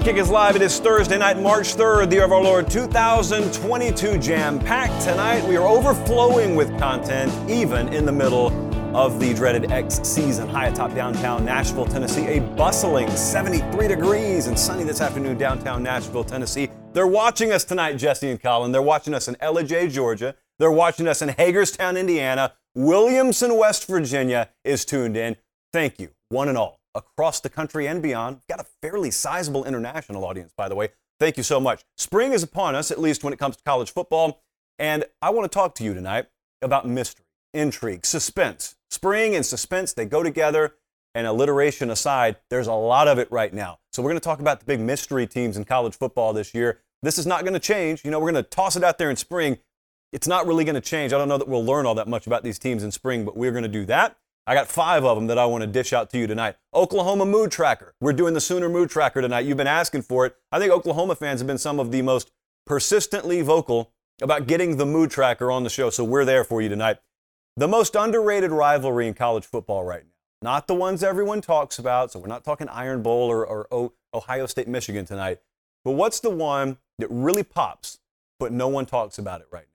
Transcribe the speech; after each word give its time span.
Kick 0.00 0.16
is 0.16 0.28
live. 0.28 0.56
It 0.56 0.62
is 0.62 0.80
Thursday 0.80 1.18
night, 1.18 1.38
March 1.38 1.76
3rd, 1.76 2.10
the 2.10 2.16
year 2.16 2.24
of 2.24 2.32
our 2.32 2.42
Lord 2.42 2.68
2022. 2.68 4.18
Jam 4.18 4.58
packed 4.58 5.04
tonight. 5.04 5.46
We 5.46 5.56
are 5.56 5.66
overflowing 5.66 6.56
with 6.56 6.76
content, 6.80 7.32
even 7.48 7.92
in 7.94 8.04
the 8.04 8.10
middle 8.10 8.48
of 8.96 9.20
the 9.20 9.32
dreaded 9.32 9.70
X 9.70 10.00
season. 10.02 10.48
High 10.48 10.66
atop 10.66 10.94
downtown 10.94 11.44
Nashville, 11.44 11.86
Tennessee. 11.86 12.26
A 12.26 12.40
bustling 12.40 13.08
73 13.08 13.86
degrees 13.86 14.48
and 14.48 14.58
sunny 14.58 14.82
this 14.82 15.00
afternoon, 15.00 15.38
downtown 15.38 15.82
Nashville, 15.82 16.24
Tennessee. 16.24 16.70
They're 16.92 17.06
watching 17.06 17.52
us 17.52 17.62
tonight, 17.62 17.96
Jesse 17.96 18.30
and 18.30 18.42
Colin. 18.42 18.72
They're 18.72 18.82
watching 18.82 19.14
us 19.14 19.28
in 19.28 19.36
Ellijay, 19.36 19.92
Georgia. 19.92 20.34
They're 20.58 20.72
watching 20.72 21.06
us 21.06 21.22
in 21.22 21.28
Hagerstown, 21.28 21.96
Indiana. 21.96 22.54
Williamson, 22.74 23.56
West 23.56 23.86
Virginia 23.86 24.50
is 24.64 24.84
tuned 24.84 25.16
in. 25.16 25.36
Thank 25.72 26.00
you, 26.00 26.10
one 26.28 26.48
and 26.48 26.58
all 26.58 26.80
across 26.94 27.40
the 27.40 27.48
country 27.48 27.86
and 27.86 28.02
beyond. 28.02 28.40
Got 28.48 28.60
a 28.60 28.66
fairly 28.82 29.10
sizable 29.10 29.64
international 29.64 30.24
audience, 30.24 30.52
by 30.56 30.68
the 30.68 30.74
way. 30.74 30.90
Thank 31.20 31.36
you 31.36 31.42
so 31.42 31.60
much. 31.60 31.84
Spring 31.96 32.32
is 32.32 32.42
upon 32.42 32.74
us, 32.74 32.90
at 32.90 33.00
least 33.00 33.24
when 33.24 33.32
it 33.32 33.38
comes 33.38 33.56
to 33.56 33.62
college 33.62 33.92
football. 33.92 34.42
And 34.78 35.04
I 35.22 35.30
want 35.30 35.50
to 35.50 35.54
talk 35.54 35.74
to 35.76 35.84
you 35.84 35.94
tonight 35.94 36.26
about 36.60 36.86
mystery, 36.86 37.24
intrigue, 37.52 38.04
suspense. 38.04 38.76
Spring 38.90 39.34
and 39.34 39.46
suspense, 39.46 39.92
they 39.92 40.06
go 40.06 40.22
together. 40.22 40.74
And 41.16 41.28
alliteration 41.28 41.90
aside, 41.90 42.36
there's 42.50 42.66
a 42.66 42.72
lot 42.72 43.06
of 43.06 43.18
it 43.18 43.30
right 43.30 43.54
now. 43.54 43.78
So 43.92 44.02
we're 44.02 44.10
going 44.10 44.20
to 44.20 44.24
talk 44.24 44.40
about 44.40 44.58
the 44.58 44.66
big 44.66 44.80
mystery 44.80 45.28
teams 45.28 45.56
in 45.56 45.64
college 45.64 45.96
football 45.96 46.32
this 46.32 46.52
year. 46.54 46.80
This 47.02 47.18
is 47.18 47.26
not 47.26 47.42
going 47.42 47.52
to 47.54 47.60
change. 47.60 48.04
You 48.04 48.10
know, 48.10 48.18
we're 48.18 48.32
going 48.32 48.42
to 48.42 48.50
toss 48.50 48.74
it 48.74 48.82
out 48.82 48.98
there 48.98 49.10
in 49.10 49.16
spring. 49.16 49.58
It's 50.12 50.26
not 50.26 50.46
really 50.46 50.64
going 50.64 50.74
to 50.74 50.80
change. 50.80 51.12
I 51.12 51.18
don't 51.18 51.28
know 51.28 51.38
that 51.38 51.46
we'll 51.46 51.64
learn 51.64 51.86
all 51.86 51.94
that 51.94 52.08
much 52.08 52.26
about 52.26 52.42
these 52.42 52.58
teams 52.58 52.82
in 52.82 52.90
spring, 52.90 53.24
but 53.24 53.36
we're 53.36 53.52
going 53.52 53.62
to 53.62 53.68
do 53.68 53.84
that. 53.86 54.16
I 54.46 54.54
got 54.54 54.68
five 54.68 55.04
of 55.04 55.16
them 55.16 55.26
that 55.28 55.38
I 55.38 55.46
want 55.46 55.62
to 55.62 55.66
dish 55.66 55.94
out 55.94 56.10
to 56.10 56.18
you 56.18 56.26
tonight. 56.26 56.56
Oklahoma 56.74 57.24
Mood 57.24 57.50
Tracker. 57.50 57.94
We're 58.00 58.12
doing 58.12 58.34
the 58.34 58.40
Sooner 58.40 58.68
Mood 58.68 58.90
Tracker 58.90 59.22
tonight. 59.22 59.46
You've 59.46 59.56
been 59.56 59.66
asking 59.66 60.02
for 60.02 60.26
it. 60.26 60.36
I 60.52 60.58
think 60.58 60.70
Oklahoma 60.70 61.14
fans 61.14 61.40
have 61.40 61.46
been 61.46 61.56
some 61.56 61.80
of 61.80 61.90
the 61.90 62.02
most 62.02 62.30
persistently 62.66 63.40
vocal 63.40 63.92
about 64.20 64.46
getting 64.46 64.76
the 64.76 64.84
Mood 64.84 65.10
Tracker 65.10 65.50
on 65.50 65.64
the 65.64 65.70
show, 65.70 65.88
so 65.88 66.04
we're 66.04 66.26
there 66.26 66.44
for 66.44 66.60
you 66.60 66.68
tonight. 66.68 66.98
The 67.56 67.68
most 67.68 67.94
underrated 67.94 68.50
rivalry 68.50 69.08
in 69.08 69.14
college 69.14 69.46
football 69.46 69.82
right 69.82 70.02
now. 70.04 70.10
Not 70.42 70.66
the 70.66 70.74
ones 70.74 71.02
everyone 71.02 71.40
talks 71.40 71.78
about, 71.78 72.12
so 72.12 72.18
we're 72.18 72.26
not 72.26 72.44
talking 72.44 72.68
Iron 72.68 73.02
Bowl 73.02 73.30
or, 73.30 73.46
or 73.46 73.92
Ohio 74.12 74.44
State, 74.44 74.68
Michigan 74.68 75.06
tonight. 75.06 75.40
But 75.84 75.92
what's 75.92 76.20
the 76.20 76.28
one 76.30 76.76
that 76.98 77.08
really 77.10 77.44
pops, 77.44 77.98
but 78.38 78.52
no 78.52 78.68
one 78.68 78.84
talks 78.84 79.16
about 79.16 79.40
it 79.40 79.46
right 79.50 79.64
now? 79.66 79.73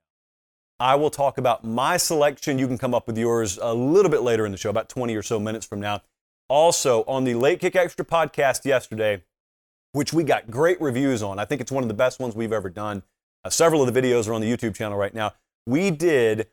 I 0.79 0.95
will 0.95 1.09
talk 1.09 1.37
about 1.37 1.63
my 1.65 1.97
selection. 1.97 2.57
You 2.57 2.67
can 2.67 2.77
come 2.77 2.93
up 2.93 3.05
with 3.05 3.17
yours 3.17 3.59
a 3.61 3.73
little 3.73 4.09
bit 4.09 4.21
later 4.21 4.45
in 4.45 4.51
the 4.51 4.57
show, 4.57 4.69
about 4.69 4.87
20 4.87 5.13
or 5.15 5.21
so 5.21 5.39
minutes 5.39 5.65
from 5.65 5.81
now. 5.81 6.01
Also, 6.47 7.03
on 7.03 7.25
the 7.25 7.33
Late 7.33 7.59
Kick 7.59 7.75
Extra 7.75 8.05
podcast 8.05 8.63
yesterday, 8.63 9.23
which 9.91 10.13
we 10.13 10.23
got 10.23 10.49
great 10.49 10.79
reviews 10.79 11.21
on, 11.21 11.37
I 11.37 11.45
think 11.45 11.59
it's 11.59 11.71
one 11.71 11.83
of 11.83 11.89
the 11.89 11.93
best 11.93 12.19
ones 12.19 12.33
we've 12.35 12.53
ever 12.53 12.69
done. 12.69 13.03
Uh, 13.43 13.49
several 13.49 13.85
of 13.85 13.93
the 13.93 14.01
videos 14.01 14.27
are 14.27 14.33
on 14.33 14.41
the 14.41 14.51
YouTube 14.51 14.73
channel 14.73 14.97
right 14.97 15.13
now. 15.13 15.33
We 15.65 15.91
did 15.91 16.47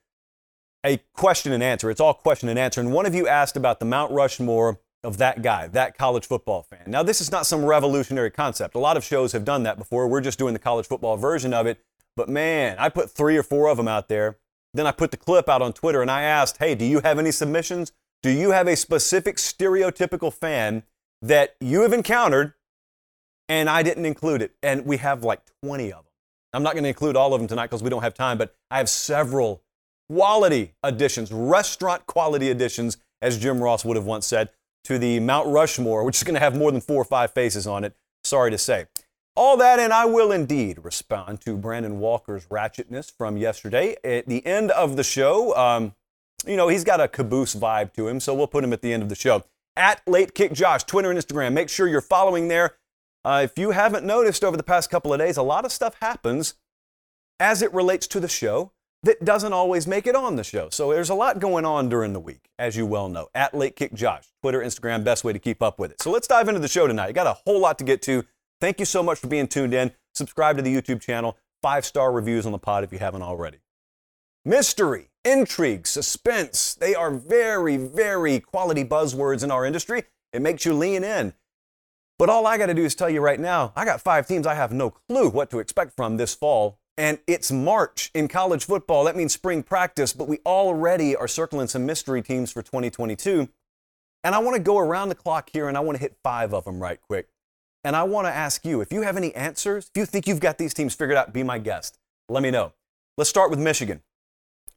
a 0.85 1.01
question 1.15 1.53
and 1.53 1.63
answer. 1.63 1.89
It's 1.91 2.01
all 2.01 2.15
question 2.15 2.49
and 2.49 2.59
answer. 2.59 2.81
And 2.81 2.93
one 2.93 3.07
of 3.07 3.15
you 3.15 3.29
asked 3.29 3.57
about 3.57 3.79
the 3.79 3.87
Mount 3.87 4.13
Rushmore 4.13 4.81
of 5.05 5.19
that 5.19 5.41
guy, 5.41 5.69
that 5.69 5.97
college 5.97 6.27
football 6.27 6.63
fan. 6.63 6.83
Now, 6.89 7.03
this 7.03 7.21
is 7.21 7.31
not 7.31 7.47
some 7.47 7.65
revolutionary 7.65 8.31
concept. 8.31 8.75
A 8.75 8.79
lot 8.81 8.97
of 8.97 9.05
shows 9.05 9.33
have 9.33 9.45
done 9.45 9.63
that 9.63 9.79
before. 9.79 10.09
We're 10.09 10.21
just 10.21 10.39
doing 10.39 10.53
the 10.53 10.59
college 10.59 10.87
football 10.87 11.17
version 11.17 11.55
of 11.55 11.67
it. 11.67 11.79
But 12.17 12.29
man, 12.29 12.77
I 12.79 12.89
put 12.89 13.11
three 13.11 13.37
or 13.37 13.43
four 13.43 13.69
of 13.69 13.77
them 13.77 13.89
out 13.89 14.09
there. 14.09 14.39
Then 14.75 14.87
I 14.87 14.93
put 14.93 15.11
the 15.11 15.17
clip 15.17 15.49
out 15.49 15.63
on 15.63 15.73
Twitter 15.73 16.03
and 16.03 16.11
I 16.11 16.23
asked, 16.23 16.59
hey, 16.59 16.75
do 16.75 16.85
you 16.85 17.01
have 17.01 17.19
any 17.19 17.31
submissions? 17.31 17.93
Do 18.23 18.31
you 18.31 18.51
have 18.51 18.67
a 18.67 18.77
specific 18.77 19.37
stereotypical 19.37 20.33
fan 20.33 20.83
that 21.23 21.57
you 21.61 21.83
have 21.83 21.93
encountered 21.93 22.55
and 23.49 23.71
I 23.71 23.83
didn't 23.83 24.07
include 24.07 24.43
it? 24.43 24.53
And 24.63 24.85
we 24.85 24.97
have 24.99 25.23
like 25.23 25.41
20 25.63 25.93
of 25.93 26.05
them. 26.05 26.13
I'm 26.53 26.63
not 26.63 26.73
going 26.73 26.85
to 26.85 26.89
include 26.89 27.17
all 27.17 27.35
of 27.35 27.41
them 27.41 27.49
tonight 27.49 27.67
because 27.67 27.83
we 27.83 27.91
don't 27.91 28.03
have 28.03 28.15
time, 28.15 28.39
but 28.39 28.55
I 28.71 28.79
have 28.79 28.89
several 28.89 29.63
quality 30.09 30.73
additions, 30.83 31.31
restaurant 31.33 32.07
quality 32.07 32.51
additions, 32.51 32.97
as 33.21 33.39
Jim 33.39 33.61
Ross 33.61 33.85
would 33.85 33.97
have 33.97 34.07
once 34.07 34.27
said, 34.27 34.51
to 34.85 34.99
the 34.99 35.21
Mount 35.21 35.49
Rushmore, 35.49 36.05
which 36.05 36.17
is 36.17 36.23
going 36.23 36.35
to 36.35 36.41
have 36.41 36.57
more 36.57 36.71
than 36.71 36.81
four 36.81 36.97
or 36.97 37.05
five 37.05 37.33
faces 37.33 37.67
on 37.67 37.85
it. 37.85 37.95
Sorry 38.25 38.51
to 38.51 38.59
say. 38.59 38.87
All 39.37 39.59
that, 39.59 39.79
and 39.79 39.93
I 39.93 40.07
will 40.07 40.33
indeed 40.33 40.79
respond 40.83 41.43
to 41.43 41.59
Brandon 41.59 41.99
Walker's 41.99 42.47
ratchetness 42.47 43.13
from 43.15 43.37
yesterday. 43.37 43.95
At 44.03 44.27
the 44.27 44.45
end 44.47 44.71
of 44.71 44.97
the 44.97 45.05
show, 45.05 45.55
um, 45.55 45.95
you 46.47 46.57
know, 46.57 46.69
he's 46.69 46.85
got 46.85 47.03
a 47.03 47.09
caboose 47.09 47.55
vibe 47.55 47.93
to 47.95 48.09
him, 48.09 48.19
so 48.19 48.35
we'll 48.35 48.47
put 48.47 48.65
him 48.65 48.73
at 48.73 48.81
the 48.81 48.95
end 48.95 49.03
of 49.03 49.11
the 49.11 49.15
show. 49.15 49.45
At 49.77 50.01
Late 50.07 50.35
Kick 50.35 50.55
Josh, 50.55 50.85
Twitter 50.85 51.11
and 51.11 51.19
Instagram. 51.19 51.53
Make 51.53 51.69
sure 51.69 51.87
you're 51.87 52.01
following 52.01 52.49
there. 52.49 52.77
Uh, 53.27 53.43
if 53.45 53.59
you 53.59 53.73
haven't 53.73 54.07
noticed 54.07 54.43
over 54.43 54.57
the 54.57 54.63
past 54.63 54.89
couple 54.89 55.13
of 55.13 55.19
days, 55.19 55.37
a 55.37 55.43
lot 55.43 55.67
of 55.67 55.73
stuff 55.73 55.97
happens 56.01 56.55
as 57.39 57.61
it 57.61 57.75
relates 57.75 58.07
to 58.07 58.21
the 58.21 58.29
show 58.29 58.73
that 59.03 59.23
doesn't 59.23 59.53
always 59.53 59.87
make 59.87 60.07
it 60.07 60.17
on 60.17 60.37
the 60.37 60.45
show. 60.45 60.71
So 60.71 60.93
there's 60.93 61.11
a 61.11 61.15
lot 61.15 61.41
going 61.41 61.67
on 61.67 61.91
during 61.91 62.15
the 62.15 62.21
week, 62.21 62.49
as 62.59 62.77
you 62.77 62.87
well 62.87 63.11
know. 63.11 63.29
At 63.35 63.53
Late 63.53 63.77
Kick 63.77 63.93
Josh, 63.93 64.25
Twitter, 64.41 64.61
Instagram, 64.61 65.05
best 65.05 65.25
way 65.25 65.35
to 65.35 65.39
keep 65.39 65.63
up 65.63 65.79
with 65.79 65.91
it. 65.91 66.01
So 66.01 66.11
let's 66.11 66.27
dive 66.27 66.49
into 66.49 66.61
the 66.61 66.69
show 66.69 66.87
tonight. 66.87 67.15
Got 67.15 67.27
a 67.27 67.37
whole 67.45 67.61
lot 67.61 67.79
to 67.79 67.85
get 67.85 68.01
to. 68.03 68.25
Thank 68.61 68.81
you 68.81 68.87
so 68.87 69.03
much 69.03 69.19
for 69.19 69.27
being 69.27 69.49
tuned 69.49 69.75
in. 69.75 69.93
Subscribe 70.15 70.57
to 70.57 70.63
the 70.63 70.75
YouTube 70.75 71.01
channel. 71.01 71.37
Five 71.63 71.85
star 71.85 72.13
reviews 72.13 72.47
on 72.47 72.53
the 72.53 72.59
pod 72.59 72.85
if 72.85 72.93
you 72.93 72.99
haven't 72.99 73.23
already. 73.23 73.59
Mystery, 74.45 75.11
intrigue, 75.25 75.87
suspense. 75.87 76.75
They 76.75 76.95
are 76.95 77.11
very, 77.11 77.77
very 77.77 78.41
quality 78.41 78.85
buzzwords 78.85 79.43
in 79.43 79.51
our 79.51 79.67
industry. 79.67 80.05
It 80.33 80.41
makes 80.41 80.65
you 80.65 80.73
lean 80.73 81.03
in. 81.03 81.35
But 82.19 82.31
all 82.31 82.47
I 82.47 82.57
got 82.57 82.67
to 82.67 82.75
do 82.75 82.85
is 82.85 82.95
tell 82.95 83.11
you 83.11 83.21
right 83.21 83.41
now, 83.41 83.73
I 83.77 83.85
got 83.85 84.01
five 84.01 84.27
teams 84.27 84.47
I 84.47 84.55
have 84.55 84.73
no 84.73 84.91
clue 84.91 85.29
what 85.29 85.51
to 85.51 85.59
expect 85.59 85.95
from 85.97 86.17
this 86.17 86.35
fall. 86.35 86.79
And 86.97 87.19
it's 87.27 87.53
March 87.53 88.11
in 88.15 88.27
college 88.27 88.65
football. 88.65 89.05
That 89.05 89.17
means 89.17 89.35
spring 89.35 89.63
practice, 89.63 90.15
but 90.15 90.29
we 90.29 90.39
already 90.47 91.15
are 91.15 91.29
circling 91.29 91.69
some 91.69 91.85
mystery 91.85 92.23
teams 92.23 92.51
for 92.51 92.63
2022. 92.63 93.49
And 94.25 94.35
I 94.35 94.39
want 94.39 94.57
to 94.57 94.63
go 94.63 94.79
around 94.79 95.11
the 95.11 95.15
clock 95.15 95.51
here 95.53 95.69
and 95.69 95.77
I 95.77 95.81
want 95.81 95.97
to 95.97 96.01
hit 96.01 96.17
five 96.23 96.55
of 96.55 96.65
them 96.65 96.81
right 96.81 97.01
quick. 97.03 97.29
And 97.87 97.95
I 97.95 98.03
want 98.03 98.27
to 98.27 98.33
ask 98.33 98.65
you 98.65 98.81
if 98.81 98.93
you 98.93 99.03
have 99.03 99.17
any 99.17 99.33
answers, 99.37 99.93
if 99.95 99.97
you 99.97 100.07
think 100.07 100.27
you've 100.27 100.41
got 100.41 100.59
these 100.59 100.75
teams 100.75 100.93
figured 100.93 101.17
out, 101.17 101.33
be 101.33 101.45
my 101.45 101.61
guest. 101.61 102.01
Let 102.29 102.43
me 102.43 102.51
know. 102.51 102.73
Let's 103.17 103.31
start 103.31 103.49
with 103.49 103.61
Michigan. 103.61 104.03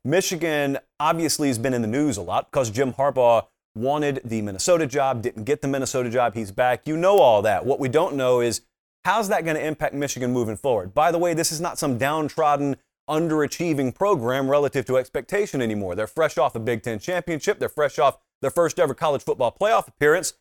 Michigan 0.06 0.78
obviously 1.00 1.48
has 1.48 1.58
been 1.58 1.74
in 1.74 1.82
the 1.82 1.88
news 1.88 2.18
a 2.18 2.22
lot 2.22 2.52
because 2.52 2.70
Jim 2.70 2.94
Harbaugh 2.94 3.48
wanted 3.74 4.22
the 4.24 4.44
Minnesota 4.44 4.86
job, 4.86 5.24
didn't 5.24 5.46
get 5.46 5.64
the 5.64 5.68
Minnesota 5.68 6.12
job. 6.12 6.36
He's 6.36 6.52
back. 6.52 6.86
You 6.86 6.98
know 6.98 7.18
all 7.18 7.42
that. 7.42 7.66
What 7.66 7.80
we 7.80 7.90
don't 7.90 8.16
know 8.16 8.42
is 8.42 8.62
how's 9.06 9.28
that 9.30 9.44
going 9.44 9.56
to 9.58 9.66
impact 9.66 9.96
Michigan 9.96 10.32
moving 10.32 10.56
forward? 10.56 10.94
By 10.94 11.12
the 11.12 11.18
way, 11.18 11.34
this 11.34 11.52
is 11.52 11.60
not 11.60 11.80
some 11.80 11.98
downtrodden, 11.98 12.76
underachieving 13.10 13.96
program 13.96 14.48
relative 14.48 14.86
to 14.86 14.98
expectation 14.98 15.64
anymore. 15.64 15.96
They're 15.96 16.06
fresh 16.06 16.38
off 16.38 16.54
a 16.54 16.60
Big 16.60 16.84
Ten 16.84 17.00
championship, 17.00 17.58
they're 17.58 17.70
fresh 17.70 17.98
off 17.98 18.20
their 18.44 18.52
first 18.52 18.78
ever 18.78 18.94
college 18.94 19.24
football 19.24 19.52
playoff 19.60 19.88
appearance. 19.88 20.34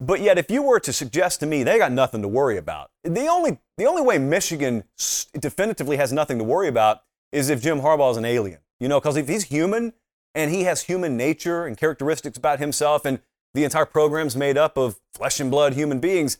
But 0.00 0.20
yet, 0.20 0.38
if 0.38 0.50
you 0.50 0.62
were 0.62 0.80
to 0.80 0.92
suggest 0.92 1.40
to 1.40 1.46
me 1.46 1.62
they 1.62 1.78
got 1.78 1.92
nothing 1.92 2.22
to 2.22 2.28
worry 2.28 2.56
about, 2.56 2.90
the 3.04 3.26
only, 3.26 3.58
the 3.78 3.86
only 3.86 4.02
way 4.02 4.18
Michigan 4.18 4.84
definitively 5.38 5.96
has 5.96 6.12
nothing 6.12 6.38
to 6.38 6.44
worry 6.44 6.68
about 6.68 7.02
is 7.32 7.48
if 7.48 7.62
Jim 7.62 7.80
Harbaugh 7.80 8.10
is 8.10 8.16
an 8.16 8.24
alien. 8.24 8.58
You 8.80 8.88
know, 8.88 9.00
because 9.00 9.16
if 9.16 9.28
he's 9.28 9.44
human 9.44 9.92
and 10.34 10.50
he 10.50 10.64
has 10.64 10.82
human 10.82 11.16
nature 11.16 11.64
and 11.64 11.76
characteristics 11.76 12.36
about 12.36 12.58
himself, 12.58 13.04
and 13.04 13.20
the 13.54 13.64
entire 13.64 13.86
program's 13.86 14.36
made 14.36 14.58
up 14.58 14.76
of 14.76 15.00
flesh 15.14 15.38
and 15.40 15.50
blood 15.50 15.74
human 15.74 16.00
beings, 16.00 16.38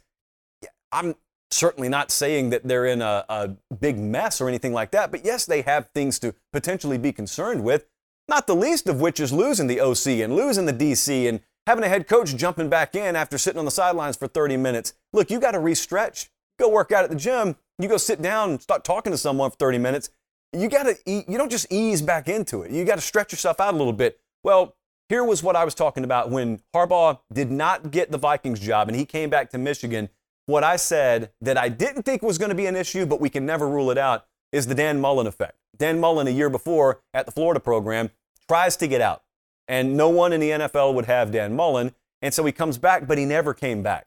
I'm 0.91 1.15
certainly 1.51 1.89
not 1.89 2.11
saying 2.11 2.51
that 2.51 2.65
they're 2.65 2.87
in 2.87 3.01
a, 3.01 3.25
a 3.29 3.51
big 3.81 3.99
mess 3.99 4.41
or 4.41 4.49
anything 4.49 4.73
like 4.73 4.91
that. 4.91 5.11
But 5.11 5.25
yes, 5.25 5.47
they 5.47 5.63
have 5.63 5.89
things 5.95 6.19
to 6.21 6.35
potentially 6.53 6.99
be 6.99 7.13
concerned 7.13 7.63
with, 7.63 7.87
not 8.29 8.47
the 8.47 8.57
least 8.57 8.89
of 8.89 9.01
which 9.01 9.21
is 9.21 9.33
losing 9.33 9.69
the 9.69 9.81
OC 9.81 10.07
and 10.23 10.35
losing 10.35 10.67
the 10.67 10.73
DC 10.73 11.29
and 11.29 11.41
having 11.67 11.85
a 11.85 11.89
head 11.89 12.07
coach 12.07 12.37
jumping 12.37 12.69
back 12.69 12.95
in 12.95 13.17
after 13.17 13.39
sitting 13.39 13.59
on 13.59 13.65
the 13.65 13.71
sidelines 13.71 14.17
for 14.17 14.27
30 14.29 14.57
minutes. 14.57 14.95
Look, 15.13 15.31
you 15.31 15.41
got 15.41 15.53
to 15.53 15.59
restretch. 15.59 16.29
Go 16.59 16.69
work 16.69 16.93
out 16.93 17.05
at 17.05 17.11
the 17.11 17.17
gym. 17.17 17.57
You 17.79 17.89
go 17.89 17.97
sit 17.97 18.23
down 18.23 18.51
and 18.51 18.63
start 18.63 18.85
talking 18.85 19.13
to 19.13 19.19
someone 19.19 19.51
for 19.51 19.57
30 19.57 19.79
minutes. 19.79 20.11
You 20.53 20.69
got 20.69 20.85
to 20.85 20.97
you 21.07 21.37
don't 21.37 21.51
just 21.51 21.67
ease 21.71 22.01
back 22.01 22.29
into 22.29 22.63
it. 22.63 22.71
You 22.71 22.85
got 22.85 22.97
to 22.97 23.01
stretch 23.01 23.33
yourself 23.33 23.61
out 23.61 23.75
a 23.75 23.77
little 23.77 23.93
bit. 23.93 24.21
Well, 24.45 24.77
here 25.09 25.25
was 25.25 25.43
what 25.43 25.57
I 25.57 25.65
was 25.65 25.75
talking 25.75 26.05
about 26.05 26.31
when 26.31 26.61
Harbaugh 26.75 27.19
did 27.33 27.51
not 27.51 27.91
get 27.91 28.11
the 28.11 28.19
Vikings 28.19 28.61
job 28.61 28.89
and 28.89 28.97
he 28.97 29.05
came 29.05 29.31
back 29.31 29.51
to 29.51 29.59
Michigan. 29.59 30.11
What 30.47 30.63
I 30.63 30.77
said 30.77 31.33
that 31.41 31.59
I 31.59 31.69
didn't 31.69 32.03
think 32.03 32.23
was 32.23 32.39
going 32.39 32.51
to 32.51 32.55
be 32.55 32.67
an 32.67 32.77
issue, 32.77 33.07
but 33.07 33.21
we 33.21 33.31
can 33.31 33.47
never 33.47 33.69
rule 33.69 33.91
it 33.91 33.99
out, 33.99 34.27
is 34.53 34.67
the 34.67 34.75
Dan 34.75 35.01
Mullen 35.01 35.27
effect. 35.27 35.57
Dan 35.77 35.99
Mullen, 35.99 36.27
a 36.27 36.31
year 36.31 36.51
before 36.51 37.01
at 37.13 37.27
the 37.27 37.33
Florida 37.33 37.61
program, 37.61 38.11
tries 38.47 38.77
to 38.77 38.87
get 38.87 39.01
out. 39.01 39.23
And 39.69 39.97
no 39.97 40.09
one 40.09 40.33
in 40.33 40.41
the 40.41 40.51
NFL 40.51 40.95
would 40.95 41.07
have 41.07 41.33
Dan 41.33 41.57
Mullen. 41.57 41.95
And 42.23 42.33
so 42.33 42.45
he 42.45 42.53
comes 42.53 42.79
back, 42.79 43.07
but 43.07 43.19
he 43.19 43.25
never 43.25 43.55
came 43.55 43.83
back. 43.83 44.07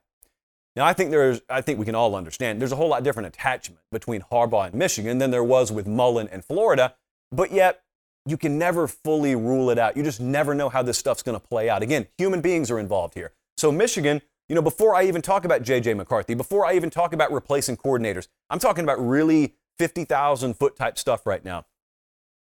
Now, 0.76 0.86
I 0.86 0.94
think 0.94 1.10
there's, 1.10 1.42
I 1.50 1.62
think 1.62 1.80
we 1.80 1.86
can 1.86 1.96
all 1.96 2.16
understand 2.16 2.62
there's 2.62 2.72
a 2.72 2.76
whole 2.76 2.90
lot 2.90 3.04
different 3.04 3.28
attachment 3.28 3.82
between 3.92 4.22
Harbaugh 4.32 4.68
and 4.68 4.76
Michigan 4.76 5.18
than 5.18 5.32
there 5.32 5.44
was 5.44 5.72
with 5.72 5.88
Mullen 5.88 6.28
and 6.32 6.46
Florida. 6.46 6.96
But 7.32 7.52
yet, 7.52 7.82
you 8.28 8.38
can 8.38 8.60
never 8.60 8.88
fully 8.88 9.36
rule 9.36 9.70
it 9.70 9.80
out. 9.80 9.98
You 9.98 10.04
just 10.04 10.20
never 10.20 10.54
know 10.54 10.70
how 10.70 10.84
this 10.84 10.98
stuff's 10.98 11.24
going 11.24 11.40
to 11.40 11.46
play 11.46 11.70
out. 11.70 11.82
Again, 11.82 12.08
human 12.18 12.42
beings 12.42 12.70
are 12.70 12.78
involved 12.78 13.14
here. 13.14 13.32
So 13.58 13.72
Michigan 13.72 14.22
You 14.50 14.56
know, 14.56 14.62
before 14.62 14.96
I 14.96 15.04
even 15.04 15.22
talk 15.22 15.44
about 15.44 15.62
J.J. 15.62 15.94
McCarthy, 15.96 16.34
before 16.34 16.66
I 16.66 16.76
even 16.76 16.90
talk 16.90 17.14
about 17.14 17.32
replacing 17.32 17.78
coordinators, 17.78 18.28
I'm 18.50 18.60
talking 18.60 18.84
about 18.84 19.06
really 19.06 19.56
50,000 19.78 20.54
foot 20.54 20.78
type 20.78 20.98
stuff 20.98 21.26
right 21.26 21.44
now. 21.44 21.66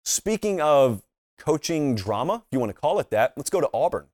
Speaking 0.04 0.60
of 0.60 1.04
coaching 1.38 1.96
drama, 1.96 2.44
if 2.46 2.48
you 2.52 2.60
want 2.60 2.70
to 2.70 2.80
call 2.80 3.00
it 3.00 3.10
that, 3.12 3.34
let's 3.38 3.50
go 3.50 3.62
to 3.62 3.70
Auburn. 3.74 4.08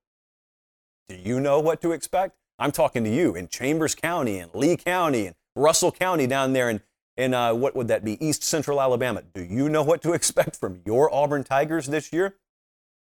Do 1.09 1.15
you 1.15 1.39
know 1.39 1.59
what 1.59 1.81
to 1.81 1.91
expect? 1.91 2.35
I'm 2.57 2.71
talking 2.71 3.03
to 3.03 3.09
you 3.09 3.35
in 3.35 3.47
Chambers 3.47 3.95
County 3.95 4.37
and 4.39 4.53
Lee 4.53 4.77
County 4.77 5.27
and 5.27 5.35
Russell 5.55 5.91
County 5.91 6.27
down 6.27 6.53
there 6.53 6.69
in, 6.69 6.81
in 7.17 7.33
uh, 7.33 7.53
what 7.53 7.75
would 7.75 7.87
that 7.87 8.05
be, 8.05 8.23
East 8.25 8.43
Central 8.43 8.79
Alabama. 8.79 9.23
Do 9.33 9.43
you 9.43 9.67
know 9.67 9.83
what 9.83 10.01
to 10.03 10.13
expect 10.13 10.55
from 10.55 10.81
your 10.85 11.13
Auburn 11.13 11.43
Tigers 11.43 11.87
this 11.87 12.13
year? 12.13 12.35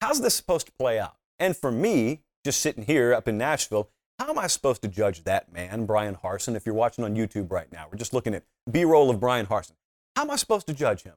How's 0.00 0.20
this 0.20 0.34
supposed 0.34 0.66
to 0.66 0.72
play 0.72 0.98
out? 0.98 1.16
And 1.38 1.56
for 1.56 1.72
me, 1.72 2.22
just 2.44 2.60
sitting 2.60 2.84
here 2.84 3.14
up 3.14 3.26
in 3.26 3.38
Nashville, 3.38 3.88
how 4.18 4.30
am 4.30 4.38
I 4.38 4.46
supposed 4.46 4.82
to 4.82 4.88
judge 4.88 5.24
that 5.24 5.52
man, 5.52 5.86
Bryan 5.86 6.16
Harsin, 6.16 6.54
if 6.56 6.66
you're 6.66 6.74
watching 6.74 7.04
on 7.04 7.16
YouTube 7.16 7.50
right 7.50 7.70
now? 7.72 7.86
We're 7.90 7.98
just 7.98 8.12
looking 8.12 8.34
at 8.34 8.44
B 8.70 8.84
roll 8.84 9.10
of 9.10 9.18
Bryan 9.18 9.46
Harsin. 9.46 9.72
How 10.14 10.22
am 10.22 10.30
I 10.30 10.36
supposed 10.36 10.66
to 10.68 10.72
judge 10.72 11.02
him? 11.02 11.14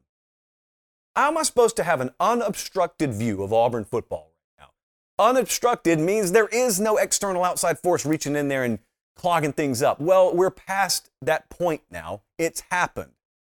How 1.17 1.29
am 1.29 1.37
I 1.39 1.41
supposed 1.41 1.75
to 1.77 1.83
have 1.83 1.99
an 1.99 2.11
unobstructed 2.19 3.11
view 3.11 3.41
of 3.41 3.51
Auburn 3.51 3.85
football 3.85 4.33
right 4.35 4.67
now? 4.67 5.25
Unobstructed 5.25 5.99
means 5.99 6.31
there 6.31 6.47
is 6.49 6.79
no 6.79 6.97
external 6.97 7.43
outside 7.43 7.79
force 7.79 8.05
reaching 8.05 8.35
in 8.35 8.49
there 8.49 8.63
and 8.63 8.77
clogging 9.15 9.53
things 9.53 9.81
up. 9.81 9.99
Well, 9.99 10.35
we're 10.35 10.51
past 10.51 11.09
that 11.23 11.49
point 11.49 11.81
now. 11.89 12.21
It's 12.37 12.61
happened. 12.69 13.13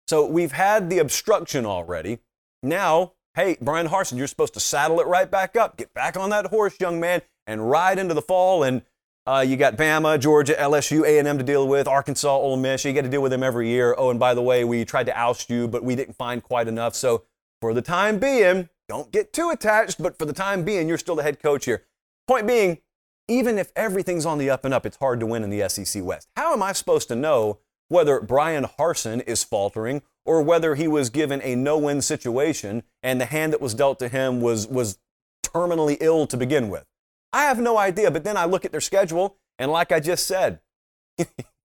So 0.08 0.26
we've 0.26 0.54
had 0.54 0.90
the 0.90 1.00
obstruction 1.00 1.66
already. 1.66 2.20
Now, 2.64 3.12
hey, 3.36 3.58
Bryan 3.60 3.90
Harsin, 3.90 4.18
you're 4.18 4.28
supposed 4.28 4.54
to 4.54 4.62
saddle 4.62 5.02
it 5.02 5.08
right 5.08 5.30
back 5.30 5.58
up. 5.58 5.76
Get 5.76 5.94
back 5.94 6.16
on 6.16 6.30
that 6.30 6.46
horse, 6.46 6.80
young 6.80 6.98
man, 6.98 7.24
and 7.46 7.70
ride 7.70 8.00
into 8.00 8.14
the 8.14 8.22
fall. 8.22 8.64
And 8.64 8.84
uh, 9.28 9.44
you 9.46 9.58
got 9.58 9.76
Bama, 9.76 10.18
Georgia, 10.18 10.54
LSU, 10.54 11.04
A&M 11.04 11.38
to 11.38 11.44
deal 11.44 11.68
with, 11.68 11.90
Arkansas, 11.90 12.34
Ole 12.34 12.56
Miss. 12.56 12.86
You 12.86 12.94
got 12.94 13.02
to 13.02 13.10
deal 13.10 13.22
with 13.22 13.34
them 13.34 13.44
every 13.44 13.68
year. 13.68 13.96
Oh, 13.98 14.12
and 14.12 14.20
by 14.20 14.34
the 14.34 14.42
way, 14.42 14.64
we 14.64 14.86
tried 14.86 15.08
to 15.08 15.20
oust 15.20 15.50
you, 15.50 15.68
but 15.68 15.84
we 15.84 15.98
didn't 15.98 16.16
find 16.16 16.42
quite 16.42 16.70
enough. 16.70 16.96
So 16.96 17.26
for 17.62 17.74
the 17.74 17.82
time 17.82 18.20
being, 18.20 18.70
don't 18.88 19.12
get 19.12 19.34
too 19.34 19.50
attached, 19.50 20.02
but 20.02 20.18
for 20.18 20.26
the 20.26 20.34
time 20.34 20.64
being, 20.64 20.88
you're 20.88 20.98
still 20.98 21.16
the 21.16 21.24
head 21.24 21.42
coach 21.42 21.66
here. 21.66 21.84
Point 22.28 22.48
being, 22.48 22.80
even 23.28 23.58
if 23.58 23.72
everything's 23.76 24.26
on 24.26 24.38
the 24.38 24.50
up 24.50 24.66
and 24.66 24.74
up, 24.74 24.86
it's 24.86 24.98
hard 24.98 25.20
to 25.20 25.26
win 25.26 25.44
in 25.44 25.50
the 25.50 25.68
SEC 25.70 26.04
West. 26.04 26.28
How 26.36 26.54
am 26.54 26.64
I 26.64 26.72
supposed 26.72 27.08
to 27.10 27.16
know 27.16 27.60
whether 27.88 28.20
Bryan 28.20 28.66
Harsin 28.66 29.24
is 29.28 29.44
faltering 29.44 30.02
or 30.26 30.42
whether 30.42 30.76
he 30.76 30.88
was 30.88 31.10
given 31.10 31.42
a 31.44 31.56
no-win 31.56 32.02
situation 32.02 32.84
and 33.04 33.22
the 33.22 33.26
hand 33.26 33.54
that 33.54 33.62
was 33.62 33.74
dealt 33.74 34.00
to 34.00 34.08
him 34.08 34.42
was 34.42 34.68
was 34.68 34.98
terminally 35.44 35.98
ill 36.00 36.28
to 36.28 36.38
begin 36.38 36.70
with? 36.70 36.86
I 37.32 37.44
have 37.44 37.60
no 37.60 37.78
idea, 37.78 38.10
but 38.10 38.24
then 38.24 38.38
I 38.38 38.46
look 38.46 38.66
at 38.66 38.72
their 38.72 38.82
schedule 38.82 39.38
and 39.60 39.72
like 39.72 39.92
I 39.92 40.00
just 40.00 40.26
said, 40.26 40.62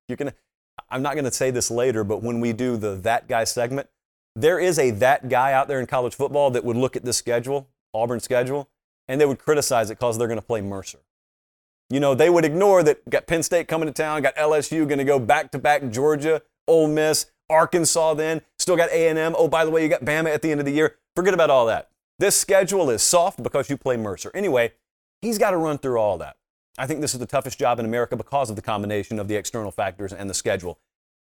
you're 0.09 0.17
to 0.17 0.35
I'm 0.91 1.03
not 1.03 1.15
going 1.15 1.25
to 1.25 1.33
say 1.33 1.51
this 1.51 1.71
later, 1.71 2.05
but 2.05 2.23
when 2.23 2.41
we 2.41 2.53
do 2.53 2.77
the 2.77 2.95
that 2.97 3.29
guy 3.29 3.45
segment, 3.45 3.89
there 4.37 4.59
is 4.59 4.79
a 4.79 4.91
that 4.91 5.29
guy 5.29 5.53
out 5.53 5.69
there 5.69 5.81
in 5.81 5.87
college 5.87 6.15
football 6.15 6.51
that 6.51 6.65
would 6.65 6.77
look 6.77 6.97
at 6.97 7.05
this 7.05 7.17
schedule, 7.17 7.69
Auburn 7.93 8.21
schedule, 8.21 8.69
and 9.09 9.21
they 9.21 9.27
would 9.27 9.39
criticize 9.39 9.91
it 9.91 9.99
because 9.99 10.19
they're 10.19 10.29
going 10.29 10.41
to 10.41 10.47
play 10.47 10.61
Mercer. 10.61 10.99
You 11.91 12.01
know, 12.01 12.15
they 12.15 12.31
would 12.31 12.45
ignore 12.45 12.83
that 12.83 13.09
got 13.09 13.27
Penn 13.27 13.43
State 13.43 13.69
coming 13.69 13.87
to 13.87 13.93
town, 13.93 14.23
got 14.23 14.35
LSU 14.37 14.89
going 14.89 14.99
to 14.99 15.05
go 15.05 15.19
back 15.19 15.51
to 15.53 15.59
back 15.59 15.89
Georgia, 15.91 16.43
Ole 16.67 16.89
Miss, 16.89 17.27
Arkansas 17.51 18.15
then, 18.15 18.41
still 18.59 18.77
got 18.77 18.91
A&M. 18.91 19.35
Oh, 19.37 19.49
by 19.49 19.65
the 19.65 19.71
way, 19.71 19.83
you 19.83 19.89
got 19.89 20.05
Bama 20.05 20.33
at 20.33 20.43
the 20.43 20.51
end 20.51 20.61
of 20.61 20.67
the 20.67 20.73
year. 20.73 20.97
Forget 21.15 21.35
about 21.35 21.51
all 21.51 21.67
that. 21.67 21.91
This 22.19 22.37
schedule 22.37 22.91
is 22.91 23.03
soft 23.03 23.43
because 23.43 23.69
you 23.69 23.77
play 23.77 23.97
Mercer. 23.97 24.31
Anyway, 24.35 24.73
he's 25.21 25.39
got 25.39 25.51
to 25.51 25.57
run 25.57 25.79
through 25.79 25.99
all 25.99 26.17
that. 26.19 26.37
I 26.79 26.87
think 26.87 27.01
this 27.01 27.13
is 27.13 27.21
the 27.21 27.27
toughest 27.27 27.59
job 27.59 27.79
in 27.79 27.85
America 27.85 28.17
because 28.17 28.51
of 28.51 28.57
the 28.57 28.63
combination 28.63 29.19
of 29.19 29.29
the 29.29 29.37
external 29.37 29.71
factors 29.71 30.13
and 30.13 30.29
the 30.29 30.35
schedule. 30.35 30.79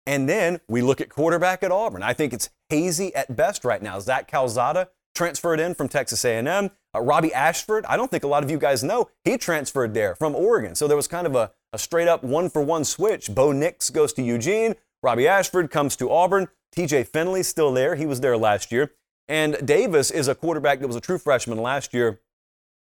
And 0.08 0.28
then 0.28 0.62
we 0.70 0.82
look 0.82 1.02
at 1.02 1.10
quarterback 1.10 1.64
at 1.64 1.72
Auburn. 1.72 2.02
I 2.02 2.14
think 2.14 2.32
it's 2.32 2.50
hazy 2.70 3.14
at 3.14 3.36
best 3.36 3.66
right 3.66 3.82
now. 3.82 4.00
Zach 4.00 4.32
Calzada 4.32 4.88
transferred 5.14 5.60
in 5.60 5.76
from 5.76 5.90
Texas 5.90 6.24
A&M. 6.24 6.72
Uh, 6.96 7.02
Robbie 7.02 7.34
Ashford, 7.34 7.86
I 7.88 7.98
don't 7.98 8.10
think 8.10 8.24
a 8.24 8.28
lot 8.28 8.42
of 8.42 8.50
you 8.50 8.58
guys 8.58 8.84
know, 8.86 9.10
he 9.26 9.38
transferred 9.38 9.94
there 9.94 10.16
from 10.16 10.34
Oregon. 10.34 10.76
So 10.76 10.88
there 10.88 10.96
was 10.96 11.10
kind 11.10 11.28
of 11.28 11.36
a, 11.36 11.52
a 11.74 11.78
straight 11.78 12.08
up 12.08 12.24
one 12.24 12.50
for 12.50 12.62
one 12.62 12.86
switch. 12.86 13.36
Bo 13.36 13.52
Nix 13.52 13.90
goes 13.90 14.14
to 14.14 14.22
Eugene. 14.22 14.76
Robbie 15.04 15.28
Ashford 15.28 15.70
comes 15.72 15.98
to 15.98 16.10
Auburn. 16.10 16.48
TJ 16.74 17.08
Finley's 17.08 17.50
still 17.50 17.74
there. 17.74 17.96
He 17.96 18.06
was 18.06 18.22
there 18.22 18.38
last 18.38 18.72
year. 18.72 18.94
And 19.28 19.58
Davis 19.66 20.10
is 20.10 20.30
a 20.30 20.36
quarterback 20.36 20.80
that 20.80 20.88
was 20.88 20.96
a 20.96 21.02
true 21.02 21.18
freshman 21.18 21.58
last 21.58 21.94
year. 21.94 22.22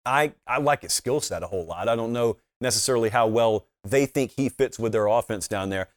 I, 0.06 0.32
I 0.46 0.58
like 0.58 0.82
his 0.82 0.94
skill 0.94 1.20
set 1.20 1.42
a 1.42 1.48
whole 1.48 1.66
lot. 1.66 1.86
I 1.86 1.96
don't 1.96 2.14
know 2.14 2.38
necessarily 2.62 3.10
how 3.10 3.26
well 3.26 3.66
they 3.84 4.06
think 4.06 4.32
he 4.32 4.48
fits 4.48 4.78
with 4.78 4.92
their 4.92 5.06
offense 5.06 5.48
down 5.48 5.68
there. 5.68 5.88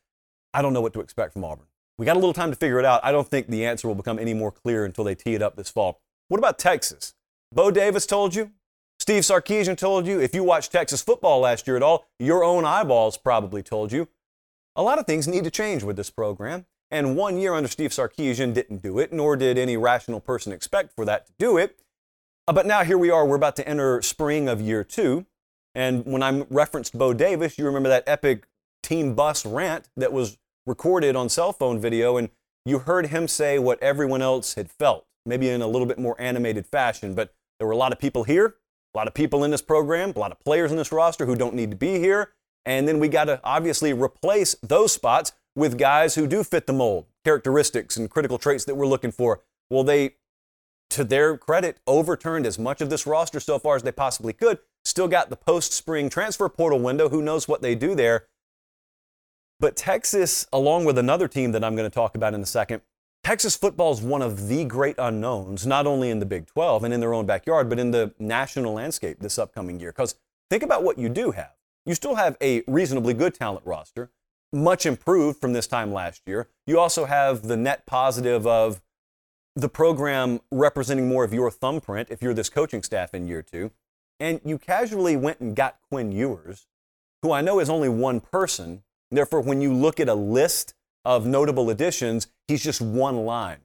I 0.54 0.62
don't 0.62 0.74
know 0.74 0.82
what 0.82 0.94
to 0.94 1.02
expect 1.02 1.34
from 1.34 1.44
Auburn. 1.44 1.68
We 1.98 2.06
got 2.06 2.16
a 2.16 2.20
little 2.20 2.34
time 2.34 2.52
to 2.52 2.58
figure 2.58 2.80
it 2.80 2.86
out. 2.86 3.02
I 3.04 3.12
don't 3.12 3.28
think 3.28 3.48
the 3.48 3.66
answer 3.66 3.88
will 3.88 3.96
become 3.96 4.20
any 4.20 4.34
more 4.34 4.52
clear 4.52 4.86
until 4.86 5.04
they 5.04 5.16
tee 5.16 5.36
it 5.36 5.42
up 5.42 5.56
this 5.56 5.70
fall. 5.70 6.02
What 6.28 6.38
about 6.38 6.58
Texas? 6.58 7.14
Bo 7.52 7.72
Davis 7.72 8.06
told 8.06 8.36
you. 8.36 8.52
Steve 9.00 9.24
Sarkisian 9.24 9.78
told 9.78 10.08
you. 10.08 10.20
If 10.20 10.34
you 10.34 10.44
watched 10.44 10.72
Texas 10.72 11.02
football 11.02 11.40
last 11.40 11.68
year 11.68 11.76
at 11.76 11.84
all, 11.84 12.06
your 12.20 12.44
own 12.44 12.66
eyeballs 12.66 13.18
probably 13.18 13.62
told 13.62 13.92
you. 13.92 14.08
A 14.76 14.82
lot 14.82 14.98
of 14.98 15.06
things 15.06 15.28
need 15.28 15.44
to 15.44 15.52
change 15.52 15.84
with 15.84 15.98
this 15.98 16.10
program. 16.10 16.66
And 16.90 17.16
one 17.16 17.38
year 17.38 17.54
under 17.54 17.68
Steve 17.68 17.92
Sarkisian 17.92 18.54
didn't 18.54 18.82
do 18.82 19.00
it, 19.00 19.12
nor 19.12 19.36
did 19.36 19.58
any 19.58 19.78
rational 19.78 20.20
person 20.20 20.54
expect 20.54 20.96
for 20.96 21.06
that 21.06 21.28
to 21.28 21.34
do 21.38 21.58
it. 21.58 21.80
Uh, 22.48 22.54
but 22.54 22.66
now 22.66 22.84
here 22.84 22.98
we 22.98 23.10
are. 23.10 23.26
We're 23.26 23.36
about 23.36 23.56
to 23.58 23.68
enter 23.68 24.02
spring 24.02 24.48
of 24.48 24.62
year 24.62 24.84
two. 24.84 25.26
And 25.76 26.06
when 26.06 26.22
I 26.22 26.46
referenced 26.50 26.98
Bo 26.98 27.14
Davis, 27.14 27.58
you 27.58 27.66
remember 27.66 27.90
that 27.90 28.04
epic 28.08 28.46
team 28.84 29.16
bus 29.16 29.46
rant 29.46 29.90
that 29.96 30.14
was 30.14 30.38
recorded 30.66 31.16
on 31.16 31.30
cell 31.30 31.54
phone 31.54 31.80
video, 31.80 32.18
and 32.18 32.30
you 32.66 32.80
heard 32.80 33.08
him 33.08 33.28
say 33.28 33.60
what 33.60 33.82
everyone 33.82 34.22
else 34.22 34.56
had 34.56 34.72
felt, 34.72 35.06
maybe 35.26 35.50
in 35.50 35.62
a 35.62 35.68
little 35.68 35.88
bit 35.88 36.00
more 36.00 36.20
animated 36.20 36.66
fashion. 36.66 37.14
But 37.14 37.34
there 37.60 37.68
were 37.68 37.74
a 37.74 37.78
lot 37.78 37.92
of 37.92 38.00
people 38.00 38.24
here, 38.24 38.56
a 38.94 38.98
lot 38.98 39.08
of 39.08 39.14
people 39.14 39.44
in 39.44 39.52
this 39.52 39.62
program, 39.62 40.14
a 40.16 40.20
lot 40.20 40.32
of 40.32 40.40
players 40.40 40.72
in 40.72 40.78
this 40.78 40.92
roster 40.92 41.26
who 41.26 41.36
don't 41.36 41.56
need 41.56 41.72
to 41.72 41.78
be 41.78 42.00
here. 42.00 42.32
And 42.66 42.88
then 42.88 43.00
we 43.00 43.10
got 43.10 43.26
to 43.26 43.42
obviously 43.44 43.92
replace 43.92 44.56
those 44.64 44.94
spots 44.94 45.34
with 45.56 45.78
guys 45.78 46.16
who 46.16 46.28
do 46.28 46.44
fit 46.44 46.66
the 46.66 46.74
mold, 46.74 47.06
characteristics 47.26 47.98
and 47.98 48.10
critical 48.10 48.38
traits 48.38 48.66
that 48.66 48.76
we're 48.76 48.88
looking 48.88 49.12
for. 49.12 49.42
Well, 49.70 49.84
they, 49.84 50.16
to 50.92 51.04
their 51.04 51.38
credit, 51.38 51.80
overturned 51.86 52.46
as 52.46 52.58
much 52.58 52.82
of 52.82 52.90
this 52.90 53.06
roster 53.06 53.40
so 53.40 53.60
far 53.60 53.76
as 53.76 53.84
they 53.84 53.92
possibly 53.92 54.34
could. 54.34 54.60
Still 54.86 55.08
got 55.08 55.30
the 55.30 55.36
post 55.36 55.74
spring 55.74 56.10
transfer 56.10 56.48
portal 56.50 56.80
window. 56.80 57.10
Who 57.10 57.22
knows 57.22 57.48
what 57.48 57.62
they 57.62 57.76
do 57.76 57.96
there? 57.96 58.28
But 59.64 59.78
Texas, 59.78 60.46
along 60.52 60.84
with 60.84 60.98
another 60.98 61.30
team 61.30 61.54
that 61.54 61.64
I'm 61.64 61.74
going 61.74 61.90
to 61.90 61.96
talk 61.96 62.16
about 62.16 62.34
in 62.34 62.42
a 62.42 62.46
second, 62.46 62.82
Texas 63.24 63.56
football 63.56 63.94
is 63.94 64.02
one 64.02 64.22
of 64.22 64.50
the 64.50 64.66
great 64.66 64.98
unknowns, 64.98 65.66
not 65.66 65.88
only 65.88 66.10
in 66.10 66.20
the 66.20 66.26
Big 66.26 66.48
12 66.48 66.84
and 66.84 66.94
in 66.94 67.00
their 67.00 67.14
own 67.14 67.26
backyard, 67.26 67.70
but 67.70 67.80
in 67.80 67.92
the 67.92 68.14
national 68.20 68.74
landscape 68.74 69.20
this 69.22 69.40
upcoming 69.40 69.80
year. 69.80 69.94
Because 69.94 70.16
think 70.50 70.64
about 70.64 70.84
what 70.84 70.98
you 70.98 71.08
do 71.08 71.32
have. 71.32 71.54
You 71.86 71.96
still 71.96 72.16
have 72.16 72.36
a 72.42 72.64
reasonably 72.68 73.14
good 73.14 73.36
talent 73.36 73.66
roster, 73.66 74.12
much 74.52 74.86
improved 74.86 75.40
from 75.40 75.54
this 75.54 75.66
time 75.66 75.94
last 75.94 76.24
year. 76.28 76.50
You 76.68 76.78
also 76.78 77.06
have 77.06 77.44
the 77.44 77.56
net 77.56 77.86
positive 77.86 78.46
of 78.46 78.82
the 79.56 79.70
program 79.70 80.42
representing 80.52 81.08
more 81.08 81.24
of 81.24 81.34
your 81.34 81.50
thumbprint 81.50 82.10
if 82.12 82.22
you're 82.22 82.34
this 82.34 82.50
coaching 82.50 82.84
staff 82.84 83.14
in 83.14 83.30
year 83.30 83.42
two. 83.42 83.72
And 84.20 84.42
you 84.44 84.58
casually 84.58 85.16
went 85.16 85.40
and 85.40 85.56
got 85.56 85.78
Quinn 85.88 86.12
Ewers, 86.12 86.68
who 87.22 87.32
I 87.32 87.40
know 87.40 87.62
is 87.62 87.70
only 87.70 87.88
one 87.88 88.20
person, 88.20 88.84
Therefore, 89.16 89.42
when 89.42 89.62
you 89.62 89.74
look 89.74 90.00
at 90.00 90.10
a 90.10 90.16
list 90.16 90.74
of 91.06 91.26
notable 91.26 91.70
additions, 91.70 92.28
he's 92.48 92.64
just 92.64 92.82
one 92.82 93.26
line. 93.26 93.60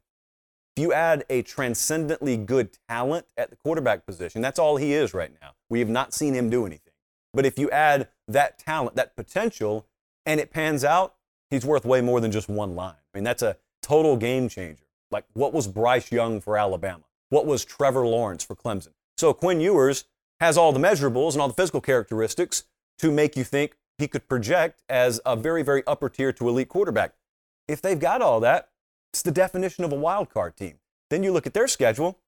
If 0.76 0.82
you 0.82 0.92
add 0.92 1.24
a 1.28 1.42
transcendently 1.42 2.36
good 2.36 2.76
talent 2.88 3.26
at 3.36 3.50
the 3.50 3.56
quarterback 3.56 4.06
position, 4.06 4.42
that's 4.42 4.58
all 4.58 4.76
he 4.76 4.92
is 4.92 5.14
right 5.14 5.32
now. 5.40 5.52
We 5.68 5.80
have 5.80 5.88
not 5.88 6.14
seen 6.14 6.34
him 6.34 6.50
do 6.50 6.66
anything. 6.66 6.92
But 7.34 7.46
if 7.46 7.58
you 7.58 7.70
add 7.70 8.08
that 8.28 8.58
talent, 8.58 8.96
that 8.96 9.16
potential, 9.16 9.86
and 10.24 10.40
it 10.40 10.50
pans 10.50 10.84
out, 10.84 11.14
he's 11.50 11.64
worth 11.64 11.84
way 11.84 12.00
more 12.00 12.20
than 12.20 12.30
just 12.30 12.48
one 12.48 12.74
line. 12.74 12.94
I 13.14 13.18
mean, 13.18 13.24
that's 13.24 13.42
a 13.42 13.56
total 13.82 14.16
game 14.16 14.48
changer. 14.48 14.84
Like, 15.10 15.24
what 15.32 15.52
was 15.52 15.66
Bryce 15.66 16.12
Young 16.12 16.40
for 16.40 16.56
Alabama? 16.56 17.04
What 17.30 17.46
was 17.46 17.64
Trevor 17.64 18.06
Lawrence 18.06 18.44
for 18.44 18.54
Clemson? 18.54 18.92
So 19.16 19.32
Quinn 19.32 19.60
Ewers 19.60 20.04
has 20.40 20.56
all 20.56 20.72
the 20.72 20.78
measurables 20.78 21.32
and 21.32 21.40
all 21.40 21.48
the 21.48 21.54
physical 21.54 21.80
characteristics 21.80 22.64
to 22.98 23.10
make 23.10 23.36
you 23.36 23.44
think 23.44 23.76
he 23.98 24.08
could 24.08 24.28
project 24.28 24.82
as 24.88 25.20
a 25.26 25.36
very, 25.36 25.62
very 25.62 25.82
upper 25.86 26.08
tier 26.08 26.32
to 26.32 26.48
elite 26.48 26.68
quarterback. 26.68 27.14
If 27.66 27.82
they've 27.82 27.98
got 27.98 28.22
all 28.22 28.40
that, 28.40 28.70
it's 29.12 29.22
the 29.22 29.30
definition 29.30 29.84
of 29.84 29.92
a 29.92 29.96
wild 29.96 30.30
card 30.30 30.56
team. 30.56 30.78
Then 31.10 31.22
you 31.22 31.32
look 31.32 31.46
at 31.46 31.54
their 31.54 31.66
schedule. 31.66 32.18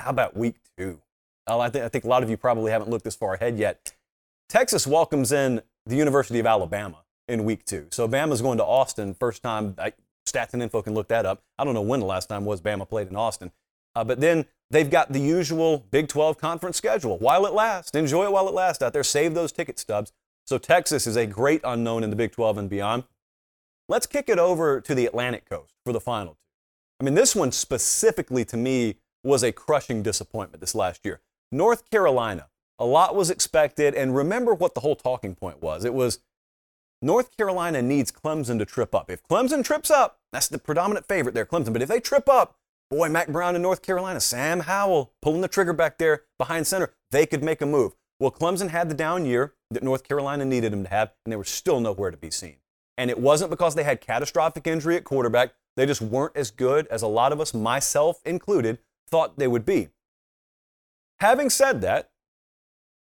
How 0.00 0.10
about 0.10 0.36
week 0.36 0.56
two? 0.78 1.00
I, 1.46 1.68
th- 1.68 1.84
I 1.84 1.88
think 1.88 2.04
a 2.04 2.08
lot 2.08 2.22
of 2.22 2.30
you 2.30 2.36
probably 2.36 2.70
haven't 2.70 2.88
looked 2.88 3.04
this 3.04 3.16
far 3.16 3.34
ahead 3.34 3.58
yet. 3.58 3.92
Texas 4.48 4.86
welcomes 4.86 5.32
in 5.32 5.62
the 5.86 5.96
University 5.96 6.38
of 6.38 6.46
Alabama 6.46 6.98
in 7.26 7.44
week 7.44 7.64
two. 7.64 7.86
So 7.90 8.06
Bama's 8.06 8.42
going 8.42 8.58
to 8.58 8.64
Austin. 8.64 9.14
First 9.14 9.42
time, 9.42 9.74
I, 9.78 9.92
Stats 10.26 10.52
and 10.52 10.62
Info 10.62 10.82
can 10.82 10.94
look 10.94 11.08
that 11.08 11.26
up. 11.26 11.42
I 11.58 11.64
don't 11.64 11.74
know 11.74 11.82
when 11.82 12.00
the 12.00 12.06
last 12.06 12.28
time 12.28 12.44
was 12.44 12.60
Bama 12.60 12.88
played 12.88 13.08
in 13.08 13.16
Austin. 13.16 13.50
Uh, 13.94 14.04
but 14.04 14.20
then 14.20 14.46
they've 14.70 14.88
got 14.88 15.12
the 15.12 15.18
usual 15.18 15.84
Big 15.90 16.08
12 16.08 16.38
conference 16.38 16.76
schedule 16.76 17.18
while 17.18 17.44
it 17.44 17.52
lasts. 17.52 17.96
Enjoy 17.96 18.24
it 18.24 18.32
while 18.32 18.48
it 18.48 18.54
lasts 18.54 18.82
out 18.82 18.92
there. 18.92 19.02
Save 19.02 19.34
those 19.34 19.52
ticket 19.52 19.78
stubs. 19.78 20.12
So 20.46 20.58
Texas 20.58 21.06
is 21.06 21.16
a 21.16 21.26
great 21.26 21.60
unknown 21.64 22.04
in 22.04 22.10
the 22.10 22.16
Big 22.16 22.32
12 22.32 22.58
and 22.58 22.70
beyond. 22.70 23.04
Let's 23.88 24.06
kick 24.06 24.28
it 24.28 24.38
over 24.38 24.80
to 24.80 24.94
the 24.94 25.06
Atlantic 25.06 25.48
coast 25.48 25.74
for 25.84 25.92
the 25.92 26.00
final 26.00 26.34
two. 26.34 26.38
I 27.00 27.04
mean, 27.04 27.14
this 27.14 27.34
one 27.34 27.52
specifically 27.52 28.44
to 28.46 28.56
me 28.56 28.96
was 29.24 29.42
a 29.42 29.52
crushing 29.52 30.02
disappointment 30.02 30.60
this 30.60 30.74
last 30.74 31.04
year. 31.04 31.20
North 31.50 31.90
Carolina, 31.90 32.48
a 32.78 32.86
lot 32.86 33.14
was 33.14 33.30
expected, 33.30 33.94
and 33.94 34.16
remember 34.16 34.54
what 34.54 34.74
the 34.74 34.80
whole 34.80 34.96
talking 34.96 35.34
point 35.34 35.62
was. 35.62 35.84
It 35.84 35.94
was 35.94 36.20
North 37.02 37.36
Carolina 37.36 37.82
needs 37.82 38.12
Clemson 38.12 38.58
to 38.58 38.64
trip 38.64 38.94
up. 38.94 39.10
If 39.10 39.26
Clemson 39.26 39.64
trips 39.64 39.90
up, 39.90 40.20
that's 40.32 40.48
the 40.48 40.58
predominant 40.58 41.06
favorite 41.06 41.34
there, 41.34 41.44
Clemson. 41.44 41.72
But 41.72 41.82
if 41.82 41.88
they 41.88 42.00
trip 42.00 42.28
up, 42.28 42.56
boy, 42.90 43.08
Mack 43.08 43.28
Brown 43.28 43.56
in 43.56 43.62
North 43.62 43.82
Carolina, 43.82 44.20
Sam 44.20 44.60
Howell 44.60 45.12
pulling 45.20 45.40
the 45.40 45.48
trigger 45.48 45.72
back 45.72 45.98
there 45.98 46.22
behind 46.38 46.66
center, 46.66 46.94
they 47.10 47.26
could 47.26 47.42
make 47.42 47.60
a 47.60 47.66
move. 47.66 47.94
Well, 48.20 48.30
Clemson 48.30 48.70
had 48.70 48.88
the 48.88 48.94
down 48.94 49.24
year 49.26 49.54
that 49.70 49.82
North 49.82 50.04
Carolina 50.04 50.44
needed 50.44 50.72
them 50.72 50.84
to 50.84 50.90
have, 50.90 51.12
and 51.24 51.32
they 51.32 51.36
were 51.36 51.44
still 51.44 51.80
nowhere 51.80 52.10
to 52.10 52.16
be 52.16 52.30
seen. 52.30 52.56
And 52.96 53.10
it 53.10 53.18
wasn't 53.18 53.50
because 53.50 53.74
they 53.74 53.84
had 53.84 54.00
catastrophic 54.00 54.66
injury 54.66 54.96
at 54.96 55.04
quarterback. 55.04 55.54
They 55.76 55.86
just 55.86 56.02
weren't 56.02 56.36
as 56.36 56.50
good 56.50 56.86
as 56.88 57.02
a 57.02 57.06
lot 57.06 57.32
of 57.32 57.40
us, 57.40 57.54
myself 57.54 58.20
included, 58.24 58.78
thought 59.10 59.38
they 59.38 59.48
would 59.48 59.64
be. 59.64 59.88
Having 61.20 61.50
said 61.50 61.80
that, 61.80 62.10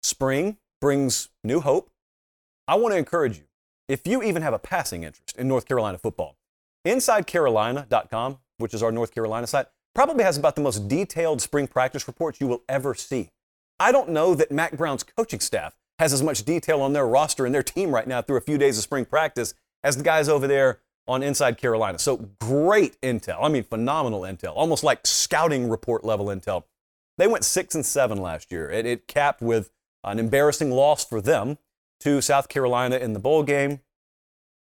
spring 0.03 0.57
brings 0.79 1.29
new 1.43 1.59
hope. 1.59 1.89
I 2.67 2.75
want 2.75 2.93
to 2.93 2.97
encourage 2.97 3.37
you, 3.37 3.45
if 3.87 4.05
you 4.05 4.21
even 4.21 4.41
have 4.41 4.53
a 4.53 4.59
passing 4.59 5.03
interest 5.03 5.37
in 5.37 5.47
North 5.47 5.65
Carolina 5.65 5.97
football, 5.97 6.37
InsideCarolina.com, 6.85 8.37
which 8.57 8.73
is 8.73 8.83
our 8.83 8.91
North 8.91 9.13
Carolina 9.13 9.47
site, 9.47 9.65
probably 9.95 10.23
has 10.23 10.37
about 10.37 10.55
the 10.55 10.61
most 10.61 10.87
detailed 10.87 11.41
spring 11.41 11.67
practice 11.67 12.07
reports 12.07 12.39
you 12.39 12.47
will 12.47 12.63
ever 12.69 12.93
see. 12.93 13.31
I 13.79 13.91
don't 13.91 14.09
know 14.09 14.35
that 14.35 14.51
Mack 14.51 14.75
Brown's 14.75 15.03
coaching 15.03 15.39
staff 15.39 15.75
has 15.99 16.13
as 16.13 16.23
much 16.23 16.43
detail 16.43 16.81
on 16.81 16.93
their 16.93 17.07
roster 17.07 17.45
and 17.45 17.55
their 17.55 17.63
team 17.63 17.91
right 17.91 18.07
now 18.07 18.21
through 18.21 18.37
a 18.37 18.41
few 18.41 18.57
days 18.57 18.77
of 18.77 18.83
spring 18.83 19.05
practice 19.05 19.53
as 19.83 19.97
the 19.97 20.03
guys 20.03 20.27
over 20.27 20.47
there 20.47 20.79
on 21.07 21.23
Inside 21.23 21.57
Carolina. 21.57 21.97
So 21.97 22.29
great 22.39 22.99
intel. 23.01 23.39
I 23.41 23.49
mean, 23.49 23.63
phenomenal 23.63 24.21
intel, 24.21 24.53
almost 24.55 24.83
like 24.83 25.05
scouting 25.05 25.69
report 25.69 26.03
level 26.03 26.27
intel. 26.27 26.63
They 27.17 27.27
went 27.27 27.43
six 27.43 27.75
and 27.75 27.85
seven 27.85 28.21
last 28.21 28.51
year. 28.51 28.69
It, 28.69 28.85
it 28.85 29.07
capped 29.07 29.41
with 29.41 29.71
an 30.03 30.19
embarrassing 30.19 30.71
loss 30.71 31.03
for 31.03 31.21
them 31.21 31.57
to 32.01 32.21
South 32.21 32.47
Carolina 32.47 32.97
in 32.97 33.13
the 33.13 33.19
bowl 33.19 33.43
game, 33.43 33.81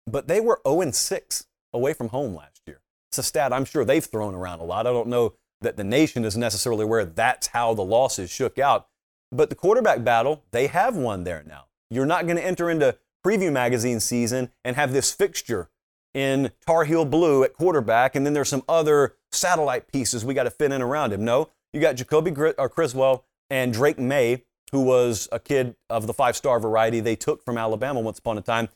but 0.06 0.26
they 0.26 0.40
were 0.40 0.60
0 0.66 0.80
and 0.80 0.94
6 0.94 1.46
away 1.72 1.92
from 1.92 2.08
home 2.08 2.34
last 2.34 2.62
year. 2.66 2.80
It's 3.10 3.18
a 3.18 3.22
stat 3.22 3.52
I'm 3.52 3.64
sure 3.64 3.84
they've 3.84 4.04
thrown 4.04 4.34
around 4.34 4.60
a 4.60 4.64
lot. 4.64 4.86
I 4.86 4.92
don't 4.92 5.08
know 5.08 5.34
that 5.60 5.76
the 5.76 5.84
nation 5.84 6.24
is 6.24 6.36
necessarily 6.36 6.84
aware 6.84 7.04
that's 7.04 7.48
how 7.48 7.74
the 7.74 7.84
losses 7.84 8.30
shook 8.30 8.58
out. 8.58 8.88
But 9.32 9.49
the 9.49 9.56
quarterback 9.56 10.02
battle, 10.04 10.42
they 10.50 10.66
have 10.66 10.96
one 10.96 11.25
there 11.25 11.44
now. 11.46 11.66
You're 11.90 12.06
not 12.06 12.26
going 12.26 12.37
to 12.37 12.44
enter 12.44 12.70
into 12.70 12.96
preview 13.25 13.52
magazine 13.52 14.00
season 14.00 14.50
and 14.64 14.76
have 14.76 14.92
this 14.92 15.12
fixture 15.12 15.68
in 16.14 16.50
Tar 16.66 16.84
Heel 16.84 17.04
Blue 17.04 17.44
at 17.44 17.54
quarterback, 17.54 18.16
and 18.16 18.26
then 18.26 18.32
there's 18.32 18.49
some 18.49 18.64
other 18.68 19.14
satellite 19.30 19.90
pieces 19.92 20.25
we 20.25 20.34
got 20.34 20.44
to 20.44 20.50
fit 20.50 20.72
in 20.72 20.82
around 20.82 21.12
him. 21.12 21.25
No, 21.25 21.50
you 21.72 21.80
got 21.80 21.96
Jacolby 21.96 22.34
Gr- 22.34 22.50
or 22.58 22.68
Criswell 22.68 23.25
and 23.49 23.72
Drake 23.72 23.99
Maye, 23.99 24.44
who 24.72 24.82
was 24.82 25.28
a 25.30 25.38
kid 25.38 25.76
of 25.88 26.06
the 26.06 26.14
five 26.14 26.37
star 26.37 26.58
variety 26.58 27.00
they 27.00 27.16
took 27.16 27.44
from 27.44 27.56
Alabama 27.56 28.00
once 28.00 28.18
upon 28.18 28.38
a 28.38 28.40
time. 28.40 28.68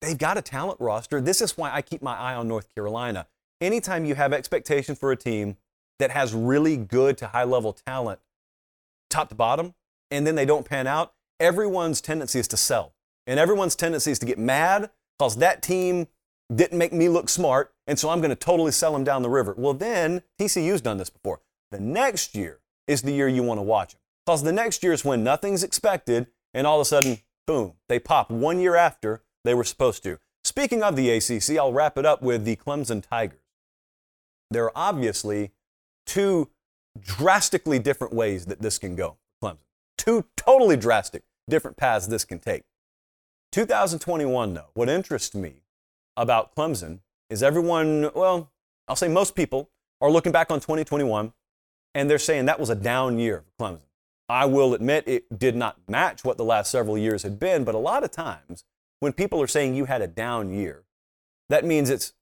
They've 0.00 0.18
got 0.18 0.36
a 0.36 0.42
talent 0.42 0.78
roster. 0.80 1.20
This 1.20 1.40
is 1.40 1.56
why 1.56 1.72
I 1.72 1.82
keep 1.82 2.02
my 2.02 2.14
eye 2.14 2.34
on 2.34 2.46
North 2.46 2.72
Carolina. 2.74 3.26
Anytime 3.60 4.04
you 4.04 4.14
have 4.14 4.32
expectation 4.32 4.94
for 4.94 5.10
a 5.10 5.16
team 5.16 5.56
that 5.98 6.10
has 6.10 6.34
really 6.34 6.76
good 6.76 7.16
to 7.18 7.28
high 7.28 7.44
level 7.44 7.72
talent, 7.72 8.20
top 9.16 9.28
to 9.30 9.34
bottom, 9.34 9.74
and 10.10 10.26
then 10.26 10.34
they 10.34 10.44
don't 10.44 10.66
pan 10.66 10.86
out, 10.86 11.14
everyone's 11.40 12.00
tendency 12.00 12.38
is 12.38 12.48
to 12.48 12.56
sell. 12.56 12.94
And 13.26 13.40
everyone's 13.40 13.74
tendency 13.74 14.10
is 14.10 14.18
to 14.20 14.26
get 14.26 14.38
mad 14.38 14.90
because 15.18 15.36
that 15.36 15.62
team 15.62 16.06
didn't 16.54 16.78
make 16.78 16.92
me 16.92 17.08
look 17.08 17.28
smart, 17.28 17.72
and 17.86 17.98
so 17.98 18.10
I'm 18.10 18.20
going 18.20 18.30
to 18.30 18.36
totally 18.36 18.70
sell 18.70 18.92
them 18.92 19.04
down 19.04 19.22
the 19.22 19.30
river. 19.30 19.54
Well, 19.56 19.74
then 19.74 20.22
TCU's 20.38 20.80
done 20.80 20.98
this 20.98 21.10
before. 21.10 21.40
The 21.72 21.80
next 21.80 22.36
year 22.36 22.60
is 22.86 23.02
the 23.02 23.12
year 23.12 23.26
you 23.26 23.42
want 23.42 23.58
to 23.58 23.62
watch 23.62 23.92
them 23.92 24.00
because 24.24 24.42
the 24.42 24.52
next 24.52 24.82
year 24.82 24.92
is 24.92 25.04
when 25.04 25.24
nothing's 25.24 25.64
expected, 25.64 26.28
and 26.54 26.66
all 26.66 26.78
of 26.78 26.82
a 26.82 26.84
sudden, 26.84 27.18
boom, 27.46 27.72
they 27.88 27.98
pop 27.98 28.30
one 28.30 28.60
year 28.60 28.76
after 28.76 29.22
they 29.44 29.54
were 29.54 29.64
supposed 29.64 30.02
to. 30.04 30.18
Speaking 30.44 30.82
of 30.82 30.94
the 30.94 31.10
ACC, 31.10 31.58
I'll 31.58 31.72
wrap 31.72 31.98
it 31.98 32.06
up 32.06 32.22
with 32.22 32.44
the 32.44 32.56
Clemson 32.56 33.02
Tigers. 33.02 33.40
There 34.50 34.64
are 34.64 34.72
obviously 34.76 35.52
two 36.06 36.50
drastically 37.00 37.78
different 37.78 38.12
ways 38.12 38.46
that 38.46 38.60
this 38.60 38.78
can 38.78 38.96
go, 38.96 39.16
Clemson. 39.42 39.58
Two 39.96 40.24
totally 40.36 40.76
drastic 40.76 41.22
different 41.48 41.76
paths 41.76 42.06
this 42.06 42.24
can 42.24 42.38
take. 42.38 42.64
2021, 43.52 44.54
though, 44.54 44.66
what 44.74 44.88
interests 44.88 45.34
me 45.34 45.62
about 46.16 46.54
Clemson 46.54 47.00
is 47.30 47.42
everyone, 47.42 48.10
well, 48.14 48.50
I'll 48.88 48.96
say 48.96 49.08
most 49.08 49.34
people 49.34 49.70
are 50.00 50.10
looking 50.10 50.32
back 50.32 50.50
on 50.50 50.60
2021 50.60 51.32
and 51.94 52.10
they're 52.10 52.18
saying 52.18 52.46
that 52.46 52.60
was 52.60 52.70
a 52.70 52.74
down 52.74 53.18
year 53.18 53.42
for 53.42 53.64
Clemson. 53.64 53.80
I 54.28 54.44
will 54.46 54.74
admit 54.74 55.04
it 55.06 55.38
did 55.38 55.54
not 55.54 55.78
match 55.88 56.24
what 56.24 56.36
the 56.36 56.44
last 56.44 56.70
several 56.70 56.98
years 56.98 57.22
had 57.22 57.38
been, 57.38 57.64
but 57.64 57.74
a 57.74 57.78
lot 57.78 58.04
of 58.04 58.10
times 58.10 58.64
when 59.00 59.12
people 59.12 59.40
are 59.40 59.46
saying 59.46 59.74
you 59.74 59.84
had 59.84 60.02
a 60.02 60.06
down 60.06 60.52
year, 60.52 60.84
that 61.48 61.64
means 61.64 61.90
it's 61.90 62.12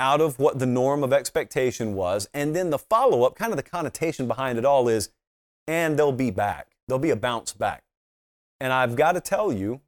out 0.00 0.20
of 0.20 0.38
what 0.38 0.58
the 0.58 0.66
norm 0.66 1.04
of 1.04 1.12
expectation 1.12 1.94
was. 1.94 2.28
And 2.34 2.54
then 2.54 2.70
the 2.70 2.78
follow 2.78 3.22
up, 3.22 3.36
kind 3.36 3.52
of 3.52 3.56
the 3.56 3.62
connotation 3.62 4.26
behind 4.26 4.58
it 4.58 4.64
all 4.64 4.88
is, 4.88 5.10
and 5.66 5.98
they'll 5.98 6.12
be 6.12 6.30
back. 6.30 6.68
There'll 6.86 6.98
be 6.98 7.10
a 7.10 7.16
bounce 7.16 7.52
back. 7.52 7.84
And 8.60 8.72
I've 8.72 8.96
got 8.96 9.12
to 9.12 9.20
tell 9.20 9.52
you, 9.52 9.80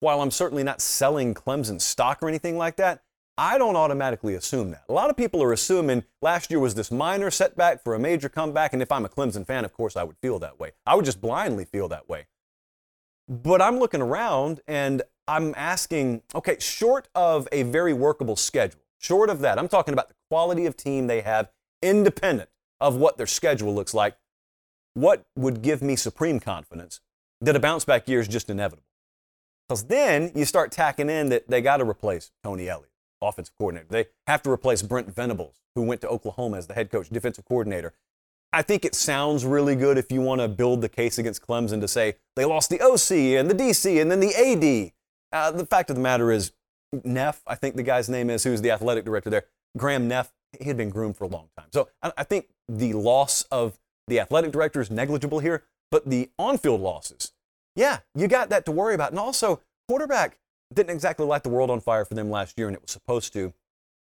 while 0.00 0.20
I'm 0.20 0.30
certainly 0.30 0.64
not 0.64 0.80
selling 0.80 1.34
Clemson 1.34 1.80
stock 1.80 2.22
or 2.22 2.28
anything 2.28 2.56
like 2.56 2.76
that, 2.76 3.02
I 3.38 3.56
don't 3.56 3.76
automatically 3.76 4.34
assume 4.34 4.72
that. 4.72 4.84
A 4.88 4.92
lot 4.92 5.08
of 5.08 5.16
people 5.16 5.42
are 5.42 5.52
assuming 5.52 6.04
last 6.20 6.50
year 6.50 6.60
was 6.60 6.74
this 6.74 6.90
minor 6.90 7.30
setback 7.30 7.82
for 7.82 7.94
a 7.94 7.98
major 7.98 8.28
comeback. 8.28 8.72
And 8.72 8.82
if 8.82 8.92
I'm 8.92 9.04
a 9.04 9.08
Clemson 9.08 9.46
fan, 9.46 9.64
of 9.64 9.72
course, 9.72 9.96
I 9.96 10.04
would 10.04 10.18
feel 10.18 10.38
that 10.40 10.60
way. 10.60 10.72
I 10.86 10.94
would 10.94 11.04
just 11.04 11.20
blindly 11.20 11.64
feel 11.64 11.88
that 11.88 12.08
way. 12.08 12.26
But 13.28 13.62
I'm 13.62 13.78
looking 13.78 14.02
around 14.02 14.60
and 14.66 15.02
I'm 15.26 15.54
asking, 15.56 16.22
okay, 16.34 16.56
short 16.58 17.08
of 17.14 17.48
a 17.52 17.62
very 17.62 17.92
workable 17.92 18.36
schedule, 18.36 18.81
short 19.02 19.28
of 19.28 19.40
that, 19.40 19.58
I'm 19.58 19.68
talking 19.68 19.92
about 19.92 20.08
the 20.08 20.14
quality 20.30 20.66
of 20.66 20.76
team 20.76 21.06
they 21.06 21.20
have, 21.20 21.50
independent 21.82 22.48
of 22.80 22.96
what 22.96 23.16
their 23.16 23.26
schedule 23.26 23.74
looks 23.74 23.94
like. 23.94 24.16
What 24.94 25.24
would 25.36 25.62
give 25.62 25.82
me 25.82 25.96
supreme 25.96 26.40
confidence 26.40 27.00
that 27.40 27.56
a 27.56 27.60
bounce 27.60 27.84
back 27.84 28.08
year 28.08 28.20
is 28.20 28.28
just 28.28 28.50
inevitable? 28.50 28.86
Because 29.68 29.84
then 29.84 30.32
you 30.34 30.44
start 30.44 30.70
tacking 30.70 31.08
in 31.08 31.28
that 31.30 31.48
they 31.48 31.62
got 31.62 31.78
to 31.78 31.84
replace 31.84 32.30
Tony 32.44 32.68
Elliott, 32.68 32.90
offensive 33.22 33.56
coordinator. 33.56 33.86
They 33.88 34.06
have 34.26 34.42
to 34.42 34.50
replace 34.50 34.82
Brent 34.82 35.14
Venables, 35.14 35.60
who 35.74 35.82
went 35.82 36.00
to 36.02 36.08
Oklahoma 36.08 36.58
as 36.58 36.66
the 36.66 36.74
head 36.74 36.90
coach, 36.90 37.08
defensive 37.08 37.44
coordinator. 37.46 37.94
I 38.52 38.60
think 38.60 38.84
it 38.84 38.94
sounds 38.94 39.46
really 39.46 39.74
good 39.74 39.96
if 39.96 40.12
you 40.12 40.20
want 40.20 40.42
to 40.42 40.48
build 40.48 40.82
the 40.82 40.88
case 40.88 41.16
against 41.16 41.46
Clemson 41.46 41.80
to 41.80 41.88
say 41.88 42.16
they 42.36 42.44
lost 42.44 42.68
the 42.68 42.82
OC 42.82 43.38
and 43.38 43.50
the 43.50 43.54
DC 43.54 44.00
and 44.00 44.10
then 44.10 44.20
the 44.20 44.34
AD. 44.34 44.92
Uh, 45.32 45.50
the 45.52 45.64
fact 45.64 45.88
of 45.88 45.96
the 45.96 46.02
matter 46.02 46.30
is, 46.30 46.52
Neff, 47.04 47.42
I 47.46 47.54
think 47.54 47.76
the 47.76 47.82
guy's 47.82 48.08
name 48.08 48.30
is, 48.30 48.44
who's 48.44 48.60
the 48.60 48.70
athletic 48.70 49.04
director 49.04 49.30
there, 49.30 49.44
Graham 49.76 50.08
Neff, 50.08 50.32
he 50.58 50.66
had 50.66 50.76
been 50.76 50.90
groomed 50.90 51.16
for 51.16 51.24
a 51.24 51.28
long 51.28 51.48
time. 51.56 51.68
So 51.72 51.88
I, 52.02 52.12
I 52.18 52.24
think 52.24 52.48
the 52.68 52.92
loss 52.92 53.42
of 53.50 53.78
the 54.08 54.20
athletic 54.20 54.52
director 54.52 54.80
is 54.80 54.90
negligible 54.90 55.38
here, 55.38 55.64
but 55.90 56.08
the 56.08 56.30
on 56.38 56.58
field 56.58 56.80
losses, 56.80 57.32
yeah, 57.74 58.00
you 58.14 58.28
got 58.28 58.50
that 58.50 58.66
to 58.66 58.72
worry 58.72 58.94
about. 58.94 59.10
And 59.10 59.18
also, 59.18 59.60
quarterback 59.88 60.38
didn't 60.72 60.90
exactly 60.90 61.26
light 61.26 61.42
the 61.42 61.48
world 61.48 61.70
on 61.70 61.80
fire 61.80 62.04
for 62.04 62.14
them 62.14 62.30
last 62.30 62.58
year, 62.58 62.68
and 62.68 62.76
it 62.76 62.82
was 62.82 62.90
supposed 62.90 63.32
to. 63.34 63.52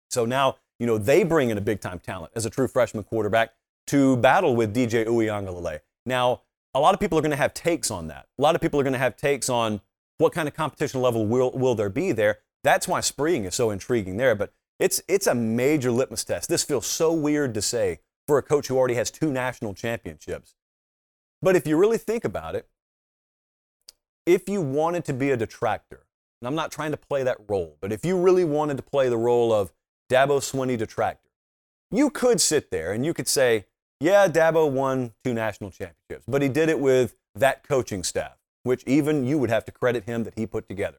So 0.09 0.25
now, 0.25 0.57
you 0.79 0.87
know, 0.87 0.97
they 0.97 1.23
bring 1.23 1.49
in 1.49 1.57
a 1.57 1.61
big 1.61 1.79
time 1.79 1.99
talent 1.99 2.33
as 2.35 2.45
a 2.45 2.49
true 2.49 2.67
freshman 2.67 3.03
quarterback 3.03 3.53
to 3.87 4.17
battle 4.17 4.55
with 4.55 4.75
DJ 4.75 5.05
Uiagalelei. 5.05 5.79
Now, 6.05 6.41
a 6.73 6.79
lot 6.79 6.93
of 6.93 6.99
people 6.99 7.17
are 7.17 7.21
going 7.21 7.31
to 7.31 7.37
have 7.37 7.53
takes 7.53 7.89
on 7.89 8.07
that. 8.07 8.27
A 8.37 8.41
lot 8.41 8.55
of 8.55 8.61
people 8.61 8.79
are 8.79 8.83
going 8.83 8.93
to 8.93 8.99
have 8.99 9.15
takes 9.15 9.49
on 9.49 9.81
what 10.17 10.33
kind 10.33 10.47
of 10.47 10.53
competition 10.53 11.01
level 11.01 11.25
will, 11.25 11.51
will 11.51 11.75
there 11.75 11.89
be 11.89 12.11
there. 12.11 12.39
That's 12.65 12.87
why 12.87 13.01
spring 13.01 13.45
is 13.45 13.53
so 13.53 13.69
intriguing 13.69 14.17
there. 14.17 14.33
But 14.33 14.51
it's, 14.79 14.99
it's 15.07 15.27
a 15.27 15.35
major 15.35 15.91
litmus 15.91 16.23
test. 16.23 16.49
This 16.49 16.63
feels 16.63 16.87
so 16.87 17.13
weird 17.13 17.53
to 17.53 17.61
say 17.61 17.99
for 18.27 18.39
a 18.39 18.41
coach 18.41 18.67
who 18.67 18.75
already 18.75 18.95
has 18.95 19.11
two 19.11 19.31
national 19.31 19.75
championships. 19.75 20.55
But 21.43 21.55
if 21.55 21.67
you 21.67 21.77
really 21.77 21.99
think 21.99 22.25
about 22.25 22.55
it, 22.55 22.67
if 24.25 24.49
you 24.49 24.61
wanted 24.61 25.05
to 25.05 25.13
be 25.13 25.29
a 25.29 25.37
detractor, 25.37 26.07
and 26.41 26.47
I'm 26.47 26.55
not 26.55 26.71
trying 26.71 26.89
to 26.89 26.97
play 26.97 27.21
that 27.21 27.37
role, 27.47 27.77
but 27.81 27.91
if 27.91 28.03
you 28.03 28.19
really 28.19 28.43
wanted 28.43 28.77
to 28.77 28.83
play 28.83 29.09
the 29.09 29.17
role 29.17 29.53
of 29.53 29.71
Dabo 30.09 30.39
Swinney 30.39 30.75
detractor, 30.75 31.29
you 31.91 32.09
could 32.09 32.41
sit 32.41 32.71
there 32.71 32.91
and 32.91 33.05
you 33.05 33.13
could 33.13 33.27
say, 33.27 33.65
yeah, 33.99 34.27
Dabo 34.27 34.69
won 34.69 35.13
two 35.23 35.35
national 35.35 35.69
championships, 35.69 36.25
but 36.27 36.41
he 36.41 36.49
did 36.49 36.69
it 36.69 36.79
with 36.79 37.15
that 37.35 37.61
coaching 37.67 38.03
staff, 38.03 38.37
which 38.63 38.83
even 38.87 39.23
you 39.23 39.37
would 39.37 39.51
have 39.51 39.65
to 39.65 39.71
credit 39.71 40.05
him 40.05 40.23
that 40.23 40.33
he 40.35 40.47
put 40.47 40.67
together. 40.67 40.97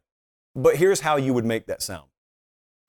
But 0.56 0.76
here's 0.76 1.00
how 1.00 1.16
you 1.16 1.34
would 1.34 1.44
make 1.44 1.66
that 1.66 1.82
sound. 1.82 2.06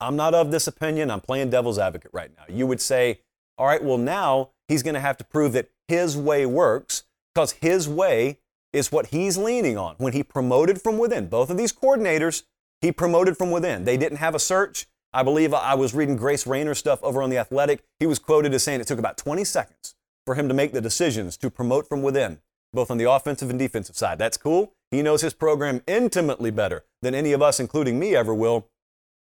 I'm 0.00 0.16
not 0.16 0.32
of 0.32 0.50
this 0.50 0.66
opinion. 0.66 1.10
I'm 1.10 1.20
playing 1.20 1.50
devil's 1.50 1.78
advocate 1.78 2.10
right 2.14 2.30
now. 2.34 2.44
You 2.48 2.66
would 2.66 2.80
say, 2.80 3.20
all 3.58 3.66
right, 3.66 3.84
well, 3.84 3.98
now 3.98 4.50
he's 4.68 4.82
going 4.82 4.94
to 4.94 5.00
have 5.00 5.18
to 5.18 5.24
prove 5.24 5.52
that 5.52 5.68
his 5.86 6.16
way 6.16 6.46
works 6.46 7.02
because 7.34 7.52
his 7.52 7.88
way 7.88 8.38
is 8.72 8.90
what 8.90 9.08
he's 9.08 9.36
leaning 9.36 9.76
on. 9.76 9.96
When 9.98 10.14
he 10.14 10.22
promoted 10.22 10.80
from 10.80 10.96
within, 10.96 11.28
both 11.28 11.50
of 11.50 11.58
these 11.58 11.72
coordinators, 11.72 12.44
he 12.80 12.90
promoted 12.90 13.36
from 13.36 13.50
within. 13.50 13.84
They 13.84 13.96
didn't 13.96 14.18
have 14.18 14.34
a 14.34 14.38
search. 14.38 14.86
I 15.12 15.22
believe 15.22 15.52
I 15.52 15.74
was 15.74 15.94
reading 15.94 16.16
Grace 16.16 16.46
Raynor 16.46 16.74
stuff 16.74 17.02
over 17.02 17.22
on 17.22 17.30
The 17.30 17.38
Athletic. 17.38 17.82
He 17.98 18.06
was 18.06 18.18
quoted 18.18 18.54
as 18.54 18.62
saying 18.62 18.80
it 18.80 18.86
took 18.86 18.98
about 18.98 19.16
20 19.16 19.44
seconds 19.44 19.94
for 20.24 20.36
him 20.36 20.48
to 20.48 20.54
make 20.54 20.72
the 20.72 20.80
decisions 20.80 21.36
to 21.38 21.50
promote 21.50 21.88
from 21.88 22.02
within, 22.02 22.40
both 22.72 22.90
on 22.90 22.98
the 22.98 23.10
offensive 23.10 23.50
and 23.50 23.58
defensive 23.58 23.96
side. 23.96 24.18
That's 24.18 24.36
cool. 24.36 24.74
He 24.90 25.02
knows 25.02 25.22
his 25.22 25.34
program 25.34 25.82
intimately 25.86 26.50
better 26.50 26.84
than 27.02 27.14
any 27.14 27.32
of 27.32 27.42
us, 27.42 27.60
including 27.60 27.98
me, 27.98 28.16
ever 28.16 28.34
will. 28.34 28.68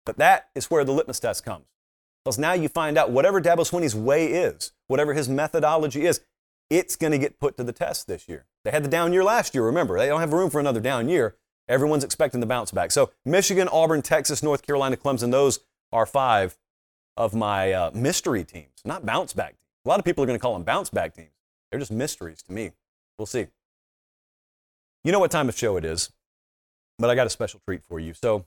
But 0.05 0.17
that 0.17 0.49
is 0.55 0.69
where 0.69 0.83
the 0.83 0.91
litmus 0.91 1.19
test 1.19 1.43
comes. 1.43 1.65
Because 2.23 2.37
now 2.37 2.53
you 2.53 2.67
find 2.69 2.97
out 2.97 3.11
whatever 3.11 3.41
Dabo 3.41 3.59
Swinney's 3.59 3.95
way 3.95 4.27
is, 4.27 4.71
whatever 4.87 5.13
his 5.13 5.27
methodology 5.29 6.05
is, 6.05 6.21
it's 6.69 6.95
going 6.95 7.11
to 7.11 7.17
get 7.17 7.39
put 7.39 7.57
to 7.57 7.63
the 7.63 7.71
test 7.71 8.07
this 8.07 8.27
year. 8.27 8.45
They 8.63 8.71
had 8.71 8.83
the 8.83 8.89
down 8.89 9.13
year 9.13 9.23
last 9.23 9.55
year, 9.55 9.63
remember. 9.63 9.97
They 9.97 10.07
don't 10.07 10.19
have 10.19 10.33
room 10.33 10.49
for 10.49 10.59
another 10.59 10.81
down 10.81 11.07
year. 11.07 11.35
Everyone's 11.67 12.03
expecting 12.03 12.39
the 12.39 12.45
bounce 12.45 12.71
back. 12.71 12.91
So 12.91 13.11
Michigan, 13.25 13.67
Auburn, 13.69 14.01
Texas, 14.01 14.43
North 14.43 14.65
Carolina, 14.65 14.97
Clemson, 14.97 15.31
those 15.31 15.61
are 15.91 16.05
five 16.05 16.57
of 17.15 17.33
my 17.33 17.71
uh, 17.71 17.91
mystery 17.93 18.43
teams, 18.43 18.81
not 18.85 19.05
bounce 19.05 19.33
back 19.33 19.51
teams. 19.51 19.59
A 19.85 19.89
lot 19.89 19.99
of 19.99 20.05
people 20.05 20.23
are 20.23 20.27
going 20.27 20.37
to 20.37 20.41
call 20.41 20.53
them 20.53 20.63
bounce 20.63 20.89
back 20.89 21.13
teams. 21.13 21.31
They're 21.71 21.79
just 21.79 21.91
mysteries 21.91 22.41
to 22.43 22.53
me. 22.53 22.71
We'll 23.17 23.25
see. 23.25 23.47
You 25.07 25.13
know 25.13 25.19
what 25.19 25.31
time 25.31 25.47
of 25.47 25.57
show 25.57 25.77
it 25.77 25.85
is, 25.85 26.11
but 26.99 27.09
I 27.09 27.15
got 27.15 27.27
a 27.27 27.29
special 27.29 27.61
treat 27.65 27.81
for 27.81 27.97
you. 27.97 28.13
So, 28.13 28.45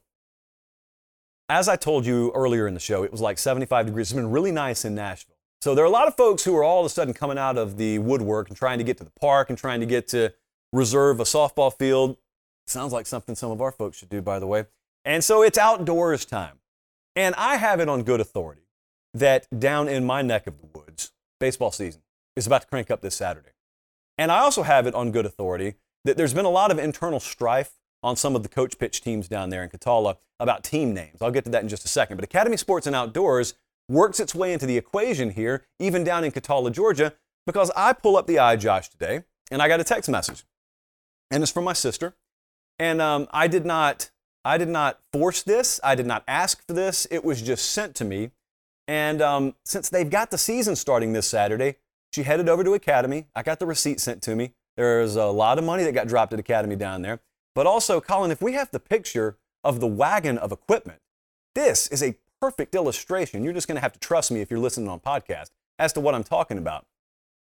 as 1.49 1.71
I 1.71 1.77
told 1.77 2.05
you 2.05 2.33
earlier 2.35 2.69
in 2.69 2.75
the 2.75 2.81
show, 2.81 3.03
it 3.03 3.11
was 3.11 3.23
like 3.23 3.39
75 3.39 3.87
degrees. 3.87 4.09
It's 4.09 4.13
been 4.13 4.31
really 4.31 4.53
nice 4.53 4.85
in 4.85 4.95
Nashville. 4.95 5.39
So, 5.63 5.75
there 5.75 5.83
are 5.83 5.89
a 5.89 5.91
lot 5.91 6.07
of 6.07 6.19
folks 6.19 6.45
who 6.45 6.55
are 6.55 6.63
all 6.63 6.81
of 6.81 6.85
a 6.85 6.91
sudden 6.91 7.15
coming 7.15 7.39
out 7.39 7.57
of 7.57 7.79
the 7.79 7.99
woodwork 8.01 8.49
and 8.49 8.59
trying 8.59 8.77
to 8.77 8.85
get 8.85 8.99
to 8.99 9.05
the 9.05 9.13
park 9.19 9.49
and 9.49 9.57
trying 9.57 9.81
to 9.81 9.87
get 9.87 10.07
to 10.09 10.35
reserve 10.71 11.19
a 11.19 11.23
softball 11.23 11.73
field. 11.73 12.19
Sounds 12.67 12.93
like 12.93 13.07
something 13.07 13.35
some 13.35 13.51
of 13.51 13.63
our 13.63 13.73
folks 13.73 13.97
should 13.97 14.11
do, 14.11 14.21
by 14.21 14.39
the 14.39 14.47
way. 14.47 14.67
And 15.07 15.25
so 15.25 15.43
it's 15.43 15.57
outdoors 15.57 16.27
time. 16.27 16.59
And 17.17 17.35
I 17.37 17.57
have 17.57 17.81
it 17.81 17.89
on 17.89 18.03
good 18.03 18.21
authority 18.21 18.67
that 19.15 19.47
down 19.59 19.89
in 19.89 20.05
my 20.05 20.21
neck 20.21 20.47
of 20.47 20.61
the 20.61 20.69
woods, 20.79 21.13
baseball 21.39 21.73
season 21.73 22.03
is 22.37 22.47
about 22.47 22.61
to 22.61 22.69
crank 22.69 22.91
up 22.91 23.01
this 23.01 23.15
Saturday. 23.15 23.53
And 24.19 24.31
I 24.31 24.41
also 24.41 24.63
have 24.63 24.87
it 24.87 24.95
on 24.95 25.11
good 25.11 25.25
authority 25.25 25.77
there's 26.05 26.35
been 26.35 26.45
a 26.45 26.51
lot 26.51 26.71
of 26.71 26.79
internal 26.79 27.21
strife 27.21 27.73
on 28.03 28.17
some 28.17 28.35
of 28.35 28.43
the 28.43 28.49
coach 28.49 28.79
pitch 28.79 29.03
teams 29.03 29.29
down 29.29 29.51
there 29.51 29.63
in 29.63 29.69
Cataula 29.69 30.17
about 30.39 30.65
team 30.65 30.95
names. 30.95 31.21
I'll 31.21 31.31
get 31.31 31.45
to 31.45 31.51
that 31.51 31.63
in 31.63 31.69
just 31.69 31.85
a 31.85 31.89
second. 31.89 32.17
But 32.17 32.25
Academy 32.25 32.57
Sports 32.57 32.87
and 32.87 32.97
Outdoors 32.97 33.55
works 33.89 34.21
its 34.21 34.35
way 34.35 34.53
into 34.53 34.67
the 34.67 34.77
equation 34.77 35.31
here, 35.31 35.67
even 35.79 36.05
down 36.05 36.25
in 36.25 36.33
Cataula, 36.33 36.73
Georgia, 36.73 37.13
because 37.47 37.71
I 37.77 37.93
pull 37.93 38.17
up 38.17 38.27
the 38.27 38.37
iJosh 38.37 38.89
today 38.89 39.25
and 39.51 39.61
I 39.61 39.69
got 39.69 39.81
a 39.81 39.85
text 39.85 40.09
message. 40.09 40.45
And 41.31 41.43
it's 41.43 41.53
from 41.53 41.65
my 41.65 41.73
sister. 41.73 42.15
And 42.79 43.03
um, 43.03 43.29
I 43.31 43.47
did 43.47 43.67
not 43.67 44.11
I 44.43 44.57
did 44.57 44.69
not 44.69 45.01
force 45.13 45.43
this. 45.43 45.81
I 45.85 45.95
did 45.95 46.07
not 46.07 46.25
ask 46.27 46.67
for 46.67 46.73
this. 46.73 47.07
It 47.11 47.25
was 47.25 47.43
just 47.43 47.71
sent 47.71 47.95
to 47.97 48.05
me. 48.07 48.31
And 48.89 49.21
um, 49.21 49.55
since 49.65 49.91
they've 49.91 50.09
got 50.09 50.31
the 50.31 50.39
season 50.39 50.77
starting 50.77 51.13
this 51.13 51.27
Saturday, 51.27 51.77
she 52.13 52.23
headed 52.23 52.49
over 52.49 52.65
to 52.65 52.73
Academy. 52.73 53.27
I 53.37 53.43
got 53.43 53.59
the 53.59 53.67
receipt 53.67 54.01
sent 54.01 54.23
to 54.23 54.35
me. 54.35 54.55
There's 54.81 55.17
a 55.17 55.27
lot 55.27 55.59
of 55.59 55.65
money 55.65 55.85
that 55.85 55.93
got 55.93 56.09
dropped 56.09 56.33
at 56.33 56.39
Academy 56.39 56.75
down 56.75 57.03
there. 57.03 57.21
But 57.55 57.67
also, 57.67 58.01
Colin, 58.01 58.31
if 58.31 58.41
we 58.41 58.55
have 58.55 58.71
the 58.71 58.81
picture 58.81 59.37
of 59.63 59.79
the 59.79 59.87
wagon 59.87 60.39
of 60.39 60.53
equipment, 60.53 61.01
this 61.55 61.87
is 61.89 62.03
a 62.03 62.17
perfect 62.41 62.75
illustration. 62.75 63.45
You're 63.45 63.53
just 63.53 63.69
going 63.69 63.77
to 63.77 63.83
have 63.83 63.93
to 63.93 63.99
trust 63.99 64.31
me 64.31 64.41
if 64.41 64.51
you're 64.51 64.59
listening 64.59 64.89
on 64.89 64.99
podcast 64.99 65.51
as 65.79 65.93
to 65.93 66.01
what 66.01 66.15
I'm 66.15 66.25
talking 66.25 66.57
about. 66.57 66.87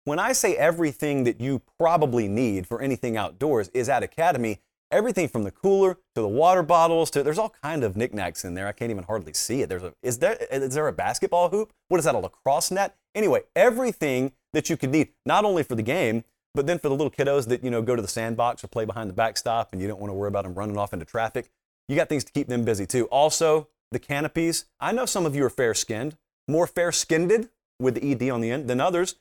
When 0.04 0.20
I 0.20 0.34
say 0.34 0.54
everything 0.56 1.24
that 1.24 1.40
you 1.40 1.62
probably 1.80 2.28
need 2.28 2.64
for 2.64 2.80
anything 2.80 3.16
outdoors 3.16 3.70
is 3.74 3.88
at 3.88 4.04
Academy, 4.04 4.60
everything 4.92 5.26
from 5.26 5.42
the 5.42 5.50
cooler 5.50 5.94
to 6.14 6.20
the 6.20 6.28
water 6.28 6.62
bottles 6.62 7.10
to 7.10 7.24
there's 7.24 7.38
all 7.38 7.56
kind 7.60 7.82
of 7.82 7.96
knickknacks 7.96 8.44
in 8.44 8.54
there. 8.54 8.68
I 8.68 8.72
can't 8.72 8.92
even 8.92 9.02
hardly 9.02 9.32
see 9.32 9.62
it. 9.62 9.68
There's 9.68 9.82
a 9.82 9.94
is 10.00 10.18
there 10.18 10.36
is 10.48 10.74
there 10.74 10.86
a 10.86 10.92
basketball 10.92 11.48
hoop? 11.48 11.72
What 11.88 11.98
is 11.98 12.04
that? 12.04 12.14
A 12.14 12.18
lacrosse 12.18 12.70
net? 12.70 12.94
Anyway, 13.16 13.40
everything 13.56 14.30
that 14.52 14.70
you 14.70 14.76
could 14.76 14.90
need 14.90 15.08
not 15.24 15.44
only 15.44 15.64
for 15.64 15.74
the 15.74 15.82
game 15.82 16.22
but 16.56 16.66
then 16.66 16.78
for 16.78 16.88
the 16.88 16.94
little 16.94 17.10
kiddos 17.10 17.46
that 17.48 17.62
you 17.62 17.70
know 17.70 17.82
go 17.82 17.94
to 17.94 18.02
the 18.02 18.08
sandbox 18.08 18.64
or 18.64 18.68
play 18.68 18.84
behind 18.84 19.08
the 19.08 19.14
backstop 19.14 19.72
and 19.72 19.80
you 19.80 19.86
don't 19.86 20.00
want 20.00 20.10
to 20.10 20.14
worry 20.14 20.28
about 20.28 20.44
them 20.44 20.54
running 20.54 20.76
off 20.76 20.92
into 20.92 21.04
traffic, 21.04 21.50
you 21.88 21.94
got 21.94 22.08
things 22.08 22.24
to 22.24 22.32
keep 22.32 22.48
them 22.48 22.64
busy 22.64 22.86
too. 22.86 23.06
Also, 23.06 23.68
the 23.92 23.98
canopies. 23.98 24.64
I 24.80 24.92
know 24.92 25.06
some 25.06 25.26
of 25.26 25.36
you 25.36 25.44
are 25.44 25.50
fair-skinned, 25.50 26.16
more 26.48 26.66
fair-skinned 26.66 27.48
with 27.78 27.94
the 27.94 28.10
ed 28.10 28.28
on 28.30 28.40
the 28.40 28.50
end 28.50 28.68
than 28.68 28.80
others. 28.80 29.14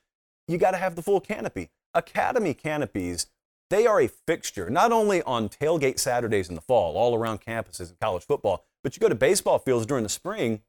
You 0.47 0.57
got 0.57 0.71
to 0.71 0.77
have 0.77 0.95
the 0.95 1.03
full 1.03 1.19
canopy. 1.19 1.69
Academy 1.93 2.53
canopies 2.53 3.27
they 3.69 3.87
are 3.87 3.99
a 3.99 4.07
fixture, 4.07 4.69
not 4.69 4.91
only 4.91 5.23
on 5.23 5.49
tailgate 5.49 5.99
Saturdays 5.99 6.49
in 6.49 6.55
the 6.55 6.61
fall, 6.61 6.97
all 6.97 7.15
around 7.15 7.41
campuses 7.41 7.89
in 7.89 7.95
college 7.99 8.23
football, 8.23 8.63
but 8.83 8.95
you 8.95 8.99
go 8.99 9.09
to 9.09 9.15
baseball 9.15 9.59
fields 9.59 9.85
during 9.85 10.03
the 10.03 10.09
spring, 10.09 10.61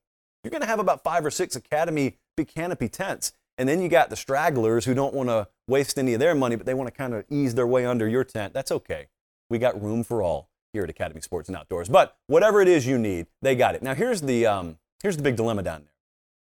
you're 0.42 0.50
going 0.50 0.62
to 0.62 0.66
have 0.66 0.78
about 0.78 1.02
five 1.02 1.24
or 1.24 1.30
six 1.30 1.56
Academy 1.56 2.16
big 2.36 2.48
canopy 2.48 2.88
tents. 2.88 3.32
And 3.58 3.68
then 3.68 3.80
you 3.82 3.88
got 3.88 4.10
the 4.10 4.16
stragglers 4.16 4.84
who 4.84 4.94
don't 4.94 5.14
want 5.14 5.28
to 5.28 5.48
waste 5.68 5.98
any 5.98 6.14
of 6.14 6.20
their 6.20 6.34
money, 6.34 6.56
but 6.56 6.66
they 6.66 6.74
want 6.74 6.88
to 6.88 6.96
kind 6.96 7.14
of 7.14 7.24
ease 7.30 7.54
their 7.54 7.66
way 7.66 7.84
under 7.86 8.08
your 8.08 8.24
tent. 8.24 8.52
That's 8.52 8.72
okay. 8.72 9.06
We 9.50 9.58
got 9.58 9.80
room 9.80 10.04
for 10.04 10.22
all 10.22 10.48
here 10.72 10.84
at 10.84 10.90
Academy 10.90 11.20
Sports 11.20 11.48
and 11.48 11.56
Outdoors. 11.56 11.88
But 11.88 12.16
whatever 12.26 12.60
it 12.60 12.68
is 12.68 12.86
you 12.86 12.98
need, 12.98 13.26
they 13.42 13.54
got 13.54 13.74
it. 13.74 13.82
Now 13.82 13.94
here's 13.94 14.22
the 14.22 14.46
um, 14.46 14.78
here's 15.02 15.16
the 15.16 15.22
big 15.22 15.36
dilemma 15.36 15.62
down 15.62 15.82
there. 15.82 15.94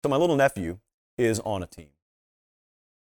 So 0.05 0.09
my 0.09 0.17
little 0.17 0.37
nephew 0.37 0.79
is 1.19 1.41
on 1.41 1.63
a 1.63 1.67
team, 1.67 1.91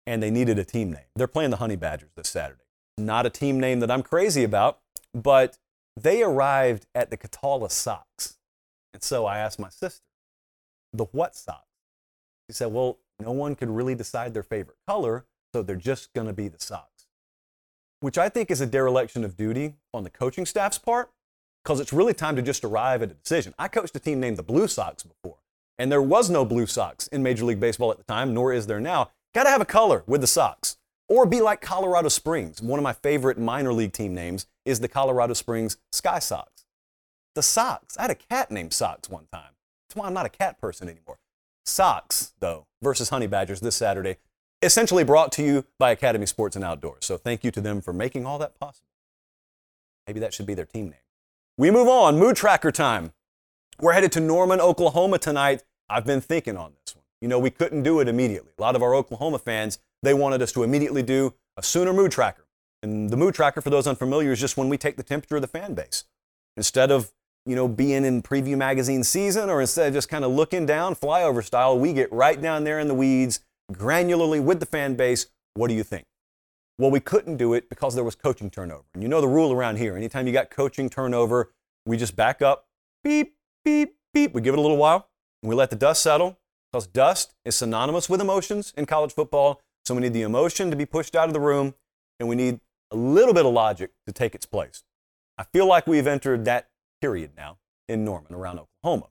and 0.06 0.22
they 0.22 0.30
needed 0.30 0.58
a 0.58 0.64
team 0.64 0.92
name. 0.92 1.06
They're 1.16 1.26
playing 1.26 1.50
the 1.50 1.56
Honey 1.56 1.76
Badgers 1.76 2.10
this 2.14 2.28
Saturday 2.28 2.62
not 2.98 3.26
a 3.26 3.30
team 3.30 3.60
name 3.60 3.80
that 3.80 3.90
I'm 3.90 4.02
crazy 4.02 4.44
about, 4.44 4.80
but 5.14 5.58
they 5.98 6.22
arrived 6.22 6.86
at 6.94 7.10
the 7.10 7.16
Cataula 7.16 7.70
Sox. 7.70 8.38
And 8.94 9.02
so 9.02 9.26
I 9.26 9.38
asked 9.38 9.58
my 9.58 9.68
sister, 9.68 10.04
the 10.92 11.04
what 11.06 11.34
Sox? 11.34 11.62
She 12.48 12.54
said, 12.54 12.72
well, 12.72 12.98
no 13.18 13.32
one 13.32 13.54
could 13.54 13.70
really 13.70 13.94
decide 13.94 14.34
their 14.34 14.42
favorite 14.42 14.76
color, 14.86 15.24
so 15.52 15.62
they're 15.62 15.76
just 15.76 16.12
going 16.12 16.26
to 16.26 16.32
be 16.32 16.48
the 16.48 16.60
Sox. 16.60 17.06
Which 18.00 18.18
I 18.18 18.28
think 18.28 18.50
is 18.50 18.60
a 18.60 18.66
dereliction 18.66 19.24
of 19.24 19.36
duty 19.36 19.74
on 19.94 20.02
the 20.02 20.10
coaching 20.10 20.46
staff's 20.46 20.78
part, 20.78 21.10
because 21.62 21.78
it's 21.78 21.92
really 21.92 22.14
time 22.14 22.36
to 22.36 22.42
just 22.42 22.64
arrive 22.64 23.02
at 23.02 23.10
a 23.10 23.14
decision. 23.14 23.54
I 23.58 23.68
coached 23.68 23.94
a 23.94 24.00
team 24.00 24.18
named 24.18 24.36
the 24.36 24.42
Blue 24.42 24.66
Sox 24.66 25.02
before, 25.02 25.38
and 25.78 25.92
there 25.92 26.02
was 26.02 26.30
no 26.30 26.44
Blue 26.44 26.66
Sox 26.66 27.06
in 27.08 27.22
Major 27.22 27.44
League 27.44 27.60
Baseball 27.60 27.92
at 27.92 27.98
the 27.98 28.04
time, 28.04 28.34
nor 28.34 28.52
is 28.52 28.66
there 28.66 28.80
now. 28.80 29.10
Got 29.34 29.44
to 29.44 29.50
have 29.50 29.60
a 29.60 29.66
color 29.66 30.02
with 30.06 30.20
the 30.20 30.26
Sox. 30.26 30.76
Or 31.08 31.26
be 31.26 31.40
like 31.40 31.60
Colorado 31.60 32.08
Springs. 32.08 32.62
One 32.62 32.78
of 32.78 32.82
my 32.82 32.94
favorite 32.94 33.38
minor 33.38 33.72
league 33.72 33.92
team 33.92 34.14
names 34.14 34.46
is 34.64 34.80
the 34.80 34.88
Colorado 34.88 35.34
Springs 35.34 35.76
Sky 35.92 36.18
Sox. 36.18 36.64
The 37.34 37.42
Sox. 37.42 37.98
I 37.98 38.02
had 38.02 38.10
a 38.10 38.14
cat 38.14 38.50
named 38.50 38.72
Sox 38.72 39.10
one 39.10 39.26
time. 39.32 39.50
That's 39.88 39.96
why 39.96 40.06
I'm 40.06 40.14
not 40.14 40.26
a 40.26 40.30
cat 40.30 40.58
person 40.58 40.88
anymore. 40.88 41.18
Sox, 41.66 42.32
though, 42.40 42.66
versus 42.80 43.10
Honey 43.10 43.26
Badgers 43.26 43.60
this 43.60 43.76
Saturday, 43.76 44.18
essentially 44.62 45.04
brought 45.04 45.32
to 45.32 45.42
you 45.42 45.64
by 45.78 45.90
Academy 45.90 46.26
Sports 46.26 46.56
and 46.56 46.64
Outdoors. 46.64 47.04
So 47.04 47.16
thank 47.16 47.44
you 47.44 47.50
to 47.50 47.60
them 47.60 47.80
for 47.80 47.92
making 47.92 48.26
all 48.26 48.38
that 48.38 48.58
possible. 48.58 48.88
Maybe 50.06 50.20
that 50.20 50.34
should 50.34 50.46
be 50.46 50.54
their 50.54 50.66
team 50.66 50.86
name. 50.86 50.94
We 51.58 51.70
move 51.70 51.88
on. 51.88 52.18
Mood 52.18 52.36
tracker 52.36 52.72
time. 52.72 53.12
We're 53.80 53.92
headed 53.92 54.12
to 54.12 54.20
Norman, 54.20 54.60
Oklahoma 54.60 55.18
tonight. 55.18 55.62
I've 55.88 56.06
been 56.06 56.20
thinking 56.20 56.56
on 56.56 56.72
this 56.84 56.94
one. 56.94 57.04
You 57.20 57.28
know, 57.28 57.38
we 57.38 57.50
couldn't 57.50 57.82
do 57.82 58.00
it 58.00 58.08
immediately. 58.08 58.52
A 58.58 58.60
lot 58.60 58.74
of 58.74 58.82
our 58.82 58.94
Oklahoma 58.94 59.38
fans 59.38 59.78
they 60.02 60.14
wanted 60.14 60.42
us 60.42 60.52
to 60.52 60.64
immediately 60.64 61.02
do 61.02 61.34
a 61.56 61.62
Sooner 61.62 61.92
mood 61.92 62.10
tracker. 62.10 62.46
And 62.82 63.10
the 63.10 63.16
mood 63.16 63.34
tracker, 63.34 63.60
for 63.60 63.70
those 63.70 63.86
unfamiliar, 63.86 64.32
is 64.32 64.40
just 64.40 64.56
when 64.56 64.68
we 64.68 64.76
take 64.76 64.96
the 64.96 65.04
temperature 65.04 65.36
of 65.36 65.42
the 65.42 65.48
fan 65.48 65.74
base. 65.74 66.04
Instead 66.56 66.90
of 66.90 67.12
you 67.44 67.56
know, 67.56 67.66
being 67.66 68.04
in 68.04 68.22
preview 68.22 68.56
magazine 68.56 69.02
season, 69.02 69.50
or 69.50 69.60
instead 69.60 69.88
of 69.88 69.94
just 69.94 70.08
kind 70.08 70.24
of 70.24 70.30
looking 70.30 70.64
down 70.64 70.94
flyover 70.94 71.44
style, 71.44 71.78
we 71.78 71.92
get 71.92 72.12
right 72.12 72.40
down 72.40 72.64
there 72.64 72.78
in 72.78 72.88
the 72.88 72.94
weeds, 72.94 73.40
granularly 73.76 74.42
with 74.42 74.60
the 74.60 74.66
fan 74.66 74.94
base. 74.94 75.26
What 75.54 75.68
do 75.68 75.74
you 75.74 75.82
think? 75.82 76.04
Well, 76.78 76.90
we 76.90 77.00
couldn't 77.00 77.36
do 77.36 77.54
it 77.54 77.68
because 77.68 77.94
there 77.94 78.04
was 78.04 78.14
coaching 78.14 78.50
turnover. 78.50 78.84
And 78.94 79.02
you 79.02 79.08
know 79.08 79.20
the 79.20 79.28
rule 79.28 79.52
around 79.52 79.76
here. 79.76 79.96
Anytime 79.96 80.26
you 80.26 80.32
got 80.32 80.50
coaching 80.50 80.88
turnover, 80.88 81.52
we 81.86 81.96
just 81.96 82.16
back 82.16 82.42
up, 82.42 82.66
beep, 83.04 83.36
beep, 83.64 83.96
beep. 84.14 84.32
We 84.32 84.40
give 84.40 84.54
it 84.54 84.58
a 84.58 84.62
little 84.62 84.76
while, 84.76 85.08
and 85.42 85.48
we 85.48 85.54
let 85.54 85.70
the 85.70 85.76
dust 85.76 86.02
settle 86.02 86.38
because 86.70 86.86
dust 86.86 87.34
is 87.44 87.56
synonymous 87.56 88.08
with 88.08 88.20
emotions 88.20 88.72
in 88.76 88.86
college 88.86 89.12
football. 89.12 89.60
So 89.84 89.94
we 89.94 90.00
need 90.00 90.12
the 90.12 90.22
emotion 90.22 90.70
to 90.70 90.76
be 90.76 90.86
pushed 90.86 91.14
out 91.14 91.28
of 91.28 91.34
the 91.34 91.40
room, 91.40 91.74
and 92.18 92.28
we 92.28 92.36
need 92.36 92.60
a 92.90 92.96
little 92.96 93.34
bit 93.34 93.44
of 93.44 93.52
logic 93.52 93.90
to 94.06 94.12
take 94.12 94.34
its 94.34 94.46
place. 94.46 94.84
I 95.36 95.44
feel 95.44 95.66
like 95.66 95.86
we've 95.86 96.06
entered 96.06 96.44
that 96.44 96.68
period 97.00 97.32
now 97.36 97.58
in 97.88 98.04
Norman 98.04 98.34
around 98.34 98.60
Oklahoma. 98.60 99.08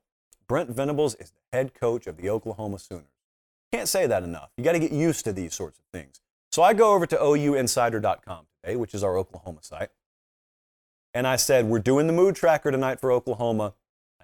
Brent 0.47 0.69
Venables 0.69 1.15
is 1.15 1.31
the 1.31 1.57
head 1.57 1.73
coach 1.73 2.07
of 2.07 2.17
the 2.17 2.29
Oklahoma 2.29 2.79
Sooners. 2.79 3.10
Can't 3.71 3.87
say 3.87 4.05
that 4.07 4.23
enough. 4.23 4.49
You 4.57 4.63
got 4.63 4.73
to 4.73 4.79
get 4.79 4.91
used 4.91 5.23
to 5.25 5.33
these 5.33 5.53
sorts 5.53 5.79
of 5.79 5.85
things. 5.93 6.19
So 6.51 6.61
I 6.61 6.73
go 6.73 6.93
over 6.93 7.05
to 7.05 7.15
OUinsider.com 7.15 8.45
today, 8.61 8.75
which 8.75 8.93
is 8.93 9.03
our 9.03 9.17
Oklahoma 9.17 9.59
site, 9.61 9.89
and 11.13 11.25
I 11.25 11.37
said, 11.37 11.65
We're 11.65 11.79
doing 11.79 12.07
the 12.07 12.13
mood 12.13 12.35
tracker 12.35 12.71
tonight 12.71 12.99
for 12.99 13.11
Oklahoma. 13.11 13.73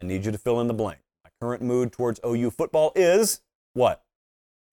I 0.01 0.05
need 0.05 0.25
you 0.25 0.31
to 0.31 0.38
fill 0.38 0.60
in 0.60 0.67
the 0.67 0.73
blank. 0.73 0.99
My 1.23 1.29
current 1.41 1.62
mood 1.62 1.91
towards 1.91 2.19
OU 2.25 2.51
football 2.51 2.91
is 2.95 3.41
what? 3.73 4.03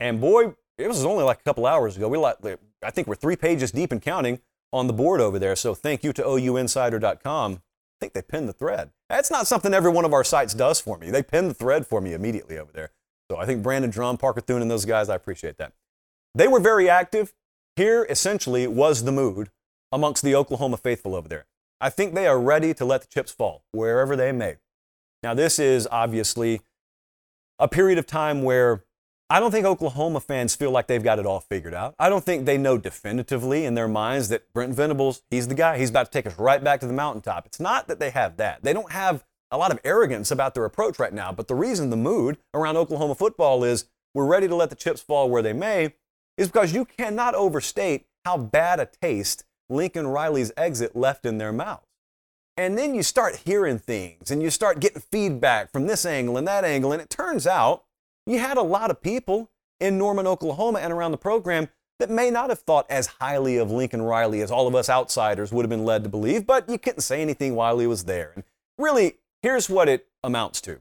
And 0.01 0.21
boy, 0.21 0.55
it 0.77 0.89
was 0.89 1.05
only 1.05 1.25
like 1.25 1.41
a 1.41 1.43
couple 1.45 1.67
hours 1.67 1.97
ago. 1.97 2.09
We 2.09 2.19
like, 2.19 2.37
I 2.83 2.91
think 2.91 3.07
we're 3.07 3.15
three 3.15 3.37
pages 3.37 3.71
deep 3.71 3.93
and 3.93 4.03
counting 4.03 4.41
on 4.73 4.87
the 4.87 4.93
board 4.93 5.21
over 5.21 5.39
there. 5.39 5.57
So 5.57 5.75
thank 5.75 6.03
you 6.03 6.13
to 6.13 6.23
OUinsider.com. 6.23 7.53
I 7.55 7.97
think 8.01 8.13
they 8.13 8.23
pinned 8.23 8.49
the 8.49 8.53
thread. 8.53 8.91
That's 9.09 9.31
not 9.31 9.47
something 9.47 9.73
every 9.73 9.93
one 9.93 10.05
of 10.05 10.13
our 10.13 10.25
sites 10.25 10.53
does 10.53 10.81
for 10.81 10.99
me. 10.99 11.11
They 11.11 11.23
pin 11.23 11.49
the 11.49 11.55
thread 11.55 11.87
for 11.87 12.01
me 12.01 12.13
immediately 12.13 12.59
over 12.59 12.73
there. 12.73 12.91
I 13.37 13.47
think 13.47 13.63
Brandon 13.63 13.91
Drum, 13.91 14.17
Parker 14.17 14.41
Thune, 14.41 14.63
and 14.63 14.71
those 14.71 14.85
guys, 14.85 15.09
I 15.09 15.15
appreciate 15.15 15.59
that. 15.59 15.73
They 16.35 16.49
were 16.49 16.61
very 16.61 16.89
active. 16.89 17.33
Here, 17.77 18.07
essentially, 18.09 18.67
was 18.67 19.05
the 19.05 19.13
mood 19.13 19.51
amongst 19.93 20.23
the 20.23 20.35
Oklahoma 20.35 20.77
faithful 20.77 21.15
over 21.15 21.29
there. 21.29 21.47
I 21.81 21.91
think 21.91 22.15
they 22.15 22.27
are 22.27 22.41
ready 22.41 22.73
to 22.75 22.85
let 22.85 23.03
the 23.03 23.07
chips 23.09 23.33
fall 23.33 23.65
wherever 23.73 24.17
they 24.17 24.33
may. 24.33 24.57
Now, 25.23 25.35
this 25.35 25.59
is 25.59 25.89
obviously 25.91 26.61
a 27.59 27.69
period 27.69 27.99
of 27.99 28.07
time 28.07 28.43
where 28.43 28.85
I 29.31 29.41
don't 29.41 29.51
think 29.51 29.65
Oklahoma 29.65 30.21
fans 30.21 30.55
feel 30.55 30.71
like 30.71 30.87
they've 30.87 31.03
got 31.03 31.19
it 31.19 31.27
all 31.27 31.41
figured 31.41 31.75
out. 31.75 31.95
I 31.99 32.09
don't 32.09 32.25
think 32.25 32.45
they 32.45 32.59
know 32.59 32.77
definitively 32.77 33.65
in 33.65 33.75
their 33.75 33.89
minds 33.89 34.29
that 34.29 34.53
Brent 34.53 34.75
Venables, 34.75 35.23
he's 35.31 35.49
the 35.49 35.55
guy. 35.55 35.79
He's 35.79 35.91
about 35.91 36.07
to 36.07 36.11
take 36.13 36.27
us 36.27 36.39
right 36.39 36.63
back 36.63 36.81
to 36.81 36.87
the 36.87 36.93
mountaintop. 36.93 37.47
It's 37.47 37.59
not 37.59 37.89
that 37.89 37.99
they 37.99 38.11
have 38.11 38.37
that. 38.37 38.63
They 38.63 38.73
don't 38.73 38.93
have 38.93 39.25
a 39.55 39.57
lot 39.57 39.71
of 39.71 39.79
arrogance 39.85 40.31
about 40.31 40.55
their 40.55 40.65
approach 40.65 40.99
right 40.99 41.13
now. 41.13 41.33
But 41.33 41.49
the 41.49 41.55
reason 41.55 41.91
the 41.91 41.97
mood 41.97 42.39
around 42.53 42.77
Oklahoma 42.77 43.15
football 43.15 43.63
is 43.65 43.87
we're 44.13 44.27
ready 44.27 44.49
to 44.49 44.55
let 44.55 44.71
the 44.71 44.77
chips 44.77 45.01
fall 45.01 45.31
where 45.31 45.43
they 45.43 45.53
may 45.53 45.95
is 46.37 46.49
because 46.49 46.75
you 46.75 46.85
cannot 46.85 47.35
overstate 47.35 48.07
how 48.25 48.37
bad 48.37 48.81
a 48.81 48.87
taste 48.87 49.45
Lincoln 49.71 50.09
Riley's 50.09 50.53
exit 50.57 50.97
left 50.97 51.25
in 51.25 51.39
their 51.39 51.53
mouths. 51.53 51.87
And 52.57 52.77
then 52.79 52.95
you 52.95 53.03
start 53.03 53.43
hearing 53.45 53.79
things 53.79 54.31
and 54.31 54.43
you 54.43 54.51
start 54.51 54.81
getting 54.81 55.01
feedback 55.01 55.73
from 55.73 55.87
this 55.87 56.05
angle 56.05 56.37
and 56.37 56.47
that 56.47 56.65
angle. 56.65 56.93
And 56.93 57.03
it 57.03 57.11
turns 57.11 57.47
out 57.47 57.85
you 58.27 58.39
had 58.39 58.57
a 58.57 58.63
lot 58.63 58.91
of 58.91 59.03
people 59.03 59.51
in 59.81 59.99
Norman, 59.99 60.27
Oklahoma 60.27 60.79
and 60.81 60.93
around 60.93 61.13
the 61.13 61.19
program 61.19 61.69
that 61.99 62.11
may 62.11 62.31
not 62.31 62.51
have 62.51 62.61
thought 62.61 62.87
as 62.91 63.07
highly 63.07 63.57
of 63.57 63.71
Lincoln 63.71 64.03
Riley 64.03 64.41
as 64.41 64.51
all 64.51 64.67
of 64.67 64.75
us 64.75 64.91
outsiders 64.91 65.53
would 65.53 65.65
have 65.65 65.71
been 65.71 65.85
led 65.85 66.03
to 66.05 66.09
believe, 66.09 66.47
but 66.47 66.69
you 66.69 66.79
couldn't 66.79 67.01
say 67.01 67.23
anything 67.23 67.55
while 67.55 67.79
he 67.79 67.87
was 67.87 68.05
there. 68.05 68.33
And 68.35 68.45
really, 68.79 69.19
here's 69.45 69.69
what 69.69 69.91
it 69.91 70.09
amounts 70.23 70.59
to. 70.63 70.81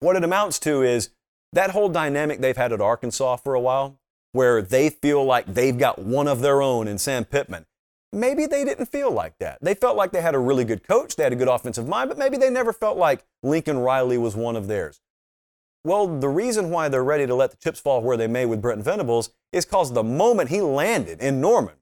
What 0.00 0.16
it 0.16 0.24
amounts 0.24 0.58
to 0.60 0.80
is 0.82 1.10
that 1.52 1.72
whole 1.72 1.90
dynamic 1.90 2.40
they've 2.40 2.56
had 2.56 2.72
at 2.72 2.80
Arkansas 2.80 3.36
for 3.36 3.52
a 3.52 3.60
while, 3.60 3.98
where 4.32 4.62
they 4.62 4.88
feel 4.88 5.22
like 5.22 5.44
they've 5.44 5.76
got 5.76 5.98
one 5.98 6.26
of 6.26 6.40
their 6.40 6.62
own 6.62 6.88
in 6.88 6.96
Sam 6.96 7.26
Pittman. 7.26 7.66
Maybe 8.10 8.46
they 8.46 8.64
didn't 8.64 8.86
feel 8.86 9.10
like 9.10 9.36
that. 9.40 9.58
They 9.60 9.74
felt 9.74 9.98
like 9.98 10.10
they 10.10 10.22
had 10.22 10.34
a 10.34 10.38
really 10.38 10.64
good 10.64 10.88
coach, 10.88 11.16
they 11.16 11.22
had 11.22 11.34
a 11.34 11.36
good 11.36 11.48
offensive 11.48 11.86
mind, 11.86 12.08
but 12.08 12.16
maybe 12.16 12.38
they 12.38 12.48
never 12.48 12.72
felt 12.72 12.96
like 12.96 13.26
Lincoln 13.42 13.78
Riley 13.78 14.16
was 14.16 14.34
one 14.34 14.56
of 14.56 14.68
theirs. 14.68 15.02
Well, 15.84 16.18
the 16.18 16.30
reason 16.30 16.70
why 16.70 16.88
they're 16.88 17.04
ready 17.04 17.26
to 17.26 17.34
let 17.34 17.50
the 17.50 17.58
chips 17.58 17.78
fall 17.78 18.00
where 18.00 18.16
they 18.16 18.26
may 18.26 18.46
with 18.46 18.62
Brent 18.62 18.82
Venables 18.82 19.34
is 19.52 19.66
because 19.66 19.92
the 19.92 20.02
moment 20.02 20.48
he 20.48 20.62
landed 20.62 21.20
in 21.20 21.42
Norman, 21.42 21.74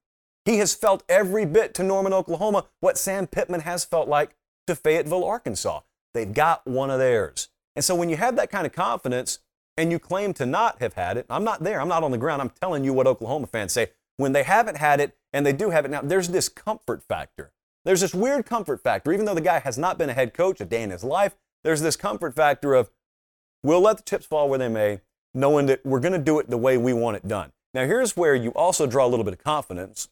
he 0.45 0.59
has 0.59 0.75
felt 0.75 1.05
every 1.09 1.47
bit 1.47 1.73
to 1.75 1.85
Norman, 1.85 2.13
Oklahoma, 2.13 2.67
what 2.81 2.99
Sam 2.99 3.29
Pittman 3.29 3.61
has 3.61 3.85
felt 3.85 4.09
like 4.09 4.35
to 4.67 4.75
Fayetteville, 4.75 5.25
Arkansas. 5.25 5.83
They've 6.15 6.33
got 6.33 6.67
one 6.67 6.91
of 6.91 6.99
theirs. 6.99 7.49
And 7.77 7.85
so 7.85 7.95
when 7.95 8.09
you 8.09 8.17
have 8.17 8.37
that 8.37 8.51
kind 8.51 8.67
of 8.67 8.73
confidence 8.73 9.39
and 9.77 9.93
you 9.93 9.99
claim 9.99 10.35
to 10.35 10.47
not 10.47 10.81
have 10.81 10.95
had 10.95 11.17
it, 11.17 11.27
I'm 11.31 11.45
not 11.45 11.63
there, 11.63 11.81
I'm 11.81 11.89
not 11.89 12.03
on 12.03 12.11
the 12.11 12.19
ground, 12.19 12.43
I'm 12.43 12.51
telling 12.61 12.85
you 12.85 12.93
what 12.93 13.07
Oklahoma 13.07 13.47
fans 13.47 13.73
say. 13.73 13.89
When 14.17 14.33
they 14.33 14.43
haven't 14.43 14.77
had 14.77 15.01
it 15.01 15.17
and 15.33 15.47
they 15.47 15.53
do 15.53 15.71
have 15.71 15.85
it 15.85 15.91
now, 15.91 16.03
there's 16.03 16.29
this 16.29 16.49
comfort 16.49 17.03
factor. 17.03 17.53
There's 17.85 18.03
this 18.03 18.15
weird 18.15 18.45
comfort 18.45 18.83
factor. 18.83 19.13
Even 19.13 19.25
though 19.25 19.35
the 19.35 19.41
guy 19.41 19.61
has 19.61 19.79
not 19.79 19.97
been 19.97 20.11
a 20.11 20.15
head 20.15 20.35
coach 20.35 20.61
a 20.61 20.65
day 20.65 20.83
in 20.83 20.91
his 20.91 21.05
life, 21.05 21.37
there's 21.65 21.81
this 21.81 21.97
comfort 21.97 22.35
factor 22.35 22.75
of, 22.75 22.91
We'll 23.63 23.81
let 23.81 23.99
the 23.99 24.03
chips 24.03 24.27
fall 24.27 24.49
where 24.49 24.59
they 24.59 24.69
may, 24.69 25.01
knowing 25.35 25.67
that 25.67 25.85
we're 25.85 26.01
going 26.01 26.13
to 26.13 26.19
do 26.19 26.39
it 26.39 26.49
the 26.49 26.57
way 26.57 26.79
we 26.79 26.93
want 26.93 27.17
it 27.17 27.29
done. 27.29 27.53
Now, 27.75 27.85
here's 27.85 28.17
where 28.17 28.35
you 28.35 28.51
also 28.51 28.87
draw 28.87 29.07
a 29.07 29.09
little 29.09 29.25
bit 29.25 29.35
of 29.35 29.45
confidence. 29.45 30.09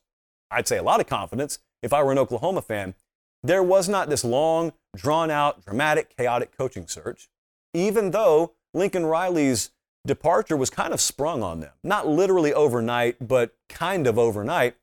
I'd 0.51 0.69
say 0.69 0.77
a 0.77 0.83
lot 0.83 1.01
of 1.01 1.07
confidence 1.07 1.59
if 1.83 1.93
I 1.93 2.03
were 2.03 2.13
an 2.13 2.19
Oklahoma 2.19 2.63
fan. 2.63 2.95
There 3.43 3.63
was 3.63 3.89
not 3.89 4.09
this 4.09 4.25
long, 4.25 4.73
drawn 4.97 5.31
out, 5.31 5.65
dramatic, 5.65 6.17
chaotic 6.17 6.57
coaching 6.57 6.87
search, 6.87 7.29
even 7.73 8.11
though 8.11 8.55
Lincoln 8.75 9.07
Riley's 9.07 9.71
departure 10.07 10.57
was 10.57 10.71
kind 10.71 10.93
of 10.93 11.01
sprung 11.01 11.43
on 11.43 11.61
them. 11.61 11.73
Not 11.85 12.07
literally 12.07 12.53
overnight, 12.53 13.27
but 13.27 13.57
kind 13.69 14.07
of 14.07 14.19
overnight. 14.19 14.77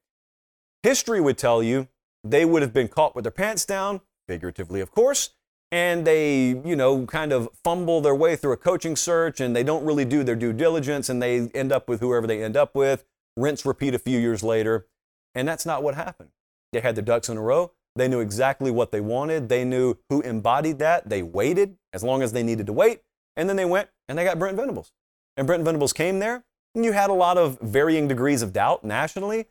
History 0.83 1.19
would 1.19 1.37
tell 1.37 1.63
you 1.63 1.87
they 2.23 2.45
would 2.45 2.61
have 2.61 2.73
been 2.73 2.87
caught 2.87 3.15
with 3.15 3.23
their 3.23 3.31
pants 3.31 3.65
down, 3.65 4.01
figuratively, 4.27 4.81
of 4.81 4.91
course, 4.91 5.31
and 5.71 6.05
they, 6.05 6.49
you 6.63 6.75
know, 6.75 7.05
kind 7.05 7.33
of 7.33 7.49
fumble 7.63 8.01
their 8.01 8.15
way 8.15 8.35
through 8.35 8.53
a 8.53 8.57
coaching 8.57 8.95
search 8.95 9.39
and 9.39 9.55
they 9.55 9.63
don't 9.63 9.83
really 9.83 10.05
do 10.05 10.23
their 10.23 10.35
due 10.35 10.53
diligence 10.53 11.09
and 11.09 11.21
they 11.21 11.49
end 11.49 11.71
up 11.71 11.89
with 11.89 11.99
whoever 11.99 12.27
they 12.27 12.43
end 12.43 12.55
up 12.55 12.75
with, 12.75 13.03
rinse, 13.35 13.65
repeat 13.65 13.93
a 13.93 13.99
few 13.99 14.19
years 14.19 14.43
later. 14.43 14.87
And 15.33 15.47
that's 15.47 15.65
not 15.65 15.83
what 15.83 15.95
happened. 15.95 16.29
They 16.71 16.79
had 16.79 16.95
their 16.95 17.03
ducks 17.03 17.29
in 17.29 17.37
a 17.37 17.41
row. 17.41 17.71
They 17.95 18.07
knew 18.07 18.19
exactly 18.19 18.71
what 18.71 18.91
they 18.91 19.01
wanted. 19.01 19.47
They 19.47 19.63
knew 19.63 19.95
who 20.09 20.21
embodied 20.21 20.79
that. 20.79 21.09
They 21.09 21.23
waited 21.23 21.77
as 21.93 22.03
long 22.03 22.21
as 22.21 22.33
they 22.33 22.43
needed 22.43 22.65
to 22.67 22.73
wait. 22.73 23.01
And 23.37 23.47
then 23.47 23.55
they 23.55 23.65
went 23.65 23.89
and 24.07 24.17
they 24.17 24.23
got 24.23 24.39
Brent 24.39 24.57
Venables. 24.57 24.91
And 25.37 25.47
Brent 25.47 25.63
Venables 25.63 25.93
came 25.93 26.19
there, 26.19 26.45
and 26.73 26.85
you 26.85 26.93
had 26.93 27.09
a 27.09 27.13
lot 27.13 27.37
of 27.37 27.59
varying 27.59 28.07
degrees 28.07 28.41
of 28.41 28.53
doubt 28.53 28.83
nationally. 28.83 29.47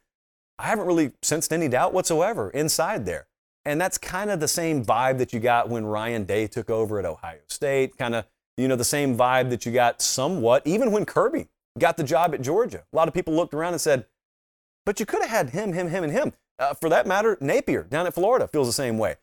I 0.59 0.67
haven't 0.67 0.87
really 0.87 1.13
sensed 1.23 1.53
any 1.53 1.69
doubt 1.69 1.93
whatsoever 1.93 2.51
inside 2.51 3.05
there. 3.05 3.27
And 3.67 3.81
that's 3.81 3.99
kind 3.99 4.31
of 4.31 4.41
the 4.41 4.49
same 4.49 4.85
vibe 4.85 5.19
that 5.19 5.33
you 5.33 5.41
got 5.41 5.69
when 5.69 5.85
Ryan 5.85 6.25
Day 6.25 6.47
took 6.47 6.71
over 6.71 6.99
at 6.99 7.05
Ohio 7.05 7.41
State, 7.49 7.97
kind 7.97 8.15
of, 8.15 8.27
you 8.57 8.69
know, 8.69 8.77
the 8.77 8.85
same 8.85 9.17
vibe 9.17 9.51
that 9.51 9.67
you 9.67 9.73
got 9.73 10.01
somewhat, 10.01 10.63
even 10.67 10.93
when 10.93 11.05
Kirby 11.05 11.49
got 11.79 11.97
the 11.97 12.05
job 12.05 12.35
at 12.35 12.43
Georgia. 12.43 12.85
A 12.93 12.97
lot 12.97 13.09
of 13.09 13.15
people 13.15 13.35
looked 13.35 13.55
around 13.55 13.73
and 13.73 13.81
said, 13.81 14.07
but 14.87 15.01
you 15.01 15.07
could 15.07 15.23
have 15.23 15.31
had 15.31 15.51
him, 15.51 15.73
him, 15.73 15.89
him, 15.89 16.05
and 16.05 16.13
him. 16.13 16.35
Uh, 16.59 16.75
for 16.75 16.89
that 16.89 17.07
matter, 17.07 17.37
Napier 17.41 17.83
down 17.83 18.07
at 18.07 18.15
Florida 18.15 18.47
feels 18.47 18.69
the 18.69 18.73
same 18.73 18.99
way. 18.99 19.17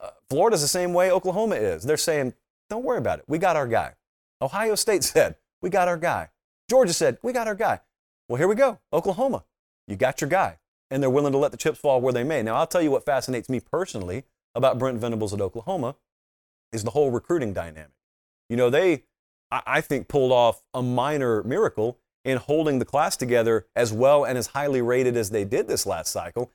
Uh, 0.00 0.10
Florida's 0.28 0.60
the 0.60 0.68
same 0.68 0.92
way 0.92 1.10
Oklahoma 1.10 1.56
is. 1.56 1.84
They're 1.84 1.96
saying, 1.96 2.34
don't 2.68 2.84
worry 2.84 2.98
about 2.98 3.18
it. 3.18 3.24
We 3.26 3.38
got 3.38 3.56
our 3.56 3.66
guy. 3.66 3.94
Ohio 4.42 4.74
State 4.74 5.04
said, 5.04 5.36
we 5.62 5.70
got 5.70 5.88
our 5.88 5.96
guy. 5.96 6.30
Georgia 6.68 6.92
said, 6.92 7.18
we 7.22 7.32
got 7.32 7.46
our 7.46 7.54
guy. 7.54 7.80
Well, 8.28 8.36
here 8.36 8.48
we 8.48 8.54
go. 8.54 8.78
Oklahoma, 8.92 9.44
you 9.86 9.96
got 9.96 10.20
your 10.20 10.30
guy 10.30 10.58
and 10.90 11.02
they're 11.02 11.10
willing 11.10 11.32
to 11.32 11.38
let 11.38 11.50
the 11.50 11.56
chips 11.56 11.78
fall 11.78 12.00
where 12.00 12.12
they 12.12 12.24
may. 12.24 12.42
Now, 12.42 12.56
I'll 12.56 12.66
tell 12.66 12.82
you 12.82 12.90
what 12.90 13.04
fascinates 13.04 13.48
me 13.48 13.60
personally 13.60 14.24
about 14.54 14.78
Brent 14.78 14.98
Venables 14.98 15.34
at 15.34 15.40
Oklahoma 15.40 15.96
is 16.72 16.84
the 16.84 16.90
whole 16.90 17.10
recruiting 17.10 17.52
dynamic. 17.52 17.90
You 18.48 18.56
know, 18.56 18.70
they, 18.70 19.04
I 19.50 19.80
think, 19.80 20.08
pulled 20.08 20.32
off 20.32 20.62
a 20.72 20.82
minor 20.82 21.42
miracle 21.42 21.98
in 22.24 22.38
holding 22.38 22.78
the 22.78 22.84
class 22.84 23.16
together 23.16 23.66
as 23.74 23.92
well 23.92 24.24
and 24.24 24.38
as 24.38 24.48
highly 24.48 24.80
rated 24.80 25.16
as 25.16 25.30
they 25.30 25.44
did 25.44 25.68
this 25.68 25.86
last 25.86 26.10
cycle. 26.12 26.50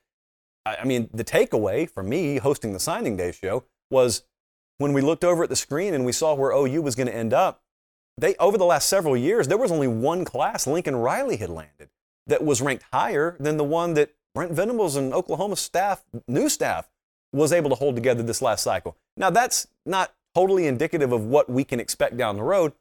I 0.79 0.85
mean, 0.85 1.09
the 1.13 1.23
takeaway 1.23 1.89
for 1.89 2.03
me 2.03 2.37
hosting 2.37 2.73
the 2.73 2.79
signing 2.79 3.17
day 3.17 3.31
show 3.31 3.63
was 3.89 4.23
when 4.77 4.93
we 4.93 5.01
looked 5.01 5.23
over 5.23 5.43
at 5.43 5.49
the 5.49 5.55
screen 5.55 5.93
and 5.93 6.05
we 6.05 6.11
saw 6.11 6.33
where 6.33 6.51
OU 6.51 6.81
was 6.81 6.95
going 6.95 7.07
to 7.07 7.15
end 7.15 7.33
up. 7.33 7.61
They 8.17 8.35
over 8.35 8.57
the 8.57 8.65
last 8.65 8.89
several 8.89 9.15
years, 9.15 9.47
there 9.47 9.57
was 9.57 9.71
only 9.71 9.87
one 9.87 10.25
class 10.25 10.67
Lincoln 10.67 10.95
Riley 10.95 11.37
had 11.37 11.49
landed 11.49 11.89
that 12.27 12.43
was 12.43 12.61
ranked 12.61 12.85
higher 12.91 13.35
than 13.39 13.57
the 13.57 13.63
one 13.63 13.93
that 13.95 14.13
Brent 14.35 14.51
Venables 14.51 14.95
and 14.95 15.13
Oklahoma 15.13 15.55
staff, 15.55 16.03
new 16.27 16.49
staff, 16.49 16.89
was 17.33 17.51
able 17.51 17.69
to 17.69 17.75
hold 17.75 17.95
together 17.95 18.23
this 18.23 18.41
last 18.41 18.63
cycle. 18.63 18.97
Now, 19.17 19.29
that's 19.29 19.67
not 19.85 20.13
totally 20.35 20.67
indicative 20.67 21.11
of 21.11 21.25
what 21.25 21.49
we 21.49 21.63
can 21.63 21.79
expect 21.79 22.17
down 22.17 22.35
the 22.35 22.43
road. 22.43 22.73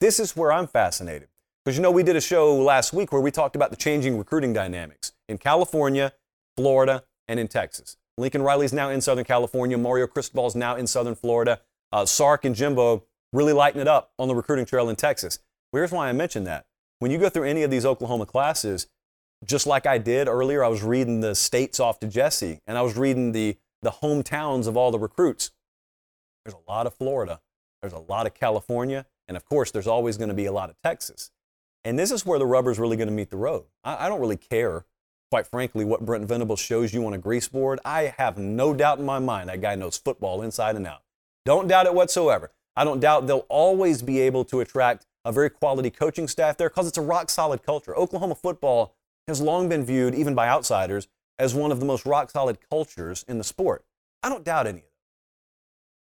This 0.00 0.18
is 0.18 0.36
where 0.36 0.52
I'm 0.52 0.66
fascinated. 0.66 1.28
Because 1.64 1.76
you 1.76 1.82
know, 1.82 1.90
we 1.90 2.02
did 2.02 2.16
a 2.16 2.20
show 2.20 2.54
last 2.56 2.92
week 2.92 3.12
where 3.12 3.20
we 3.20 3.30
talked 3.30 3.54
about 3.54 3.70
the 3.70 3.76
changing 3.76 4.16
recruiting 4.18 4.52
dynamics 4.52 5.12
in 5.28 5.38
California, 5.38 6.12
Florida, 6.56 7.04
and 7.30 7.38
in 7.38 7.46
Texas. 7.46 7.96
Lincoln 8.18 8.42
Riley's 8.42 8.72
now 8.72 8.90
in 8.90 9.00
Southern 9.00 9.24
California. 9.24 9.78
Mario 9.78 10.08
Cristobal's 10.08 10.56
now 10.56 10.74
in 10.74 10.88
Southern 10.88 11.14
Florida. 11.14 11.60
Uh, 11.92 12.04
Sark 12.04 12.44
and 12.44 12.56
Jimbo 12.56 13.04
really 13.32 13.52
lighting 13.52 13.80
it 13.80 13.86
up 13.86 14.12
on 14.18 14.26
the 14.26 14.34
recruiting 14.34 14.66
trail 14.66 14.88
in 14.88 14.96
Texas. 14.96 15.38
Here's 15.72 15.92
why 15.92 16.08
I 16.08 16.12
mentioned 16.12 16.46
that. 16.48 16.66
When 16.98 17.12
you 17.12 17.18
go 17.18 17.28
through 17.28 17.44
any 17.44 17.62
of 17.62 17.70
these 17.70 17.86
Oklahoma 17.86 18.26
classes, 18.26 18.88
just 19.44 19.64
like 19.64 19.86
I 19.86 19.96
did 19.96 20.26
earlier, 20.26 20.64
I 20.64 20.68
was 20.68 20.82
reading 20.82 21.20
the 21.20 21.36
states 21.36 21.78
off 21.78 22.00
to 22.00 22.08
Jesse, 22.08 22.60
and 22.66 22.76
I 22.76 22.82
was 22.82 22.96
reading 22.96 23.30
the, 23.30 23.56
the 23.80 23.92
hometowns 23.92 24.66
of 24.66 24.76
all 24.76 24.90
the 24.90 24.98
recruits. 24.98 25.52
There's 26.44 26.54
a 26.54 26.70
lot 26.70 26.86
of 26.86 26.94
Florida, 26.94 27.40
there's 27.80 27.92
a 27.92 27.98
lot 27.98 28.26
of 28.26 28.34
California, 28.34 29.06
and 29.28 29.36
of 29.36 29.44
course, 29.44 29.70
there's 29.70 29.86
always 29.86 30.16
going 30.18 30.28
to 30.28 30.34
be 30.34 30.46
a 30.46 30.52
lot 30.52 30.68
of 30.68 30.76
Texas. 30.82 31.30
And 31.84 31.98
this 31.98 32.10
is 32.10 32.26
where 32.26 32.38
the 32.38 32.46
rubber's 32.46 32.78
really 32.78 32.96
going 32.96 33.08
to 33.08 33.14
meet 33.14 33.30
the 33.30 33.36
road. 33.36 33.66
I, 33.84 34.06
I 34.06 34.08
don't 34.08 34.20
really 34.20 34.36
care, 34.36 34.84
quite 35.30 35.46
frankly, 35.46 35.84
what 35.84 36.04
Brent 36.04 36.26
Venables 36.26 36.58
shows 36.58 36.92
you 36.92 37.06
on 37.06 37.14
a 37.14 37.18
grease 37.18 37.48
board. 37.48 37.78
I 37.84 38.12
have 38.18 38.36
no 38.36 38.74
doubt 38.74 38.98
in 38.98 39.06
my 39.06 39.20
mind 39.20 39.48
that 39.48 39.60
guy 39.60 39.76
knows 39.76 39.96
football 39.96 40.42
inside 40.42 40.74
and 40.74 40.86
out. 40.86 41.02
Don't 41.46 41.68
doubt 41.68 41.86
it 41.86 41.94
whatsoever. 41.94 42.50
I 42.76 42.84
don't 42.84 43.00
doubt 43.00 43.26
they'll 43.26 43.46
always 43.48 44.02
be 44.02 44.20
able 44.20 44.44
to 44.46 44.60
attract 44.60 45.06
a 45.24 45.32
very 45.32 45.48
quality 45.48 45.90
coaching 45.90 46.26
staff 46.26 46.56
there 46.56 46.68
because 46.68 46.88
it's 46.88 46.98
a 46.98 47.02
rock 47.02 47.30
solid 47.30 47.62
culture. 47.62 47.96
Oklahoma 47.96 48.34
football 48.34 48.96
has 49.28 49.40
long 49.40 49.68
been 49.68 49.84
viewed, 49.84 50.14
even 50.14 50.34
by 50.34 50.48
outsiders, 50.48 51.08
as 51.38 51.54
one 51.54 51.70
of 51.70 51.78
the 51.78 51.86
most 51.86 52.04
rock 52.04 52.30
solid 52.30 52.58
cultures 52.68 53.24
in 53.28 53.38
the 53.38 53.44
sport. 53.44 53.84
I 54.22 54.28
don't 54.28 54.44
doubt 54.44 54.66
any 54.66 54.78
of 54.78 54.84
that. 54.84 54.90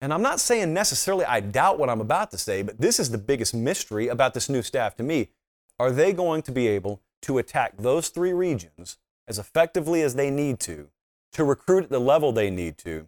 And 0.01 0.13
I'm 0.13 0.23
not 0.23 0.39
saying 0.39 0.73
necessarily 0.73 1.25
I 1.25 1.41
doubt 1.41 1.77
what 1.77 1.89
I'm 1.89 2.01
about 2.01 2.31
to 2.31 2.37
say, 2.37 2.63
but 2.63 2.79
this 2.81 2.99
is 2.99 3.11
the 3.11 3.19
biggest 3.19 3.53
mystery 3.53 4.07
about 4.07 4.33
this 4.33 4.49
new 4.49 4.63
staff 4.63 4.95
to 4.95 5.03
me. 5.03 5.29
Are 5.79 5.91
they 5.91 6.11
going 6.11 6.41
to 6.43 6.51
be 6.51 6.67
able 6.67 7.01
to 7.23 7.37
attack 7.37 7.77
those 7.77 8.09
three 8.09 8.33
regions 8.33 8.97
as 9.31 9.39
effectively 9.39 10.01
as 10.01 10.15
they 10.15 10.29
need 10.29 10.59
to 10.59 10.89
to 11.31 11.45
recruit 11.45 11.85
at 11.85 11.89
the 11.89 11.99
level 11.99 12.33
they 12.33 12.49
need 12.49 12.77
to, 12.77 13.07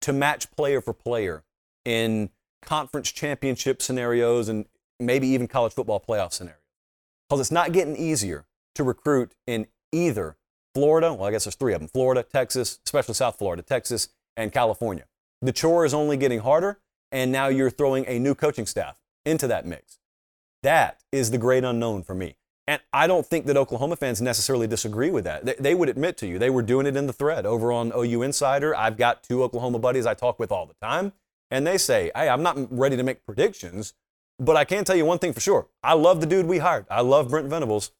to 0.00 0.10
match 0.10 0.50
player 0.52 0.80
for 0.80 0.94
player 0.94 1.44
in 1.84 2.30
conference 2.62 3.12
championship 3.12 3.82
scenarios 3.82 4.48
and 4.48 4.64
maybe 4.98 5.28
even 5.28 5.46
college 5.46 5.74
football 5.74 6.00
playoff 6.00 6.32
scenarios. 6.32 6.62
Because 7.28 7.40
it's 7.40 7.50
not 7.50 7.72
getting 7.72 7.94
easier 7.94 8.46
to 8.74 8.82
recruit 8.82 9.34
in 9.46 9.66
either 9.92 10.38
Florida, 10.74 11.12
well, 11.12 11.26
I 11.26 11.30
guess 11.30 11.44
there's 11.44 11.56
three 11.56 11.74
of 11.74 11.80
them 11.80 11.88
Florida, 11.88 12.22
Texas, 12.22 12.80
especially 12.86 13.12
South 13.12 13.36
Florida, 13.36 13.62
Texas, 13.62 14.08
and 14.38 14.50
California. 14.50 15.04
The 15.42 15.52
chore 15.52 15.84
is 15.84 15.92
only 15.92 16.16
getting 16.16 16.40
harder, 16.40 16.80
and 17.12 17.30
now 17.30 17.48
you're 17.48 17.70
throwing 17.70 18.06
a 18.08 18.18
new 18.18 18.34
coaching 18.34 18.64
staff 18.64 18.96
into 19.26 19.46
that 19.48 19.66
mix. 19.66 19.98
That 20.62 21.00
is 21.12 21.30
the 21.30 21.38
great 21.38 21.64
unknown 21.64 22.04
for 22.04 22.14
me. 22.14 22.36
And 22.70 22.80
I 22.92 23.08
don't 23.08 23.26
think 23.26 23.46
that 23.46 23.56
Oklahoma 23.56 23.96
fans 23.96 24.22
necessarily 24.22 24.68
disagree 24.68 25.10
with 25.10 25.24
that. 25.24 25.44
They, 25.44 25.56
they, 25.58 25.74
would 25.74 25.88
admit 25.88 26.16
to 26.18 26.26
you, 26.28 26.38
they 26.38 26.50
were 26.50 26.62
doing 26.62 26.86
it 26.86 26.96
in 26.96 27.08
the 27.08 27.12
thread 27.12 27.44
over 27.44 27.72
on 27.72 27.90
OU 27.96 28.22
Insider. 28.22 28.76
I've 28.76 28.96
got 28.96 29.24
two 29.24 29.42
Oklahoma 29.42 29.80
buddies 29.80 30.06
I 30.06 30.14
talk 30.14 30.38
with 30.38 30.52
all 30.52 30.66
the 30.66 30.76
time, 30.80 31.12
and 31.50 31.66
they 31.66 31.76
say, 31.76 32.12
hey, 32.14 32.28
I'm 32.28 32.44
not 32.44 32.56
ready 32.70 32.96
to 32.96 33.02
make 33.02 33.26
predictions, 33.26 33.94
but 34.38 34.56
I 34.56 34.64
can 34.64 34.84
tell 34.84 34.94
you 34.94 35.04
one 35.04 35.18
thing 35.18 35.32
for 35.32 35.40
sure. 35.40 35.66
I 35.82 35.94
love 35.94 36.20
the 36.20 36.28
dude 36.28 36.46
we 36.46 36.58
hired. 36.58 36.86
I 36.88 37.00
love 37.00 37.30
Brent 37.30 37.48
Venables. 37.48 37.90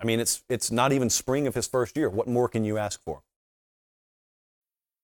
I 0.00 0.06
mean, 0.06 0.18
it's, 0.18 0.44
it's 0.48 0.70
not 0.70 0.92
even 0.92 1.10
spring 1.10 1.46
of 1.46 1.54
his 1.54 1.66
first 1.66 1.94
year. 1.94 2.08
What 2.08 2.26
more 2.26 2.48
can 2.48 2.64
you 2.64 2.78
ask 2.78 3.02
for? 3.02 3.20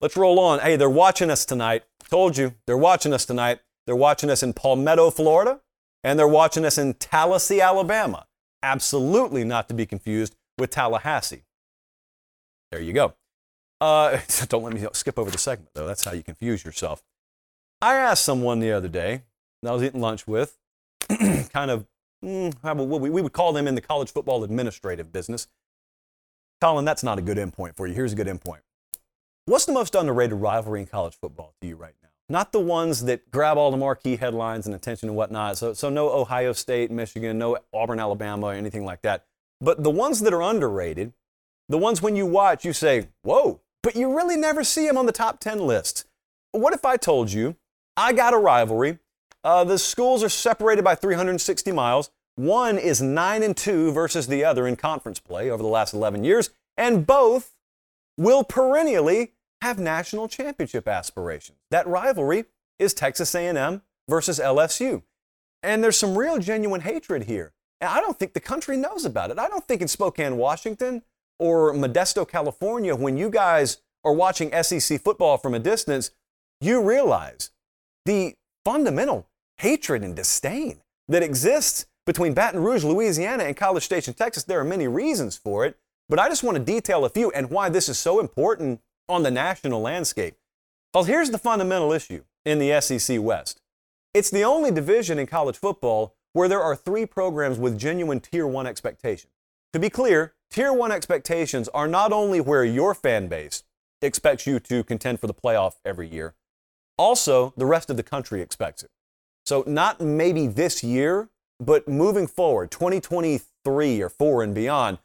Let's 0.00 0.16
roll 0.16 0.38
on. 0.38 0.60
Hey, 0.60 0.76
they're 0.76 0.90
watching 0.90 1.30
us 1.30 1.44
tonight. 1.44 1.84
Told 2.10 2.36
you, 2.36 2.54
they're 2.66 2.76
watching 2.76 3.12
us 3.12 3.24
tonight. 3.24 3.60
They're 3.86 3.96
watching 3.96 4.30
us 4.30 4.42
in 4.42 4.52
Palmetto, 4.52 5.10
Florida, 5.10 5.60
and 6.04 6.18
they're 6.18 6.28
watching 6.28 6.64
us 6.64 6.76
in 6.76 6.94
Tallassee, 6.94 7.60
Alabama. 7.60 8.26
Absolutely 8.62 9.44
not 9.44 9.68
to 9.68 9.74
be 9.74 9.86
confused 9.86 10.36
with 10.58 10.70
Tallahassee. 10.70 11.44
There 12.70 12.80
you 12.80 12.92
go. 12.92 13.14
Uh, 13.80 14.18
don't 14.48 14.64
let 14.64 14.74
me 14.74 14.86
skip 14.92 15.18
over 15.18 15.30
the 15.30 15.38
segment, 15.38 15.70
though. 15.74 15.86
That's 15.86 16.04
how 16.04 16.12
you 16.12 16.22
confuse 16.22 16.64
yourself. 16.64 17.02
I 17.80 17.94
asked 17.94 18.24
someone 18.24 18.60
the 18.60 18.72
other 18.72 18.88
day 18.88 19.22
that 19.62 19.70
I 19.70 19.72
was 19.72 19.82
eating 19.82 20.00
lunch 20.00 20.26
with, 20.26 20.58
kind 21.08 21.70
of, 21.70 21.86
mm, 22.24 23.00
we 23.00 23.22
would 23.22 23.32
call 23.32 23.52
them 23.52 23.66
in 23.66 23.74
the 23.74 23.80
college 23.80 24.10
football 24.10 24.44
administrative 24.44 25.12
business. 25.12 25.48
Colin, 26.60 26.84
that's 26.84 27.02
not 27.02 27.18
a 27.18 27.22
good 27.22 27.36
endpoint 27.36 27.76
for 27.76 27.86
you. 27.86 27.94
Here's 27.94 28.12
a 28.12 28.16
good 28.16 28.26
endpoint. 28.26 28.60
What's 29.48 29.64
the 29.64 29.72
most 29.72 29.94
underrated 29.94 30.40
rivalry 30.40 30.80
in 30.80 30.86
college 30.86 31.14
football 31.14 31.54
to 31.60 31.68
you 31.68 31.76
right 31.76 31.94
now? 32.02 32.08
Not 32.28 32.50
the 32.50 32.58
ones 32.58 33.04
that 33.04 33.30
grab 33.30 33.56
all 33.56 33.70
the 33.70 33.76
marquee 33.76 34.16
headlines 34.16 34.66
and 34.66 34.74
attention 34.74 35.08
and 35.08 35.16
whatnot. 35.16 35.56
So, 35.56 35.72
so 35.72 35.88
no 35.88 36.10
Ohio 36.10 36.52
State, 36.52 36.90
Michigan, 36.90 37.38
no 37.38 37.56
Auburn, 37.72 38.00
Alabama, 38.00 38.48
or 38.48 38.54
anything 38.54 38.84
like 38.84 39.02
that. 39.02 39.24
But 39.60 39.84
the 39.84 39.90
ones 39.90 40.18
that 40.22 40.34
are 40.34 40.42
underrated, 40.42 41.12
the 41.68 41.78
ones 41.78 42.02
when 42.02 42.16
you 42.16 42.26
watch, 42.26 42.64
you 42.64 42.72
say, 42.72 43.06
whoa, 43.22 43.60
but 43.84 43.94
you 43.94 44.16
really 44.16 44.36
never 44.36 44.64
see 44.64 44.84
them 44.84 44.98
on 44.98 45.06
the 45.06 45.12
top 45.12 45.38
10 45.38 45.60
lists. 45.60 46.06
What 46.50 46.74
if 46.74 46.84
I 46.84 46.96
told 46.96 47.30
you 47.30 47.54
I 47.96 48.14
got 48.14 48.34
a 48.34 48.38
rivalry? 48.38 48.98
Uh, 49.44 49.62
the 49.62 49.78
schools 49.78 50.24
are 50.24 50.28
separated 50.28 50.82
by 50.82 50.96
360 50.96 51.70
miles. 51.70 52.10
One 52.34 52.78
is 52.78 53.00
9 53.00 53.44
and 53.44 53.56
2 53.56 53.92
versus 53.92 54.26
the 54.26 54.44
other 54.44 54.66
in 54.66 54.74
conference 54.74 55.20
play 55.20 55.48
over 55.50 55.62
the 55.62 55.68
last 55.68 55.94
11 55.94 56.24
years, 56.24 56.50
and 56.76 57.06
both 57.06 57.52
will 58.16 58.42
perennially 58.42 59.34
have 59.62 59.78
national 59.78 60.28
championship 60.28 60.86
aspirations. 60.86 61.58
That 61.70 61.86
rivalry 61.86 62.44
is 62.78 62.94
Texas 62.94 63.34
A&M 63.34 63.82
versus 64.08 64.38
LSU. 64.38 65.02
And 65.62 65.82
there's 65.82 65.96
some 65.96 66.16
real 66.16 66.38
genuine 66.38 66.82
hatred 66.82 67.24
here. 67.24 67.52
And 67.80 67.90
I 67.90 68.00
don't 68.00 68.18
think 68.18 68.32
the 68.32 68.40
country 68.40 68.76
knows 68.76 69.04
about 69.04 69.30
it. 69.30 69.38
I 69.38 69.48
don't 69.48 69.66
think 69.66 69.82
in 69.82 69.88
Spokane, 69.88 70.36
Washington 70.36 71.02
or 71.38 71.72
Modesto, 71.74 72.26
California, 72.26 72.94
when 72.94 73.16
you 73.16 73.28
guys 73.28 73.78
are 74.04 74.12
watching 74.12 74.50
SEC 74.62 75.02
football 75.02 75.36
from 75.36 75.54
a 75.54 75.58
distance, 75.58 76.10
you 76.60 76.82
realize 76.82 77.50
the 78.04 78.34
fundamental 78.64 79.28
hatred 79.58 80.02
and 80.02 80.14
disdain 80.14 80.80
that 81.08 81.22
exists 81.22 81.86
between 82.06 82.34
Baton 82.34 82.62
Rouge, 82.62 82.84
Louisiana, 82.84 83.44
and 83.44 83.56
College 83.56 83.84
Station, 83.84 84.14
Texas. 84.14 84.44
There 84.44 84.60
are 84.60 84.64
many 84.64 84.86
reasons 84.86 85.36
for 85.36 85.66
it, 85.66 85.76
but 86.08 86.18
I 86.18 86.28
just 86.28 86.44
want 86.44 86.56
to 86.56 86.62
detail 86.62 87.04
a 87.04 87.10
few 87.10 87.30
and 87.32 87.50
why 87.50 87.68
this 87.68 87.88
is 87.88 87.98
so 87.98 88.20
important 88.20 88.80
on 89.08 89.22
the 89.22 89.30
national 89.30 89.80
landscape. 89.80 90.36
Well, 90.94 91.04
here's 91.04 91.30
the 91.30 91.38
fundamental 91.38 91.92
issue 91.92 92.24
in 92.44 92.58
the 92.58 92.80
SEC 92.80 93.20
West 93.20 93.60
it's 94.14 94.30
the 94.30 94.44
only 94.44 94.70
division 94.70 95.18
in 95.18 95.26
college 95.26 95.58
football 95.58 96.14
where 96.32 96.48
there 96.48 96.62
are 96.62 96.74
three 96.74 97.04
programs 97.04 97.58
with 97.58 97.78
genuine 97.78 98.20
Tier 98.20 98.46
1 98.46 98.66
expectations. 98.66 99.32
To 99.72 99.78
be 99.78 99.90
clear, 99.90 100.34
Tier 100.50 100.72
1 100.72 100.90
expectations 100.90 101.68
are 101.68 101.86
not 101.86 102.12
only 102.12 102.40
where 102.40 102.64
your 102.64 102.94
fan 102.94 103.28
base 103.28 103.64
expects 104.00 104.46
you 104.46 104.58
to 104.60 104.82
contend 104.84 105.20
for 105.20 105.26
the 105.26 105.34
playoff 105.34 105.74
every 105.84 106.08
year, 106.08 106.34
also 106.96 107.52
the 107.58 107.66
rest 107.66 107.90
of 107.90 107.98
the 107.98 108.02
country 108.02 108.40
expects 108.40 108.82
it. 108.82 108.90
So, 109.44 109.64
not 109.66 110.00
maybe 110.00 110.46
this 110.46 110.82
year, 110.82 111.28
but 111.60 111.86
moving 111.86 112.26
forward, 112.26 112.70
2023 112.70 114.00
or 114.00 114.08
4 114.08 114.42
and 114.42 114.54
beyond, 114.54 114.98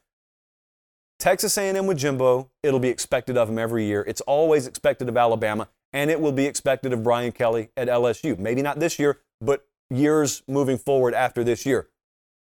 Texas 1.21 1.55
A&M 1.55 1.85
with 1.85 1.99
Jimbo, 1.99 2.49
it'll 2.63 2.79
be 2.79 2.89
expected 2.89 3.37
of 3.37 3.47
him 3.47 3.59
every 3.59 3.85
year. 3.85 4.03
It's 4.07 4.21
always 4.21 4.65
expected 4.65 5.07
of 5.07 5.15
Alabama, 5.15 5.69
and 5.93 6.09
it 6.09 6.19
will 6.19 6.31
be 6.31 6.47
expected 6.47 6.93
of 6.93 7.03
Brian 7.03 7.31
Kelly 7.31 7.69
at 7.77 7.87
LSU. 7.87 8.39
Maybe 8.39 8.63
not 8.63 8.79
this 8.79 8.97
year, 8.97 9.19
but 9.39 9.67
years 9.91 10.41
moving 10.47 10.79
forward 10.79 11.13
after 11.13 11.43
this 11.43 11.63
year. 11.63 11.89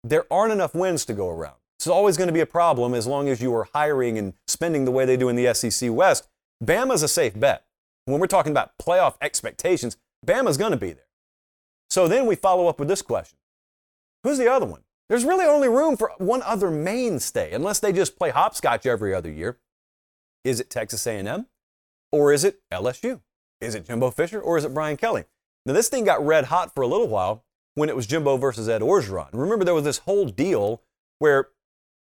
There 0.02 0.24
aren't 0.32 0.54
enough 0.54 0.74
wins 0.74 1.04
to 1.04 1.12
go 1.12 1.28
around. 1.28 1.56
It's 1.78 1.86
always 1.86 2.16
going 2.16 2.28
to 2.28 2.32
be 2.32 2.40
a 2.40 2.46
problem 2.46 2.94
as 2.94 3.06
long 3.06 3.28
as 3.28 3.42
you 3.42 3.54
are 3.54 3.68
hiring 3.74 4.16
and 4.16 4.32
spending 4.48 4.86
the 4.86 4.90
way 4.90 5.04
they 5.04 5.18
do 5.18 5.28
in 5.28 5.36
the 5.36 5.52
SEC 5.52 5.90
West. 5.92 6.26
Bama's 6.64 7.02
a 7.02 7.08
safe 7.08 7.38
bet. 7.38 7.66
When 8.06 8.18
we're 8.18 8.26
talking 8.26 8.52
about 8.52 8.78
playoff 8.78 9.16
expectations, 9.20 9.98
Bama's 10.26 10.56
going 10.56 10.70
to 10.70 10.78
be 10.78 10.94
there. 10.94 11.08
So 11.90 12.08
then 12.08 12.24
we 12.24 12.34
follow 12.34 12.68
up 12.68 12.78
with 12.78 12.88
this 12.88 13.02
question 13.02 13.36
Who's 14.22 14.38
the 14.38 14.50
other 14.50 14.64
one? 14.64 14.84
There's 15.08 15.24
really 15.24 15.44
only 15.44 15.68
room 15.68 15.96
for 15.96 16.12
one 16.18 16.42
other 16.42 16.70
mainstay, 16.70 17.52
unless 17.52 17.80
they 17.80 17.92
just 17.92 18.18
play 18.18 18.30
hopscotch 18.30 18.86
every 18.86 19.14
other 19.14 19.30
year. 19.30 19.58
Is 20.44 20.60
it 20.60 20.70
Texas 20.70 21.06
A&M, 21.06 21.46
or 22.10 22.32
is 22.32 22.44
it 22.44 22.60
LSU? 22.72 23.20
Is 23.60 23.74
it 23.74 23.86
Jimbo 23.86 24.10
Fisher, 24.10 24.40
or 24.40 24.56
is 24.58 24.64
it 24.64 24.74
Brian 24.74 24.96
Kelly? 24.96 25.24
Now 25.66 25.72
this 25.72 25.88
thing 25.88 26.04
got 26.04 26.24
red 26.24 26.46
hot 26.46 26.74
for 26.74 26.82
a 26.82 26.86
little 26.86 27.08
while 27.08 27.44
when 27.74 27.88
it 27.88 27.96
was 27.96 28.06
Jimbo 28.06 28.36
versus 28.36 28.68
Ed 28.68 28.82
Orgeron. 28.82 29.28
Remember, 29.32 29.64
there 29.64 29.74
was 29.74 29.84
this 29.84 29.98
whole 29.98 30.26
deal 30.26 30.82
where 31.18 31.48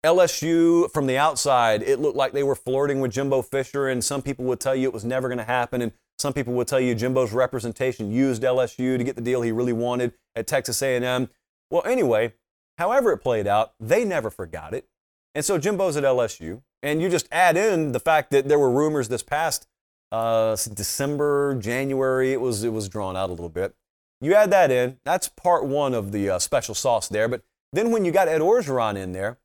LSU, 0.04 0.90
from 0.90 1.06
the 1.06 1.16
outside, 1.16 1.82
it 1.82 1.98
looked 1.98 2.16
like 2.16 2.32
they 2.32 2.42
were 2.42 2.54
flirting 2.54 3.00
with 3.00 3.12
Jimbo 3.12 3.42
Fisher, 3.42 3.88
and 3.88 4.04
some 4.04 4.20
people 4.22 4.44
would 4.44 4.60
tell 4.60 4.74
you 4.74 4.86
it 4.86 4.94
was 4.94 5.04
never 5.04 5.28
going 5.28 5.38
to 5.38 5.44
happen, 5.44 5.80
and 5.80 5.92
some 6.18 6.32
people 6.32 6.52
would 6.54 6.68
tell 6.68 6.80
you 6.80 6.94
Jimbo's 6.94 7.32
representation 7.32 8.12
used 8.12 8.42
LSU 8.42 8.98
to 8.98 9.04
get 9.04 9.16
the 9.16 9.22
deal 9.22 9.40
he 9.42 9.50
really 9.50 9.72
wanted 9.72 10.12
at 10.36 10.46
Texas 10.46 10.82
A&M. 10.82 11.30
Well, 11.70 11.82
anyway, 11.86 12.34
However, 12.78 13.12
it 13.12 13.18
played 13.18 13.46
out, 13.46 13.72
they 13.78 14.04
never 14.04 14.30
forgot 14.30 14.74
it. 14.74 14.86
And 15.34 15.44
so 15.44 15.58
Jimbo's 15.58 15.96
at 15.96 16.04
LSU. 16.04 16.62
And 16.82 17.00
you 17.00 17.08
just 17.08 17.28
add 17.32 17.56
in 17.56 17.92
the 17.92 18.00
fact 18.00 18.30
that 18.30 18.46
there 18.46 18.58
were 18.58 18.70
rumors 18.70 19.08
this 19.08 19.22
past 19.22 19.66
uh, 20.12 20.56
December, 20.74 21.54
January, 21.56 22.32
it 22.32 22.40
was, 22.40 22.62
it 22.62 22.72
was 22.72 22.88
drawn 22.88 23.16
out 23.16 23.30
a 23.30 23.32
little 23.32 23.48
bit. 23.48 23.74
You 24.20 24.34
add 24.34 24.50
that 24.52 24.70
in, 24.70 24.98
that's 25.04 25.28
part 25.28 25.64
one 25.64 25.94
of 25.94 26.12
the 26.12 26.30
uh, 26.30 26.38
special 26.38 26.74
sauce 26.74 27.08
there. 27.08 27.26
But 27.26 27.42
then 27.72 27.90
when 27.90 28.04
you 28.04 28.12
got 28.12 28.28
Ed 28.28 28.40
Orgeron 28.40 28.96
in 28.96 29.12
there 29.12 29.38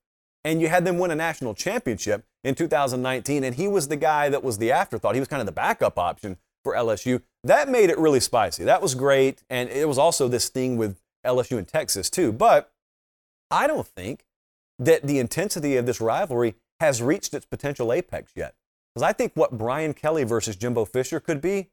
and 0.43 0.61
you 0.61 0.67
had 0.67 0.85
them 0.85 0.99
win 0.99 1.11
a 1.11 1.15
national 1.15 1.53
championship 1.53 2.25
in 2.43 2.55
2019, 2.55 3.43
and 3.43 3.55
he 3.55 3.67
was 3.67 3.87
the 3.87 3.95
guy 3.95 4.29
that 4.29 4.43
was 4.43 4.57
the 4.57 4.71
afterthought, 4.71 5.15
he 5.15 5.21
was 5.21 5.27
kind 5.27 5.41
of 5.41 5.45
the 5.45 5.51
backup 5.51 5.97
option 5.97 6.37
for 6.63 6.73
LSU, 6.73 7.21
that 7.43 7.69
made 7.69 7.89
it 7.89 7.97
really 7.97 8.19
spicy. 8.19 8.63
That 8.63 8.81
was 8.81 8.95
great. 8.95 9.43
And 9.49 9.69
it 9.69 9.87
was 9.87 9.97
also 9.97 10.27
this 10.27 10.49
thing 10.49 10.77
with 10.77 10.99
LSU 11.25 11.57
and 11.57 11.67
Texas, 11.67 12.09
too. 12.09 12.31
But 12.31 12.71
I 13.51 13.67
don't 13.67 13.87
think 13.87 14.25
that 14.77 15.03
the 15.03 15.19
intensity 15.19 15.75
of 15.75 15.85
this 15.85 15.99
rivalry 15.99 16.55
has 16.79 17.01
reached 17.01 17.33
its 17.33 17.45
potential 17.45 17.91
apex 17.91 18.31
yet. 18.35 18.55
Because 18.93 19.07
I 19.07 19.13
think 19.13 19.33
what 19.35 19.57
Brian 19.57 19.93
Kelly 19.93 20.23
versus 20.23 20.55
Jimbo 20.55 20.85
Fisher 20.85 21.19
could 21.19 21.41
be 21.41 21.69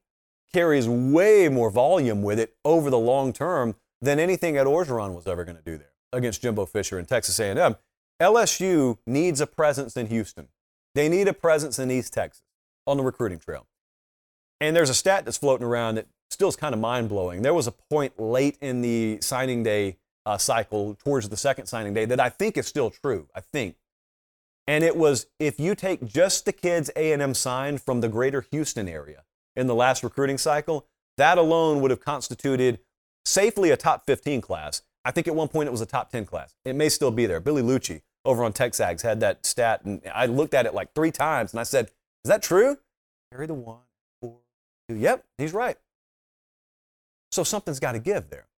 carries 0.52 0.88
way 0.88 1.48
more 1.48 1.70
volume 1.70 2.22
with 2.22 2.38
it 2.38 2.56
over 2.64 2.90
the 2.90 2.98
long 2.98 3.32
term 3.32 3.76
than 4.00 4.18
anything 4.18 4.56
at 4.56 4.66
Orgeron 4.66 5.14
was 5.14 5.26
ever 5.26 5.44
going 5.44 5.56
to 5.56 5.62
do 5.62 5.78
there 5.78 5.92
against 6.12 6.42
Jimbo 6.42 6.66
Fisher 6.66 6.98
and 6.98 7.08
Texas 7.08 7.38
A&M. 7.38 7.76
LSU 8.20 8.98
needs 9.06 9.40
a 9.40 9.46
presence 9.46 9.96
in 9.96 10.06
Houston. 10.06 10.48
They 10.94 11.08
need 11.08 11.28
a 11.28 11.32
presence 11.32 11.78
in 11.78 11.90
East 11.90 12.12
Texas 12.12 12.44
on 12.86 12.96
the 12.96 13.02
recruiting 13.02 13.38
trail. 13.38 13.66
And 14.60 14.74
there's 14.74 14.90
a 14.90 14.94
stat 14.94 15.24
that's 15.24 15.36
floating 15.36 15.66
around 15.66 15.96
that 15.96 16.06
still 16.30 16.48
is 16.48 16.56
kind 16.56 16.74
of 16.74 16.80
mind 16.80 17.08
blowing. 17.08 17.42
There 17.42 17.54
was 17.54 17.66
a 17.66 17.72
point 17.72 18.18
late 18.18 18.56
in 18.60 18.80
the 18.80 19.18
signing 19.20 19.62
day 19.62 19.98
uh, 20.26 20.36
cycle, 20.36 20.94
towards 20.96 21.28
the 21.28 21.36
second 21.36 21.66
signing 21.66 21.94
day, 21.94 22.04
that 22.04 22.20
I 22.20 22.28
think 22.28 22.58
is 22.58 22.66
still 22.66 22.90
true. 22.90 23.28
I 23.34 23.40
think. 23.40 23.76
And 24.66 24.82
it 24.82 24.96
was 24.96 25.26
if 25.38 25.60
you 25.60 25.74
take 25.74 26.04
just 26.04 26.44
the 26.44 26.52
kids 26.52 26.90
A&M 26.96 27.34
signed 27.34 27.80
from 27.80 28.00
the 28.00 28.08
greater 28.08 28.44
Houston 28.50 28.88
area 28.88 29.22
in 29.54 29.68
the 29.68 29.74
last 29.74 30.02
recruiting 30.02 30.38
cycle, 30.38 30.86
that 31.16 31.38
alone 31.38 31.80
would 31.80 31.90
have 31.90 32.00
constituted 32.00 32.80
safely 33.24 33.70
a 33.70 33.76
top 33.76 34.04
15 34.06 34.40
class. 34.40 34.82
I 35.04 35.12
think 35.12 35.28
at 35.28 35.36
one 35.36 35.48
point 35.48 35.68
it 35.68 35.72
was 35.72 35.80
a 35.80 35.86
top 35.86 36.10
10 36.10 36.26
class. 36.26 36.54
It 36.64 36.74
may 36.74 36.88
still 36.88 37.12
be 37.12 37.26
there. 37.26 37.40
Billy 37.40 37.62
Liucci 37.62 38.02
over 38.24 38.42
on 38.42 38.52
Texags 38.52 39.02
had 39.02 39.20
that 39.20 39.46
stat, 39.46 39.84
and 39.84 40.02
I 40.12 40.26
looked 40.26 40.52
at 40.52 40.66
it 40.66 40.74
like 40.74 40.92
three 40.94 41.12
times, 41.12 41.52
and 41.52 41.60
I 41.60 41.62
said, 41.62 41.86
"Is 42.24 42.28
that 42.28 42.42
true?" 42.42 42.78
Carry 43.30 43.46
the 43.46 43.54
one, 43.54 43.82
four, 44.20 44.38
two. 44.88 44.96
Yep, 44.96 45.24
he's 45.38 45.52
right. 45.52 45.76
So 47.30 47.44
something's 47.44 47.78
got 47.78 47.92
to 47.92 48.00
give 48.00 48.30
there, 48.30 48.48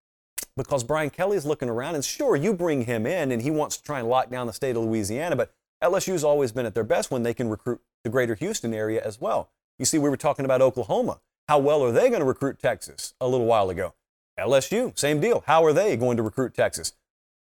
because 0.58 0.84
Brian 0.84 1.08
Kelly 1.08 1.36
is 1.36 1.46
looking 1.46 1.70
around, 1.70 1.94
and 1.94 2.04
sure, 2.04 2.36
you 2.36 2.52
bring 2.52 2.84
him 2.84 3.06
in, 3.06 3.32
and 3.32 3.40
he 3.40 3.50
wants 3.50 3.78
to 3.78 3.82
try 3.82 4.00
and 4.00 4.08
lock 4.08 4.28
down 4.28 4.46
the 4.46 4.52
state 4.52 4.76
of 4.76 4.82
Louisiana, 4.82 5.36
but 5.36 5.52
LSU's 5.82 6.24
always 6.24 6.52
been 6.52 6.66
at 6.66 6.74
their 6.74 6.84
best 6.84 7.10
when 7.10 7.22
they 7.22 7.32
can 7.32 7.48
recruit 7.48 7.80
the 8.04 8.10
greater 8.10 8.34
Houston 8.34 8.74
area 8.74 9.00
as 9.02 9.20
well. 9.20 9.50
You 9.78 9.84
see, 9.84 9.98
we 9.98 10.10
were 10.10 10.16
talking 10.16 10.44
about 10.44 10.60
Oklahoma. 10.60 11.20
How 11.48 11.58
well 11.58 11.82
are 11.82 11.92
they 11.92 12.08
going 12.08 12.20
to 12.20 12.26
recruit 12.26 12.58
Texas 12.58 13.14
a 13.20 13.28
little 13.28 13.46
while 13.46 13.70
ago? 13.70 13.94
LSU, 14.38 14.96
same 14.98 15.20
deal. 15.20 15.44
How 15.46 15.64
are 15.64 15.72
they 15.72 15.96
going 15.96 16.16
to 16.16 16.22
recruit 16.22 16.54
Texas? 16.54 16.92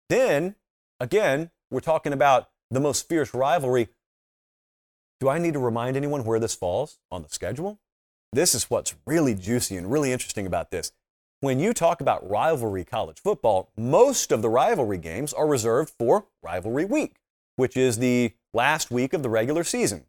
Then, 0.09 0.55
again, 0.99 1.51
we're 1.71 1.79
talking 1.79 2.13
about 2.13 2.49
the 2.69 2.79
most 2.79 3.07
fierce 3.07 3.33
rivalry. 3.33 3.89
Do 5.19 5.29
I 5.29 5.39
need 5.39 5.53
to 5.53 5.59
remind 5.59 5.97
anyone 5.97 6.23
where 6.23 6.39
this 6.39 6.55
falls 6.55 6.99
on 7.11 7.23
the 7.23 7.29
schedule? 7.29 7.79
This 8.31 8.53
is 8.53 8.69
what's 8.69 8.95
really 9.05 9.33
juicy 9.33 9.75
and 9.75 9.91
really 9.91 10.11
interesting 10.11 10.45
about 10.45 10.71
this. 10.71 10.91
When 11.41 11.61
you 11.61 11.73
talk 11.73 12.01
about 12.01 12.29
rivalry 12.29 12.83
college 12.83 13.21
football, 13.21 13.71
most 13.77 14.33
of 14.33 14.41
the 14.41 14.49
rivalry 14.49 14.97
games 14.97 15.31
are 15.31 15.47
reserved 15.47 15.93
for 15.97 16.25
rivalry 16.43 16.83
week, 16.83 17.15
which 17.55 17.77
is 17.77 17.99
the 17.99 18.33
last 18.53 18.91
week 18.91 19.13
of 19.13 19.23
the 19.23 19.29
regular 19.29 19.63
season. 19.63 20.03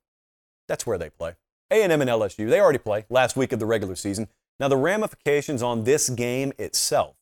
That's 0.67 0.89
where 0.89 0.99
they 0.99 1.09
play. 1.09 1.37
A&M 1.71 2.01
and 2.01 2.11
LSU, 2.11 2.49
they 2.49 2.59
already 2.59 2.81
play 2.81 3.05
last 3.09 3.37
week 3.37 3.53
of 3.53 3.61
the 3.61 3.67
regular 3.67 3.95
season. 3.95 4.27
Now, 4.59 4.67
the 4.67 4.77
ramifications 4.77 5.63
on 5.63 5.85
this 5.85 6.11
game 6.11 6.53
itself, 6.59 7.15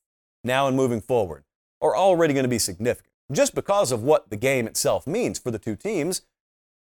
now 0.43 0.67
and 0.67 0.75
moving 0.75 1.03
forward, 1.03 1.45
are 1.83 1.95
already 1.95 2.33
going 2.33 2.45
to 2.45 2.49
be 2.49 2.59
significant. 2.59 3.13
Just 3.31 3.55
because 3.55 3.93
of 3.93 4.03
what 4.03 4.31
the 4.31 4.37
game 4.37 4.67
itself 4.67 5.07
means 5.07 5.39
for 5.39 5.51
the 5.51 5.59
two 5.59 5.77
teams, 5.77 6.23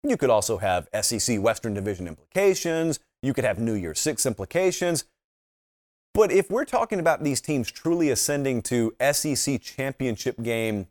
you 0.03 0.17
could 0.17 0.31
also 0.31 0.59
have 0.59 0.89
SEC 1.01 1.41
Western 1.41 1.73
Division 1.73 2.09
implications, 2.09 2.99
you 3.23 3.33
could 3.33 3.45
have 3.45 3.61
New 3.61 3.75
Year's 3.75 4.01
Six 4.01 4.27
implications. 4.27 5.05
But 6.15 6.31
if 6.31 6.51
we're 6.51 6.65
talking 6.65 6.99
about 6.99 7.25
these 7.25 7.41
teams 7.41 7.71
truly 7.71 8.11
ascending 8.11 8.63
to 8.63 8.95
SEC 9.13 9.61
championship 9.63 10.43
game 10.43 10.89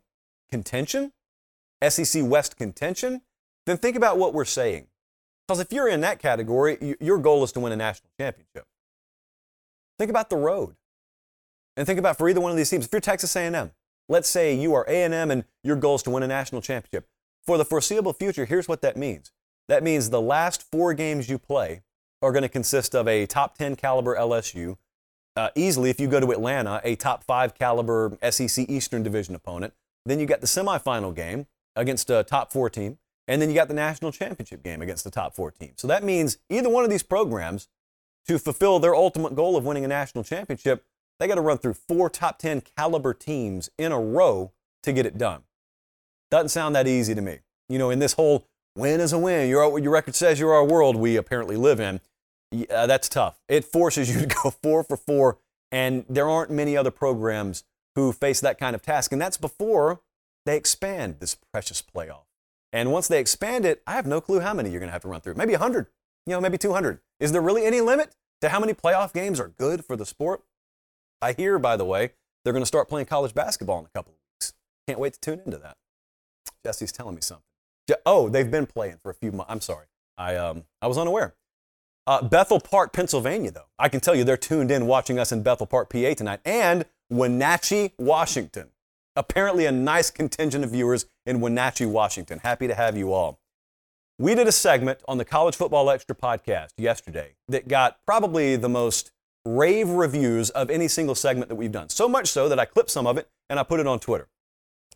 contention, 0.50 1.12
SEC 1.88 2.22
West 2.24 2.56
contention, 2.56 3.22
then 3.66 3.76
think 3.76 3.96
about 3.96 4.18
what 4.18 4.34
we're 4.34 4.44
saying. 4.44 4.88
Because 5.46 5.60
if 5.60 5.72
you're 5.72 5.88
in 5.88 6.00
that 6.00 6.18
category, 6.18 6.96
your 7.00 7.18
goal 7.18 7.44
is 7.44 7.52
to 7.52 7.60
win 7.60 7.72
a 7.72 7.76
national 7.76 8.10
championship. 8.18 8.66
Think 9.98 10.10
about 10.10 10.30
the 10.30 10.36
road. 10.36 10.76
And 11.76 11.86
think 11.86 11.98
about 11.98 12.18
for 12.18 12.28
either 12.28 12.40
one 12.40 12.50
of 12.50 12.56
these 12.56 12.70
teams. 12.70 12.86
If 12.86 12.92
you're 12.92 13.00
Texas 13.00 13.34
A&M, 13.36 13.70
let's 14.08 14.28
say 14.28 14.54
you 14.54 14.74
are 14.74 14.84
A&M 14.88 15.30
and 15.30 15.44
your 15.62 15.76
goal 15.76 15.96
is 15.96 16.02
to 16.04 16.10
win 16.10 16.22
a 16.22 16.28
national 16.28 16.60
championship. 16.60 17.08
For 17.46 17.58
the 17.58 17.64
foreseeable 17.64 18.12
future, 18.12 18.44
here's 18.44 18.68
what 18.68 18.82
that 18.82 18.96
means. 18.96 19.32
That 19.68 19.82
means 19.82 20.10
the 20.10 20.20
last 20.20 20.62
four 20.70 20.94
games 20.94 21.28
you 21.28 21.38
play 21.38 21.82
are 22.20 22.32
going 22.32 22.42
to 22.42 22.48
consist 22.48 22.94
of 22.94 23.08
a 23.08 23.26
top 23.26 23.56
10 23.56 23.76
caliber 23.76 24.16
LSU, 24.16 24.76
uh, 25.36 25.50
easily 25.54 25.90
if 25.90 26.00
you 26.00 26.06
go 26.06 26.20
to 26.20 26.30
Atlanta, 26.32 26.80
a 26.84 26.96
top 26.96 27.24
five 27.24 27.54
caliber 27.54 28.16
SEC 28.30 28.68
Eastern 28.68 29.02
Division 29.02 29.34
opponent. 29.34 29.74
Then 30.04 30.18
you 30.18 30.26
got 30.26 30.40
the 30.40 30.46
semifinal 30.46 31.14
game 31.14 31.46
against 31.76 32.10
a 32.10 32.22
top 32.24 32.52
four 32.52 32.68
team, 32.68 32.98
and 33.28 33.40
then 33.40 33.48
you 33.48 33.54
got 33.54 33.68
the 33.68 33.74
national 33.74 34.12
championship 34.12 34.62
game 34.62 34.82
against 34.82 35.04
the 35.04 35.10
top 35.10 35.34
four 35.34 35.50
team. 35.50 35.72
So 35.76 35.86
that 35.88 36.02
means 36.02 36.38
either 36.50 36.68
one 36.68 36.84
of 36.84 36.90
these 36.90 37.02
programs 37.02 37.68
to 38.26 38.38
fulfill 38.38 38.78
their 38.78 38.94
ultimate 38.94 39.34
goal 39.34 39.56
of 39.56 39.64
winning 39.64 39.84
a 39.84 39.88
national 39.88 40.24
championship, 40.24 40.84
they 41.18 41.26
got 41.26 41.36
to 41.36 41.40
run 41.40 41.58
through 41.58 41.74
four 41.74 42.10
top 42.10 42.38
10 42.38 42.62
caliber 42.76 43.14
teams 43.14 43.70
in 43.78 43.92
a 43.92 44.00
row 44.00 44.52
to 44.82 44.92
get 44.92 45.06
it 45.06 45.18
done. 45.18 45.42
Doesn't 46.30 46.48
sound 46.48 46.74
that 46.74 46.86
easy 46.86 47.14
to 47.14 47.20
me. 47.20 47.40
You 47.68 47.78
know, 47.78 47.90
in 47.90 47.98
this 47.98 48.14
whole 48.14 48.46
win 48.76 49.00
is 49.00 49.12
a 49.12 49.18
win, 49.18 49.48
you're 49.48 49.68
what 49.68 49.82
your 49.82 49.92
record 49.92 50.14
says 50.14 50.40
you're 50.40 50.52
our 50.52 50.64
world 50.64 50.96
we 50.96 51.16
apparently 51.16 51.56
live 51.56 51.78
in, 51.78 52.00
uh, 52.70 52.86
that's 52.86 53.08
tough. 53.08 53.40
It 53.48 53.64
forces 53.64 54.14
you 54.14 54.26
to 54.26 54.26
go 54.26 54.50
four 54.62 54.84
for 54.84 54.96
four, 54.96 55.38
and 55.70 56.04
there 56.08 56.28
aren't 56.28 56.50
many 56.50 56.76
other 56.76 56.90
programs 56.90 57.64
who 57.94 58.12
face 58.12 58.40
that 58.40 58.58
kind 58.58 58.74
of 58.74 58.82
task. 58.82 59.12
And 59.12 59.20
that's 59.20 59.36
before 59.36 60.00
they 60.46 60.56
expand 60.56 61.16
this 61.20 61.36
precious 61.52 61.82
playoff. 61.82 62.24
And 62.72 62.90
once 62.90 63.08
they 63.08 63.20
expand 63.20 63.64
it, 63.64 63.82
I 63.86 63.92
have 63.92 64.06
no 64.06 64.20
clue 64.20 64.40
how 64.40 64.54
many 64.54 64.70
you're 64.70 64.80
going 64.80 64.88
to 64.88 64.94
have 64.94 65.02
to 65.02 65.08
run 65.08 65.20
through. 65.20 65.34
Maybe 65.34 65.52
100 65.52 65.88
you 66.26 66.32
know, 66.32 66.40
maybe 66.40 66.58
200. 66.58 67.00
Is 67.20 67.32
there 67.32 67.40
really 67.40 67.64
any 67.64 67.80
limit 67.80 68.14
to 68.40 68.48
how 68.48 68.60
many 68.60 68.74
playoff 68.74 69.12
games 69.12 69.40
are 69.40 69.48
good 69.48 69.84
for 69.84 69.96
the 69.96 70.06
sport? 70.06 70.42
I 71.20 71.32
hear, 71.32 71.58
by 71.58 71.76
the 71.76 71.84
way, 71.84 72.12
they're 72.44 72.52
going 72.52 72.62
to 72.62 72.66
start 72.66 72.88
playing 72.88 73.06
college 73.06 73.34
basketball 73.34 73.78
in 73.80 73.86
a 73.86 73.88
couple 73.88 74.12
of 74.12 74.18
weeks. 74.34 74.52
Can't 74.86 74.98
wait 74.98 75.14
to 75.14 75.20
tune 75.20 75.40
into 75.44 75.58
that. 75.58 75.76
Jesse's 76.64 76.92
telling 76.92 77.14
me 77.14 77.20
something. 77.20 77.44
Oh, 78.06 78.28
they've 78.28 78.50
been 78.50 78.66
playing 78.66 78.98
for 79.02 79.10
a 79.10 79.14
few 79.14 79.32
months. 79.32 79.50
I'm 79.50 79.60
sorry. 79.60 79.86
I, 80.16 80.36
um, 80.36 80.64
I 80.80 80.86
was 80.86 80.98
unaware. 80.98 81.34
Uh, 82.06 82.22
Bethel 82.22 82.60
Park, 82.60 82.92
Pennsylvania, 82.92 83.50
though. 83.50 83.66
I 83.78 83.88
can 83.88 84.00
tell 84.00 84.14
you 84.14 84.24
they're 84.24 84.36
tuned 84.36 84.70
in 84.70 84.86
watching 84.86 85.18
us 85.18 85.30
in 85.30 85.42
Bethel 85.42 85.66
Park, 85.66 85.88
PA 85.90 86.14
tonight, 86.14 86.40
and 86.44 86.84
Wenatchee, 87.10 87.92
Washington. 87.98 88.70
Apparently, 89.14 89.66
a 89.66 89.72
nice 89.72 90.10
contingent 90.10 90.64
of 90.64 90.70
viewers 90.70 91.06
in 91.26 91.40
Wenatchee, 91.40 91.86
Washington. 91.86 92.40
Happy 92.40 92.66
to 92.66 92.74
have 92.74 92.96
you 92.96 93.12
all. 93.12 93.38
We 94.18 94.34
did 94.34 94.48
a 94.48 94.52
segment 94.52 95.00
on 95.06 95.18
the 95.18 95.24
College 95.24 95.54
Football 95.54 95.90
Extra 95.90 96.14
podcast 96.14 96.70
yesterday 96.76 97.34
that 97.48 97.68
got 97.68 97.98
probably 98.04 98.56
the 98.56 98.68
most 98.68 99.12
rave 99.44 99.88
reviews 99.88 100.50
of 100.50 100.70
any 100.70 100.88
single 100.88 101.14
segment 101.14 101.48
that 101.48 101.56
we've 101.56 101.72
done. 101.72 101.88
So 101.88 102.08
much 102.08 102.28
so 102.28 102.48
that 102.48 102.58
I 102.58 102.64
clipped 102.64 102.90
some 102.90 103.06
of 103.06 103.18
it 103.18 103.28
and 103.50 103.58
I 103.58 103.64
put 103.64 103.80
it 103.80 103.86
on 103.86 103.98
Twitter. 104.00 104.28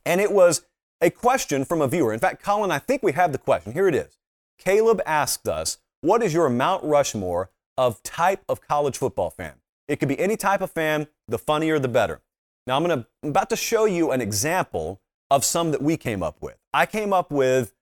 And 0.04 0.20
it 0.20 0.32
was 0.32 0.62
a 1.00 1.10
question 1.10 1.64
from 1.64 1.82
a 1.82 1.88
viewer. 1.88 2.12
In 2.12 2.20
fact, 2.20 2.42
Colin, 2.42 2.70
I 2.70 2.78
think 2.78 3.02
we 3.02 3.12
have 3.12 3.32
the 3.32 3.38
question. 3.38 3.72
Here 3.72 3.88
it 3.88 3.94
is. 3.94 4.18
Caleb 4.58 5.02
asked 5.04 5.48
us, 5.48 5.78
What 6.00 6.22
is 6.22 6.34
your 6.34 6.48
Mount 6.48 6.84
Rushmore 6.84 7.50
of 7.76 8.02
type 8.02 8.44
of 8.48 8.60
college 8.60 8.96
football 8.98 9.30
fan? 9.30 9.54
It 9.88 9.96
could 9.96 10.08
be 10.08 10.18
any 10.18 10.36
type 10.36 10.60
of 10.60 10.70
fan, 10.70 11.06
the 11.28 11.38
funnier 11.38 11.78
the 11.78 11.88
better. 11.88 12.20
Now, 12.66 12.76
I'm, 12.76 12.82
gonna, 12.82 13.06
I'm 13.22 13.30
about 13.30 13.50
to 13.50 13.56
show 13.56 13.84
you 13.84 14.10
an 14.10 14.20
example 14.20 15.00
of 15.30 15.44
some 15.44 15.70
that 15.70 15.82
we 15.82 15.96
came 15.96 16.22
up 16.22 16.36
with. 16.40 16.56
I 16.72 16.86
came 16.86 17.12
up 17.12 17.30
with 17.30 17.74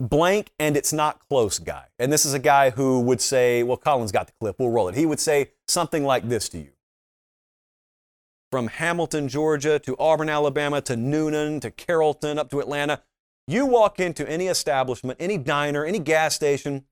blank 0.00 0.50
and 0.58 0.76
it's 0.76 0.92
not 0.92 1.20
close 1.28 1.58
guy. 1.58 1.86
And 1.98 2.12
this 2.12 2.24
is 2.24 2.32
a 2.32 2.38
guy 2.38 2.70
who 2.70 3.00
would 3.00 3.20
say, 3.20 3.62
well, 3.62 3.76
Colin's 3.76 4.12
got 4.12 4.26
the 4.26 4.32
clip, 4.40 4.56
we'll 4.58 4.70
roll 4.70 4.88
it. 4.88 4.94
He 4.94 5.06
would 5.06 5.20
say 5.20 5.50
something 5.68 6.04
like 6.04 6.28
this 6.28 6.48
to 6.50 6.58
you 6.58 6.70
From 8.50 8.68
Hamilton, 8.68 9.28
Georgia 9.28 9.78
to 9.80 9.96
Auburn, 9.98 10.28
Alabama 10.28 10.80
to 10.82 10.94
Newnan 10.94 11.60
to 11.60 11.70
Carrollton 11.70 12.38
up 12.38 12.50
to 12.50 12.60
Atlanta, 12.60 13.02
you 13.46 13.66
walk 13.66 14.00
into 14.00 14.28
any 14.28 14.46
establishment, 14.46 15.18
any 15.20 15.36
diner, 15.36 15.84
any 15.84 15.98
gas 15.98 16.34
station, 16.34 16.84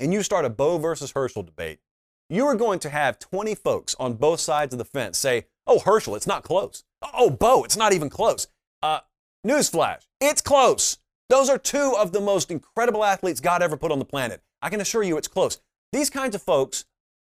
and 0.00 0.12
you 0.12 0.22
start 0.22 0.44
a 0.44 0.50
Bo 0.50 0.78
versus 0.78 1.12
Herschel 1.12 1.42
debate. 1.42 1.80
You 2.28 2.46
are 2.46 2.56
going 2.56 2.78
to 2.80 2.90
have 2.90 3.18
20 3.18 3.54
folks 3.54 3.94
on 3.98 4.14
both 4.14 4.40
sides 4.40 4.74
of 4.74 4.78
the 4.78 4.84
fence 4.84 5.18
say, 5.18 5.46
Oh, 5.66 5.80
Herschel, 5.80 6.14
it's 6.14 6.26
not 6.26 6.44
close. 6.44 6.84
Oh, 7.14 7.30
Bo, 7.30 7.64
it's 7.64 7.76
not 7.76 7.92
even 7.92 8.08
close. 8.08 8.46
Uh, 8.82 9.00
newsflash, 9.46 10.06
it's 10.20 10.40
close. 10.40 10.98
Those 11.28 11.48
are 11.48 11.58
two 11.58 11.94
of 11.98 12.12
the 12.12 12.20
most 12.20 12.50
incredible 12.50 13.04
athletes 13.04 13.40
God 13.40 13.62
ever 13.62 13.76
put 13.76 13.90
on 13.90 13.98
the 13.98 14.04
planet. 14.04 14.42
I 14.62 14.70
can 14.70 14.80
assure 14.80 15.02
you 15.02 15.16
it's 15.16 15.28
close. 15.28 15.60
These 15.92 16.10
kinds 16.10 16.34
of 16.34 16.42
folks 16.42 16.84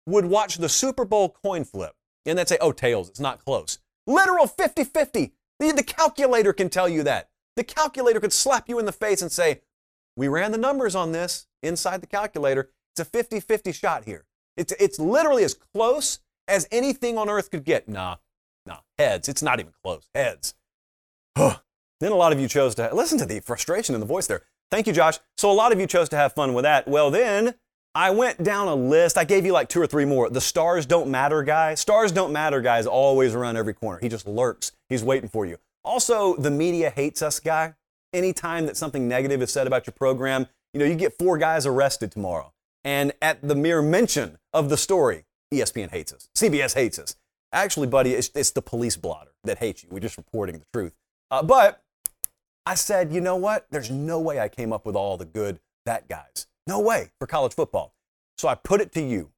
would 0.07 0.25
watch 0.25 0.59
the 0.59 0.69
Super 0.69 1.05
Bowl 1.05 1.37
coin 1.43 1.65
flip 1.65 1.95
and 2.27 2.39
they'd 2.39 2.49
say, 2.49 2.59
oh, 2.61 2.73
tails, 2.73 3.09
it's 3.09 3.21
not 3.21 3.45
close. 3.45 3.79
Literal 4.07 4.47
50 4.47 4.85
50. 4.85 5.33
The, 5.59 5.73
the 5.73 5.83
calculator 5.83 6.53
can 6.53 6.69
tell 6.71 6.89
you 6.89 7.03
that. 7.03 7.31
The 7.57 7.65
calculator 7.65 8.21
could 8.21 8.33
slap 8.33 8.69
you 8.69 8.79
in 8.79 8.87
the 8.87 8.93
face 8.93 9.21
and 9.21 9.33
say, 9.33 9.63
we 10.19 10.27
ran 10.27 10.51
the 10.51 10.59
numbers 10.59 10.97
on 10.97 11.13
this 11.13 11.47
inside 11.63 12.01
the 12.01 12.07
calculator. 12.07 12.71
It's 12.93 13.01
a 13.01 13.05
50 13.05 13.39
50 13.39 13.73
shot 13.73 14.05
here. 14.05 14.25
It's, 14.57 14.73
it's 14.81 14.99
literally 14.99 15.45
as 15.45 15.55
close 15.55 16.19
as 16.49 16.67
anything 16.73 17.17
on 17.17 17.31
earth 17.31 17.51
could 17.53 17.65
get. 17.65 17.89
Nah, 17.89 18.17
nah, 18.67 18.79
heads. 18.99 19.29
It's 19.29 19.43
not 19.43 19.61
even 19.61 19.73
close. 19.83 20.09
Heads. 20.15 20.55
Then 22.01 22.13
a 22.13 22.17
lot 22.17 22.33
of 22.33 22.41
you 22.41 22.47
chose 22.47 22.75
to 22.77 22.95
listen 22.95 23.19
to 23.19 23.27
the 23.27 23.41
frustration 23.41 23.95
in 23.95 24.01
the 24.01 24.07
voice 24.07 24.27
there. 24.27 24.43
Thank 24.71 24.87
you, 24.87 24.93
Josh. 24.93 25.19
So 25.37 25.51
a 25.51 25.53
lot 25.53 25.73
of 25.73 25.81
you 25.81 25.87
chose 25.87 26.09
to 26.11 26.17
have 26.17 26.33
fun 26.33 26.55
with 26.55 26.63
that. 26.63 26.87
Well, 26.87 27.11
then 27.11 27.55
I 27.95 28.11
went 28.11 28.43
down 28.43 28.69
a 28.69 28.75
list. 28.75 29.19
I 29.19 29.25
gave 29.25 29.45
you 29.45 29.53
like 29.53 29.69
two 29.69 29.81
or 29.81 29.87
three 29.87 30.05
more. 30.05 30.31
The 30.31 30.41
stars 30.41 30.87
don't 30.87 31.11
matter 31.11 31.43
guy. 31.43 31.75
Stars 31.75 32.13
don't 32.13 32.33
matter 32.33 32.61
guy 32.61 32.79
is 32.79 32.87
always 32.87 33.35
around 33.35 33.57
every 33.57 33.75
corner. 33.75 33.99
He 34.01 34.09
just 34.09 34.29
lurks. 34.29 34.73
He's 34.89 35.03
waiting 35.03 35.29
for 35.29 35.45
you. 35.45 35.59
Also, 35.85 36.37
the 36.37 36.51
media 36.51 36.91
hates 36.91 37.23
us 37.23 37.41
guy. 37.41 37.75
Anytime 38.13 38.67
that 38.67 38.77
something 38.77 39.07
negative 39.07 39.43
is 39.43 39.53
said 39.53 39.67
about 39.67 39.87
your 39.87 39.95
program, 39.95 40.49
You 40.75 40.81
know, 40.81 40.87
you 40.87 40.97
get 40.97 41.19
four 41.19 41.39
guys 41.39 41.67
arrested 41.67 42.13
tomorrow. 42.13 42.53
And 42.85 43.13
at 43.23 43.47
the 43.47 43.55
mere 43.55 43.83
mention 43.83 44.39
of 44.53 44.69
the 44.69 44.77
story, 44.77 45.25
ESPN 45.53 45.91
hates 45.91 46.13
us. 46.13 46.29
CBS 46.35 46.75
hates 46.75 46.99
us. 46.99 47.17
Actually, 47.53 47.87
buddy, 47.87 48.13
it's, 48.13 48.31
it's 48.35 48.51
the 48.51 48.63
police 48.63 48.97
blotter 48.97 49.31
that 49.45 49.59
hates 49.59 49.83
you. 49.83 49.89
We're 49.91 50.01
just 50.01 50.19
reporting 50.19 50.59
the 50.59 50.67
truth. 50.73 50.95
Uh, 51.31 51.43
but 51.43 51.83
I 52.67 52.75
said, 52.75 53.13
you 53.13 53.21
know 53.21 53.37
what? 53.37 53.67
There's 53.71 53.91
no 53.91 54.21
way 54.21 54.41
I 54.41 54.49
came 54.49 54.73
up 54.73 54.85
with 54.85 54.95
all 54.95 55.17
the 55.17 55.25
good 55.25 55.59
that 55.87 56.09
guys. 56.09 56.47
No 56.67 56.81
way 56.81 57.11
for 57.19 57.27
college 57.27 57.55
football. 57.55 57.95
So 58.37 58.47
I 58.47 58.55
put 58.55 58.83
it 58.83 58.93
to 58.93 59.01
you. 59.01 59.31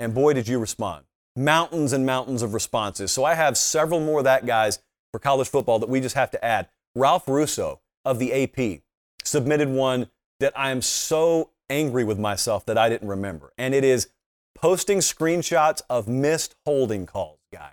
And 0.00 0.12
boy, 0.12 0.32
did 0.32 0.48
you 0.48 0.58
respond. 0.58 1.04
Mountains 1.36 1.92
and 1.92 2.04
mountains 2.04 2.42
of 2.42 2.54
responses. 2.54 3.12
So 3.12 3.24
I 3.24 3.34
have 3.34 3.56
several 3.56 4.00
more 4.00 4.22
that 4.24 4.46
guys 4.46 4.80
for 5.12 5.20
college 5.20 5.48
football 5.48 5.78
that 5.78 5.88
we 5.88 6.00
just 6.00 6.16
have 6.16 6.32
to 6.32 6.44
add. 6.44 6.68
Ralph 6.96 7.28
Russo 7.28 7.80
of 8.04 8.18
the 8.18 8.32
AP 8.32 8.82
submitted 9.24 9.68
one 9.68 10.08
that 10.40 10.52
I 10.56 10.70
am 10.70 10.82
so 10.82 11.50
angry 11.70 12.04
with 12.04 12.18
myself 12.18 12.66
that 12.66 12.76
I 12.76 12.88
didn't 12.88 13.08
remember. 13.08 13.52
And 13.56 13.74
it 13.74 13.84
is 13.84 14.08
posting 14.54 14.98
screenshots 14.98 15.82
of 15.88 16.08
missed 16.08 16.54
holding 16.64 17.06
calls 17.06 17.38
guy. 17.52 17.72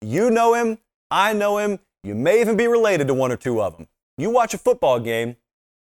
You 0.00 0.30
know 0.30 0.54
him, 0.54 0.78
I 1.10 1.32
know 1.32 1.58
him, 1.58 1.78
you 2.02 2.14
may 2.14 2.40
even 2.40 2.56
be 2.56 2.66
related 2.66 3.06
to 3.08 3.14
one 3.14 3.32
or 3.32 3.36
two 3.36 3.62
of 3.62 3.76
them. 3.76 3.88
You 4.18 4.30
watch 4.30 4.54
a 4.54 4.58
football 4.58 5.00
game 5.00 5.36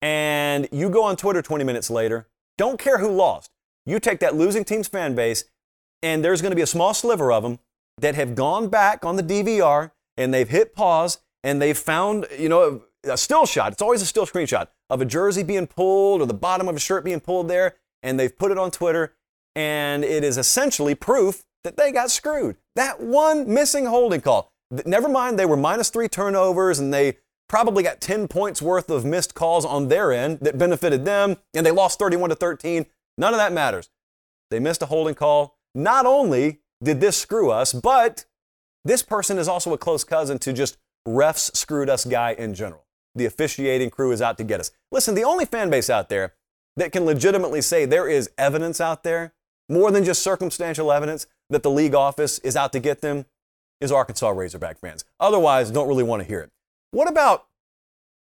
and 0.01 0.67
you 0.71 0.89
go 0.89 1.03
on 1.03 1.15
Twitter 1.15 1.41
20 1.41 1.63
minutes 1.63 1.89
later, 1.89 2.27
don't 2.57 2.79
care 2.79 2.97
who 2.97 3.09
lost. 3.09 3.51
You 3.85 3.99
take 3.99 4.19
that 4.19 4.35
losing 4.35 4.63
team's 4.63 4.87
fan 4.87 5.15
base, 5.15 5.45
and 6.03 6.23
there's 6.23 6.41
going 6.41 6.51
to 6.51 6.55
be 6.55 6.61
a 6.61 6.67
small 6.67 6.93
sliver 6.93 7.31
of 7.31 7.43
them 7.43 7.59
that 7.99 8.15
have 8.15 8.35
gone 8.35 8.67
back 8.67 9.05
on 9.05 9.15
the 9.15 9.23
DVR 9.23 9.91
and 10.17 10.33
they've 10.33 10.49
hit 10.49 10.75
pause 10.75 11.19
and 11.43 11.61
they've 11.61 11.77
found, 11.77 12.27
you 12.37 12.49
know, 12.49 12.83
a 13.03 13.17
still 13.17 13.45
shot. 13.45 13.71
It's 13.73 13.81
always 13.81 14.01
a 14.01 14.05
still 14.05 14.25
screenshot 14.25 14.67
of 14.89 15.01
a 15.01 15.05
jersey 15.05 15.43
being 15.43 15.67
pulled 15.67 16.21
or 16.21 16.25
the 16.25 16.33
bottom 16.33 16.67
of 16.67 16.75
a 16.75 16.79
shirt 16.79 17.03
being 17.03 17.19
pulled 17.19 17.47
there, 17.47 17.75
and 18.03 18.19
they've 18.19 18.35
put 18.35 18.51
it 18.51 18.57
on 18.57 18.71
Twitter, 18.71 19.15
and 19.55 20.03
it 20.03 20.23
is 20.23 20.37
essentially 20.37 20.95
proof 20.95 21.43
that 21.63 21.77
they 21.77 21.91
got 21.91 22.11
screwed. 22.11 22.57
That 22.75 23.01
one 23.01 23.51
missing 23.51 23.85
holding 23.85 24.21
call. 24.21 24.51
Never 24.85 25.09
mind, 25.09 25.37
they 25.37 25.45
were 25.45 25.57
minus 25.57 25.89
three 25.89 26.07
turnovers 26.07 26.79
and 26.79 26.93
they 26.93 27.17
probably 27.49 27.83
got 27.83 27.99
10 27.99 28.29
points 28.29 28.61
worth 28.61 28.89
of 28.89 29.03
missed 29.03 29.35
calls 29.35 29.65
on 29.65 29.89
their 29.89 30.13
end 30.13 30.39
that 30.39 30.57
benefited 30.57 31.03
them, 31.03 31.35
and 31.53 31.65
they 31.65 31.71
lost 31.71 31.99
31 31.99 32.29
to 32.29 32.35
13. 32.35 32.85
None 33.17 33.33
of 33.33 33.37
that 33.39 33.51
matters. 33.51 33.89
They 34.49 34.59
missed 34.59 34.81
a 34.81 34.85
holding 34.85 35.15
call. 35.15 35.57
Not 35.75 36.05
only 36.05 36.61
did 36.81 37.01
this 37.01 37.17
screw 37.17 37.51
us, 37.51 37.73
but 37.73 38.25
this 38.85 39.03
person 39.03 39.37
is 39.37 39.49
also 39.49 39.73
a 39.73 39.77
close 39.77 40.05
cousin 40.05 40.39
to 40.39 40.53
just 40.53 40.77
refs 41.07 41.55
screwed 41.55 41.89
us 41.89 42.05
guy 42.05 42.31
in 42.31 42.53
general. 42.53 42.85
The 43.15 43.25
officiating 43.25 43.89
crew 43.89 44.11
is 44.11 44.21
out 44.21 44.37
to 44.37 44.43
get 44.43 44.59
us. 44.59 44.71
Listen, 44.91 45.15
the 45.15 45.23
only 45.23 45.45
fan 45.45 45.69
base 45.69 45.89
out 45.89 46.09
there 46.09 46.33
that 46.77 46.91
can 46.91 47.05
legitimately 47.05 47.61
say 47.61 47.85
there 47.85 48.07
is 48.07 48.29
evidence 48.37 48.79
out 48.79 49.03
there, 49.03 49.33
more 49.67 49.91
than 49.91 50.03
just 50.03 50.23
circumstantial 50.23 50.91
evidence, 50.91 51.27
that 51.49 51.63
the 51.63 51.71
league 51.71 51.95
office 51.95 52.39
is 52.39 52.55
out 52.55 52.71
to 52.73 52.79
get 52.79 53.01
them 53.01 53.25
is 53.81 53.91
Arkansas 53.91 54.29
Razorback 54.29 54.79
fans. 54.79 55.03
Otherwise, 55.19 55.71
don't 55.71 55.87
really 55.87 56.03
want 56.03 56.21
to 56.21 56.27
hear 56.27 56.39
it. 56.39 56.51
What 56.91 57.09
about 57.09 57.47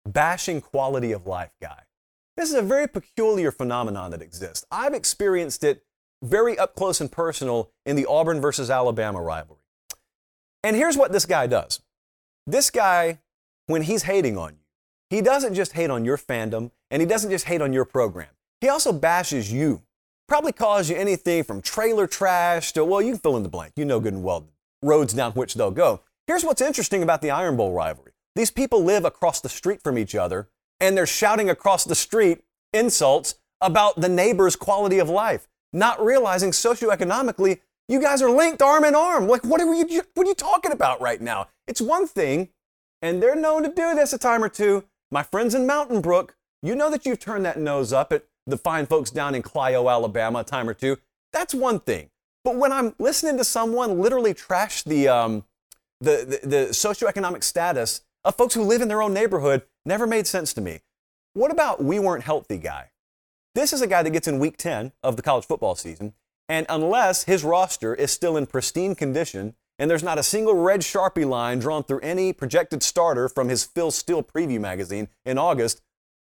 bashing 0.05 0.61
quality 0.61 1.11
of 1.11 1.27
life 1.27 1.51
guy? 1.61 1.83
This 2.37 2.49
is 2.49 2.55
a 2.55 2.61
very 2.61 2.87
peculiar 2.87 3.51
phenomenon 3.51 4.11
that 4.11 4.21
exists. 4.21 4.65
I've 4.71 4.93
experienced 4.93 5.63
it 5.63 5.83
very 6.23 6.57
up 6.57 6.75
close 6.75 7.01
and 7.01 7.11
personal 7.11 7.71
in 7.85 7.95
the 7.95 8.05
Auburn 8.05 8.39
versus 8.39 8.69
Alabama 8.69 9.21
rivalry. 9.21 9.61
And 10.63 10.75
here's 10.75 10.97
what 10.97 11.11
this 11.11 11.25
guy 11.25 11.47
does. 11.47 11.81
This 12.45 12.69
guy, 12.69 13.19
when 13.65 13.81
he's 13.81 14.03
hating 14.03 14.37
on 14.37 14.53
you, 14.53 14.59
he 15.09 15.21
doesn't 15.21 15.53
just 15.53 15.73
hate 15.73 15.89
on 15.89 16.05
your 16.05 16.17
fandom 16.17 16.71
and 16.91 17.01
he 17.01 17.05
doesn't 17.05 17.31
just 17.31 17.45
hate 17.45 17.61
on 17.61 17.73
your 17.73 17.85
program. 17.85 18.29
He 18.61 18.69
also 18.69 18.91
bashes 18.91 19.51
you. 19.51 19.81
Probably 20.27 20.51
calls 20.51 20.89
you 20.89 20.95
anything 20.95 21.43
from 21.43 21.61
trailer 21.61 22.07
trash 22.07 22.73
to, 22.73 22.83
well, 22.83 23.01
you 23.01 23.13
can 23.13 23.19
fill 23.19 23.37
in 23.37 23.43
the 23.43 23.49
blank. 23.49 23.73
You 23.75 23.85
know 23.85 23.99
good 23.99 24.13
and 24.13 24.23
well 24.23 24.41
the 24.41 24.47
roads 24.87 25.13
down 25.13 25.31
which 25.33 25.53
they'll 25.53 25.71
go. 25.71 26.01
Here's 26.25 26.43
what's 26.43 26.61
interesting 26.61 27.03
about 27.03 27.21
the 27.21 27.31
Iron 27.31 27.55
Bowl 27.55 27.73
rivalry 27.73 28.11
these 28.35 28.51
people 28.51 28.83
live 28.83 29.03
across 29.03 29.41
the 29.41 29.49
street 29.49 29.81
from 29.81 29.97
each 29.97 30.13
other, 30.13 30.47
and 30.79 30.95
they're 30.95 31.07
shouting 31.07 31.49
across 31.49 31.83
the 31.83 31.95
street 31.95 32.43
insults 32.71 33.35
about 33.61 33.99
the 33.99 34.09
neighbor's 34.09 34.55
quality 34.55 34.99
of 34.99 35.09
life, 35.09 35.47
not 35.73 36.03
realizing 36.03 36.51
socioeconomically 36.51 37.61
you 37.87 38.01
guys 38.01 38.21
are 38.21 38.29
linked 38.29 38.61
arm 38.61 38.83
in 38.83 38.95
arm. 38.95 39.27
Like, 39.27 39.43
what 39.43 39.61
are 39.61 39.73
you, 39.73 40.03
what 40.13 40.27
are 40.27 40.29
you 40.29 40.35
talking 40.35 40.71
about 40.71 41.01
right 41.01 41.21
now? 41.21 41.47
It's 41.67 41.81
one 41.81 42.05
thing, 42.05 42.49
and 43.01 43.23
they're 43.23 43.35
known 43.35 43.63
to 43.63 43.69
do 43.69 43.95
this 43.95 44.13
a 44.13 44.17
time 44.17 44.43
or 44.43 44.49
two. 44.49 44.83
My 45.09 45.23
friends 45.23 45.55
in 45.55 45.65
Mountain 45.65 46.01
Brook, 46.01 46.35
you 46.61 46.75
know 46.75 46.89
that 46.89 47.05
you've 47.05 47.19
turned 47.19 47.45
that 47.45 47.57
nose 47.57 47.93
up 47.93 48.11
at 48.11 48.25
the 48.45 48.57
fine 48.57 48.85
folks 48.85 49.09
down 49.09 49.35
in 49.35 49.41
Clio, 49.41 49.87
Alabama, 49.87 50.39
a 50.39 50.43
time 50.43 50.67
or 50.67 50.73
two. 50.73 50.97
That's 51.31 51.53
one 51.53 51.79
thing. 51.79 52.09
But 52.43 52.57
when 52.57 52.73
I'm 52.73 52.93
listening 52.99 53.37
to 53.37 53.43
someone 53.43 53.99
literally 53.99 54.33
trash 54.33 54.83
the, 54.83 55.07
um, 55.07 55.45
the, 56.01 56.39
the, 56.41 56.47
the 56.47 56.57
socioeconomic 56.71 57.43
status 57.43 58.01
of 58.25 58.35
folks 58.35 58.53
who 58.53 58.63
live 58.63 58.81
in 58.81 58.89
their 58.89 59.01
own 59.01 59.13
neighborhood, 59.13 59.63
never 59.85 60.05
made 60.05 60.27
sense 60.27 60.53
to 60.55 60.61
me. 60.61 60.81
What 61.33 61.51
about 61.51 61.83
we 61.83 61.99
weren't 61.99 62.23
healthy 62.23 62.57
guy? 62.57 62.91
This 63.55 63.71
is 63.71 63.81
a 63.81 63.87
guy 63.87 64.03
that 64.03 64.09
gets 64.09 64.27
in 64.27 64.39
week 64.39 64.57
10 64.57 64.91
of 65.03 65.15
the 65.15 65.21
college 65.21 65.45
football 65.45 65.75
season, 65.75 66.13
and 66.49 66.65
unless 66.69 67.23
his 67.23 67.43
roster 67.43 67.95
is 67.95 68.11
still 68.11 68.35
in 68.35 68.45
pristine 68.45 68.93
condition 68.93 69.55
and 69.79 69.89
there's 69.89 70.03
not 70.03 70.17
a 70.17 70.23
single 70.23 70.55
red 70.55 70.81
Sharpie 70.81 71.27
line 71.27 71.59
drawn 71.59 71.83
through 71.83 71.99
any 71.99 72.33
projected 72.33 72.83
starter 72.83 73.29
from 73.29 73.49
his 73.49 73.63
Phil 73.63 73.91
Steele 73.91 74.23
preview 74.23 74.59
magazine 74.59 75.09
in 75.25 75.37
August, 75.37 75.81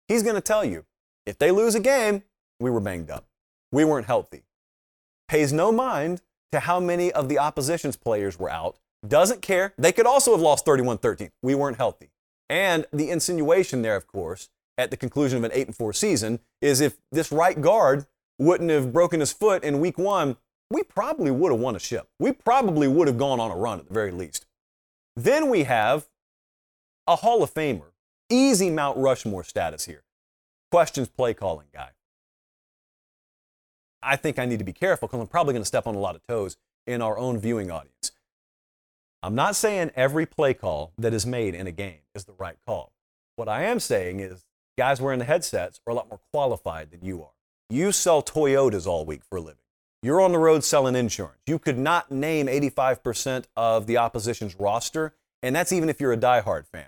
he's 0.08 0.24
going 0.24 0.36
to 0.36 0.42
tell 0.42 0.66
you 0.66 0.86
if 1.26 1.38
they 1.38 1.52
lose 1.52 1.76
a 1.76 1.80
game, 1.80 2.24
we 2.60 2.70
were 2.70 2.80
banged 2.80 3.10
up. 3.10 3.26
We 3.72 3.86
weren't 3.86 4.08
healthy. 4.08 4.44
Pays 5.28 5.54
no 5.54 5.72
mind 5.72 6.22
to 6.52 6.62
how 6.62 6.80
many 6.80 7.12
of 7.12 7.30
the 7.30 7.40
opposition's 7.40 7.96
players 7.96 8.38
were 8.38 8.50
out. 8.50 8.78
Doesn't 9.08 9.42
care. 9.42 9.74
They 9.78 9.92
could 9.92 10.06
also 10.06 10.32
have 10.32 10.42
lost 10.42 10.66
31 10.66 11.00
13. 11.00 11.32
We 11.42 11.56
weren't 11.56 11.78
healthy. 11.78 12.12
And 12.50 12.86
the 12.94 13.10
insinuation 13.10 13.82
there, 13.82 13.96
of 13.96 14.08
course, 14.08 14.50
at 14.78 14.92
the 14.92 14.98
conclusion 14.98 15.40
of 15.40 15.44
an 15.44 15.52
8 15.54 15.68
and 15.68 15.76
4 15.76 15.94
season 15.94 16.40
is 16.62 16.82
if 16.82 16.98
this 17.12 17.32
right 17.32 17.60
guard 17.60 18.06
wouldn't 18.38 18.70
have 18.70 18.94
broken 18.94 19.20
his 19.20 19.34
foot 19.34 19.64
in 19.64 19.80
week 19.80 19.98
one, 19.98 20.38
we 20.74 20.82
probably 20.84 21.30
would 21.30 21.52
have 21.52 21.62
won 21.62 21.76
a 21.76 21.80
ship. 21.80 22.08
We 22.20 22.32
probably 22.32 22.88
would 22.88 23.08
have 23.08 23.18
gone 23.18 23.40
on 23.40 23.52
a 23.52 23.56
run 23.56 23.80
at 23.80 23.88
the 23.88 23.94
very 23.94 24.12
least. 24.12 24.48
Then 25.16 25.50
we 25.50 25.64
have 25.64 26.08
a 27.06 27.18
Hall 27.18 27.44
of 27.44 27.54
Famer, 27.54 27.92
easy 28.30 28.72
Mount 28.72 28.98
Rushmore 28.98 29.44
status 29.44 29.86
here. 29.86 30.04
Questions 30.72 31.08
play 31.08 31.36
calling 31.36 31.68
guy. 31.72 31.92
I 34.02 34.16
think 34.16 34.40
I 34.40 34.46
need 34.46 34.60
to 34.60 34.66
be 34.66 34.74
careful 34.74 35.08
because 35.08 35.22
I'm 35.22 35.28
probably 35.28 35.54
going 35.54 35.62
to 35.62 35.68
step 35.68 35.86
on 35.86 35.94
a 35.94 36.00
lot 36.00 36.16
of 36.16 36.26
toes 36.28 36.58
in 36.88 37.02
our 37.02 37.18
own 37.20 37.38
viewing 37.38 37.70
audience. 37.70 38.12
I'm 39.22 39.36
not 39.36 39.56
saying 39.56 39.92
every 39.96 40.26
play 40.26 40.56
call 40.56 40.92
that 40.98 41.14
is 41.14 41.26
made 41.26 41.54
in 41.54 41.68
a 41.68 41.72
game 41.72 42.00
is 42.16 42.26
the 42.26 42.34
right 42.34 42.58
call. 42.66 42.92
What 43.36 43.48
I 43.48 43.64
am 43.64 43.80
saying 43.80 44.20
is 44.20 44.46
guys 44.78 45.00
wearing 45.00 45.20
the 45.20 45.26
headsets 45.26 45.80
are 45.86 45.92
a 45.92 45.94
lot 45.94 46.10
more 46.10 46.20
qualified 46.32 46.90
than 46.90 47.06
you 47.06 47.22
are. 47.22 47.32
You 47.70 47.92
sell 47.92 48.24
Toyotas 48.24 48.88
all 48.88 49.06
week 49.06 49.22
for 49.30 49.38
a 49.38 49.42
living. 49.42 49.63
You're 50.04 50.20
on 50.20 50.34
the 50.34 50.38
road 50.38 50.66
selling 50.66 50.98
insurance. 50.98 51.40
You 51.48 51.58
could 51.58 51.78
not 51.78 52.12
name 52.12 52.48
85% 52.48 53.46
of 53.56 53.88
the 53.88 53.96
opposition's 53.96 54.54
roster, 54.60 55.16
and 55.42 55.56
that's 55.56 55.72
even 55.72 55.88
if 55.88 56.02
you're 56.02 56.12
a 56.12 56.18
diehard 56.18 56.68
fan. 56.68 56.88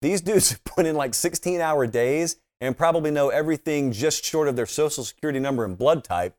These 0.00 0.22
dudes 0.22 0.58
put 0.64 0.86
in 0.86 0.96
like 0.96 1.12
16 1.12 1.60
hour 1.60 1.86
days 1.86 2.36
and 2.58 2.74
probably 2.74 3.10
know 3.10 3.28
everything 3.28 3.92
just 3.92 4.24
short 4.24 4.48
of 4.48 4.56
their 4.56 4.64
social 4.64 5.04
security 5.04 5.38
number 5.38 5.62
and 5.62 5.76
blood 5.76 6.02
type. 6.02 6.36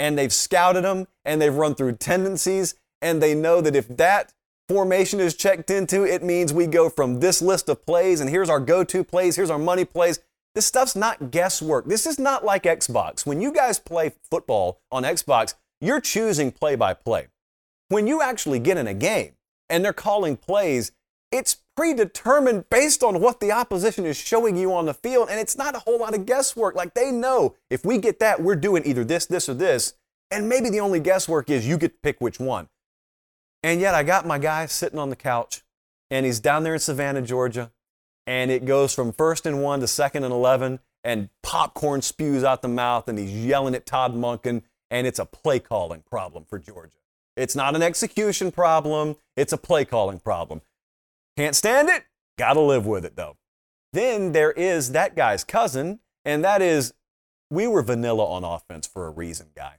And 0.00 0.18
they've 0.18 0.32
scouted 0.32 0.82
them 0.82 1.06
and 1.24 1.40
they've 1.40 1.54
run 1.54 1.76
through 1.76 1.98
tendencies, 1.98 2.74
and 3.00 3.22
they 3.22 3.32
know 3.32 3.60
that 3.60 3.76
if 3.76 3.86
that 3.96 4.32
formation 4.68 5.20
is 5.20 5.36
checked 5.36 5.70
into, 5.70 6.02
it 6.02 6.24
means 6.24 6.52
we 6.52 6.66
go 6.66 6.90
from 6.90 7.20
this 7.20 7.40
list 7.40 7.68
of 7.68 7.86
plays, 7.86 8.20
and 8.20 8.28
here's 8.28 8.50
our 8.50 8.58
go 8.58 8.82
to 8.82 9.04
plays, 9.04 9.36
here's 9.36 9.50
our 9.50 9.58
money 9.58 9.84
plays. 9.84 10.18
This 10.54 10.66
stuff's 10.66 10.94
not 10.94 11.32
guesswork. 11.32 11.86
This 11.86 12.06
is 12.06 12.18
not 12.18 12.44
like 12.44 12.62
Xbox. 12.62 13.26
When 13.26 13.40
you 13.40 13.52
guys 13.52 13.78
play 13.78 14.12
football 14.30 14.80
on 14.92 15.02
Xbox, 15.02 15.54
you're 15.80 16.00
choosing 16.00 16.52
play 16.52 16.76
by 16.76 16.94
play. 16.94 17.26
When 17.88 18.06
you 18.06 18.22
actually 18.22 18.60
get 18.60 18.76
in 18.76 18.86
a 18.86 18.94
game 18.94 19.32
and 19.68 19.84
they're 19.84 19.92
calling 19.92 20.36
plays, 20.36 20.92
it's 21.32 21.56
predetermined 21.76 22.70
based 22.70 23.02
on 23.02 23.20
what 23.20 23.40
the 23.40 23.50
opposition 23.50 24.06
is 24.06 24.16
showing 24.16 24.56
you 24.56 24.72
on 24.72 24.86
the 24.86 24.94
field, 24.94 25.28
and 25.28 25.40
it's 25.40 25.56
not 25.56 25.74
a 25.74 25.80
whole 25.80 25.98
lot 25.98 26.14
of 26.14 26.24
guesswork. 26.24 26.76
Like 26.76 26.94
they 26.94 27.10
know 27.10 27.56
if 27.68 27.84
we 27.84 27.98
get 27.98 28.20
that, 28.20 28.40
we're 28.40 28.54
doing 28.54 28.86
either 28.86 29.04
this, 29.04 29.26
this, 29.26 29.48
or 29.48 29.54
this, 29.54 29.94
and 30.30 30.48
maybe 30.48 30.70
the 30.70 30.78
only 30.78 31.00
guesswork 31.00 31.50
is 31.50 31.66
you 31.66 31.76
get 31.76 31.88
to 31.88 31.98
pick 32.04 32.20
which 32.20 32.38
one. 32.38 32.68
And 33.64 33.80
yet 33.80 33.94
I 33.94 34.04
got 34.04 34.26
my 34.26 34.38
guy 34.38 34.66
sitting 34.66 34.98
on 34.98 35.10
the 35.10 35.16
couch, 35.16 35.62
and 36.10 36.24
he's 36.24 36.38
down 36.38 36.62
there 36.62 36.74
in 36.74 36.80
Savannah, 36.80 37.22
Georgia, 37.22 37.72
and 38.26 38.50
it 38.50 38.64
goes 38.64 38.94
from 38.94 39.12
first 39.12 39.46
and 39.46 39.62
one 39.62 39.80
to 39.80 39.86
second 39.86 40.24
and 40.24 40.32
11, 40.32 40.80
and 41.02 41.28
popcorn 41.42 42.02
spews 42.02 42.44
out 42.44 42.62
the 42.62 42.68
mouth, 42.68 43.08
and 43.08 43.18
he's 43.18 43.32
yelling 43.32 43.74
at 43.74 43.86
Todd 43.86 44.14
Monken, 44.14 44.62
and 44.90 45.06
it's 45.06 45.18
a 45.18 45.26
play 45.26 45.58
calling 45.58 46.02
problem 46.02 46.44
for 46.48 46.58
Georgia. 46.58 46.98
It's 47.36 47.56
not 47.56 47.74
an 47.74 47.82
execution 47.82 48.52
problem, 48.52 49.16
it's 49.36 49.52
a 49.52 49.58
play 49.58 49.84
calling 49.84 50.20
problem. 50.20 50.62
Can't 51.36 51.56
stand 51.56 51.88
it? 51.88 52.04
Gotta 52.38 52.60
live 52.60 52.86
with 52.86 53.04
it 53.04 53.16
though. 53.16 53.36
Then 53.92 54.32
there 54.32 54.52
is 54.52 54.90
that 54.92 55.14
guy's 55.14 55.44
cousin, 55.44 56.00
and 56.24 56.44
that 56.44 56.60
is 56.60 56.94
we 57.50 57.68
were 57.68 57.82
vanilla 57.82 58.24
on 58.24 58.42
offense 58.42 58.86
for 58.86 59.06
a 59.06 59.10
reason, 59.10 59.48
guy. 59.54 59.76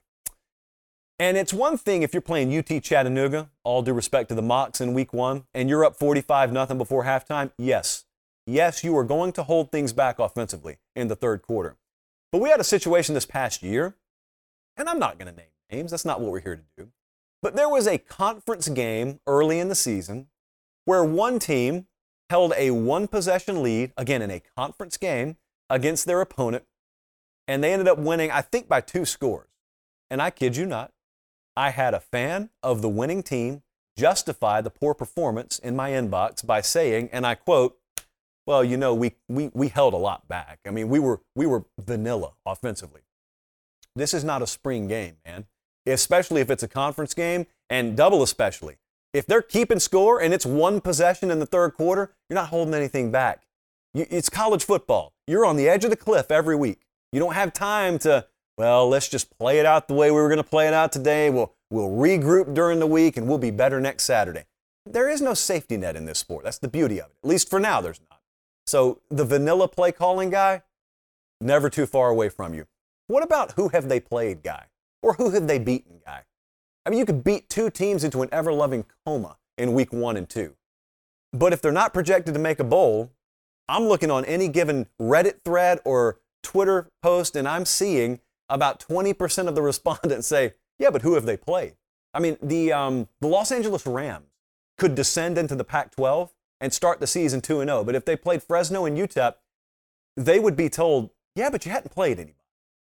And 1.18 1.36
it's 1.36 1.52
one 1.52 1.76
thing 1.76 2.02
if 2.02 2.14
you're 2.14 2.22
playing 2.22 2.56
UT 2.56 2.82
Chattanooga, 2.82 3.50
all 3.62 3.82
due 3.82 3.92
respect 3.92 4.30
to 4.30 4.34
the 4.34 4.42
Mocs 4.42 4.80
in 4.80 4.94
week 4.94 5.12
one, 5.12 5.44
and 5.52 5.68
you're 5.68 5.84
up 5.84 5.96
45 5.96 6.50
nothing 6.52 6.78
before 6.78 7.04
halftime. 7.04 7.50
Yes, 7.58 8.05
yes, 8.46 8.84
you 8.84 8.96
are 8.96 9.04
going 9.04 9.32
to 9.32 9.42
hold 9.42 9.70
things 9.70 9.92
back 9.92 10.18
offensively 10.18 10.78
in 10.94 11.08
the 11.08 11.16
third 11.16 11.42
quarter. 11.42 11.76
But 12.32 12.40
we 12.40 12.50
had 12.50 12.60
a 12.60 12.64
situation 12.64 13.14
this 13.14 13.26
past 13.26 13.62
year, 13.62 13.96
and 14.76 14.88
I'm 14.88 14.98
not 14.98 15.18
going 15.18 15.30
to 15.30 15.36
name 15.36 15.50
names. 15.70 15.90
That's 15.90 16.04
not 16.04 16.20
what 16.20 16.30
we're 16.30 16.40
here 16.40 16.56
to 16.56 16.62
do. 16.84 16.90
But 17.42 17.56
there 17.56 17.68
was 17.68 17.86
a 17.86 17.98
conference 17.98 18.68
game 18.68 19.20
early 19.26 19.58
in 19.58 19.68
the 19.68 19.74
season 19.74 20.28
where 20.84 21.04
one 21.04 21.38
team 21.38 21.86
held 22.30 22.52
a 22.56 22.70
one 22.70 23.06
possession 23.06 23.62
lead, 23.62 23.92
again, 23.96 24.22
in 24.22 24.30
a 24.30 24.42
conference 24.56 24.96
game 24.96 25.36
against 25.68 26.06
their 26.06 26.20
opponent, 26.20 26.64
and 27.46 27.62
they 27.62 27.72
ended 27.72 27.88
up 27.88 27.98
winning, 27.98 28.30
I 28.30 28.40
think, 28.40 28.68
by 28.68 28.80
two 28.80 29.04
scores. 29.04 29.48
And 30.10 30.22
I 30.22 30.30
kid 30.30 30.56
you 30.56 30.66
not, 30.66 30.92
I 31.56 31.70
had 31.70 31.94
a 31.94 32.00
fan 32.00 32.50
of 32.62 32.82
the 32.82 32.88
winning 32.88 33.22
team 33.22 33.62
justify 33.96 34.60
the 34.60 34.70
poor 34.70 34.94
performance 34.94 35.58
in 35.58 35.74
my 35.74 35.90
inbox 35.90 36.44
by 36.44 36.60
saying, 36.60 37.08
and 37.12 37.26
I 37.26 37.34
quote, 37.34 37.78
well, 38.46 38.64
you 38.64 38.76
know, 38.76 38.94
we, 38.94 39.12
we, 39.28 39.50
we 39.54 39.68
held 39.68 39.94
a 39.94 39.98
lot 39.98 40.28
back. 40.28 40.60
I 40.66 40.70
mean, 40.70 40.88
we 40.88 40.98
were, 40.98 41.20
we 41.34 41.46
were 41.46 41.64
vanilla 41.78 42.32
offensively. 42.44 43.02
This 43.94 44.14
is 44.14 44.24
not 44.24 44.42
a 44.42 44.46
spring 44.46 44.88
game, 44.88 45.16
man, 45.24 45.46
especially 45.86 46.40
if 46.40 46.50
it's 46.50 46.62
a 46.62 46.68
conference 46.68 47.14
game, 47.14 47.46
and 47.68 47.96
double 47.96 48.22
especially. 48.22 48.76
If 49.12 49.26
they're 49.26 49.42
keeping 49.42 49.80
score 49.80 50.20
and 50.20 50.34
it's 50.34 50.44
one 50.44 50.80
possession 50.80 51.30
in 51.30 51.38
the 51.38 51.46
third 51.46 51.70
quarter, 51.70 52.12
you're 52.28 52.34
not 52.34 52.48
holding 52.48 52.74
anything 52.74 53.10
back. 53.10 53.44
You, 53.94 54.06
it's 54.10 54.28
college 54.28 54.64
football. 54.64 55.14
You're 55.26 55.46
on 55.46 55.56
the 55.56 55.68
edge 55.68 55.84
of 55.84 55.90
the 55.90 55.96
cliff 55.96 56.30
every 56.30 56.56
week. 56.56 56.80
You 57.12 57.20
don't 57.20 57.34
have 57.34 57.52
time 57.52 57.98
to 58.00 58.26
well, 58.58 58.88
let's 58.88 59.08
just 59.08 59.36
play 59.38 59.58
it 59.58 59.66
out 59.66 59.86
the 59.86 59.94
way 59.94 60.10
we 60.10 60.16
were 60.16 60.28
going 60.28 60.38
to 60.38 60.44
play 60.44 60.66
it 60.66 60.74
out 60.74 60.90
today. 60.90 61.28
We'll, 61.28 61.52
we'll 61.70 61.90
regroup 61.90 62.54
during 62.54 62.78
the 62.78 62.86
week 62.86 63.16
and 63.16 63.28
we'll 63.28 63.38
be 63.38 63.50
better 63.50 63.80
next 63.80 64.04
Saturday. 64.04 64.44
There 64.86 65.08
is 65.10 65.20
no 65.20 65.34
safety 65.34 65.76
net 65.76 65.96
in 65.96 66.06
this 66.06 66.18
sport. 66.18 66.44
That's 66.44 66.58
the 66.58 66.68
beauty 66.68 66.98
of 67.00 67.06
it. 67.06 67.16
At 67.22 67.28
least 67.28 67.50
for 67.50 67.60
now, 67.60 67.80
there's 67.80 68.00
not. 68.08 68.15
So 68.66 69.00
the 69.10 69.24
vanilla 69.24 69.68
play 69.68 69.92
calling 69.92 70.30
guy, 70.30 70.62
never 71.40 71.70
too 71.70 71.86
far 71.86 72.08
away 72.08 72.28
from 72.28 72.54
you. 72.54 72.66
What 73.06 73.22
about 73.22 73.52
who 73.52 73.68
have 73.68 73.88
they 73.88 74.00
played 74.00 74.42
guy? 74.42 74.66
Or 75.02 75.14
who 75.14 75.30
have 75.30 75.46
they 75.46 75.58
beaten 75.58 76.00
guy? 76.04 76.24
I 76.84 76.90
mean, 76.90 76.98
you 76.98 77.06
could 77.06 77.22
beat 77.22 77.48
two 77.48 77.70
teams 77.70 78.02
into 78.02 78.22
an 78.22 78.28
ever 78.32 78.52
loving 78.52 78.84
coma 79.04 79.36
in 79.56 79.72
week 79.72 79.92
one 79.92 80.16
and 80.16 80.28
two. 80.28 80.56
But 81.32 81.52
if 81.52 81.62
they're 81.62 81.72
not 81.72 81.94
projected 81.94 82.34
to 82.34 82.40
make 82.40 82.58
a 82.58 82.64
bowl, 82.64 83.12
I'm 83.68 83.84
looking 83.84 84.10
on 84.10 84.24
any 84.24 84.48
given 84.48 84.86
Reddit 85.00 85.42
thread 85.44 85.80
or 85.84 86.20
Twitter 86.42 86.88
post 87.02 87.36
and 87.36 87.48
I'm 87.48 87.64
seeing 87.64 88.20
about 88.48 88.80
20% 88.80 89.48
of 89.48 89.54
the 89.54 89.62
respondents 89.72 90.26
say, 90.26 90.54
yeah, 90.78 90.90
but 90.90 91.02
who 91.02 91.14
have 91.14 91.26
they 91.26 91.36
played? 91.36 91.74
I 92.14 92.20
mean, 92.20 92.36
the, 92.42 92.72
um, 92.72 93.08
the 93.20 93.28
Los 93.28 93.52
Angeles 93.52 93.86
Rams 93.86 94.26
could 94.78 94.94
descend 94.94 95.38
into 95.38 95.54
the 95.54 95.64
Pac 95.64 95.94
12 95.94 96.32
and 96.60 96.72
start 96.72 97.00
the 97.00 97.06
season 97.06 97.40
2 97.40 97.64
0. 97.64 97.84
But 97.84 97.94
if 97.94 98.04
they 98.04 98.16
played 98.16 98.42
Fresno 98.42 98.84
and 98.84 98.96
UTEP, 98.96 99.34
they 100.16 100.38
would 100.38 100.56
be 100.56 100.68
told, 100.68 101.10
yeah, 101.34 101.50
but 101.50 101.64
you 101.64 101.72
hadn't 101.72 101.90
played 101.90 102.18
anybody. 102.18 102.34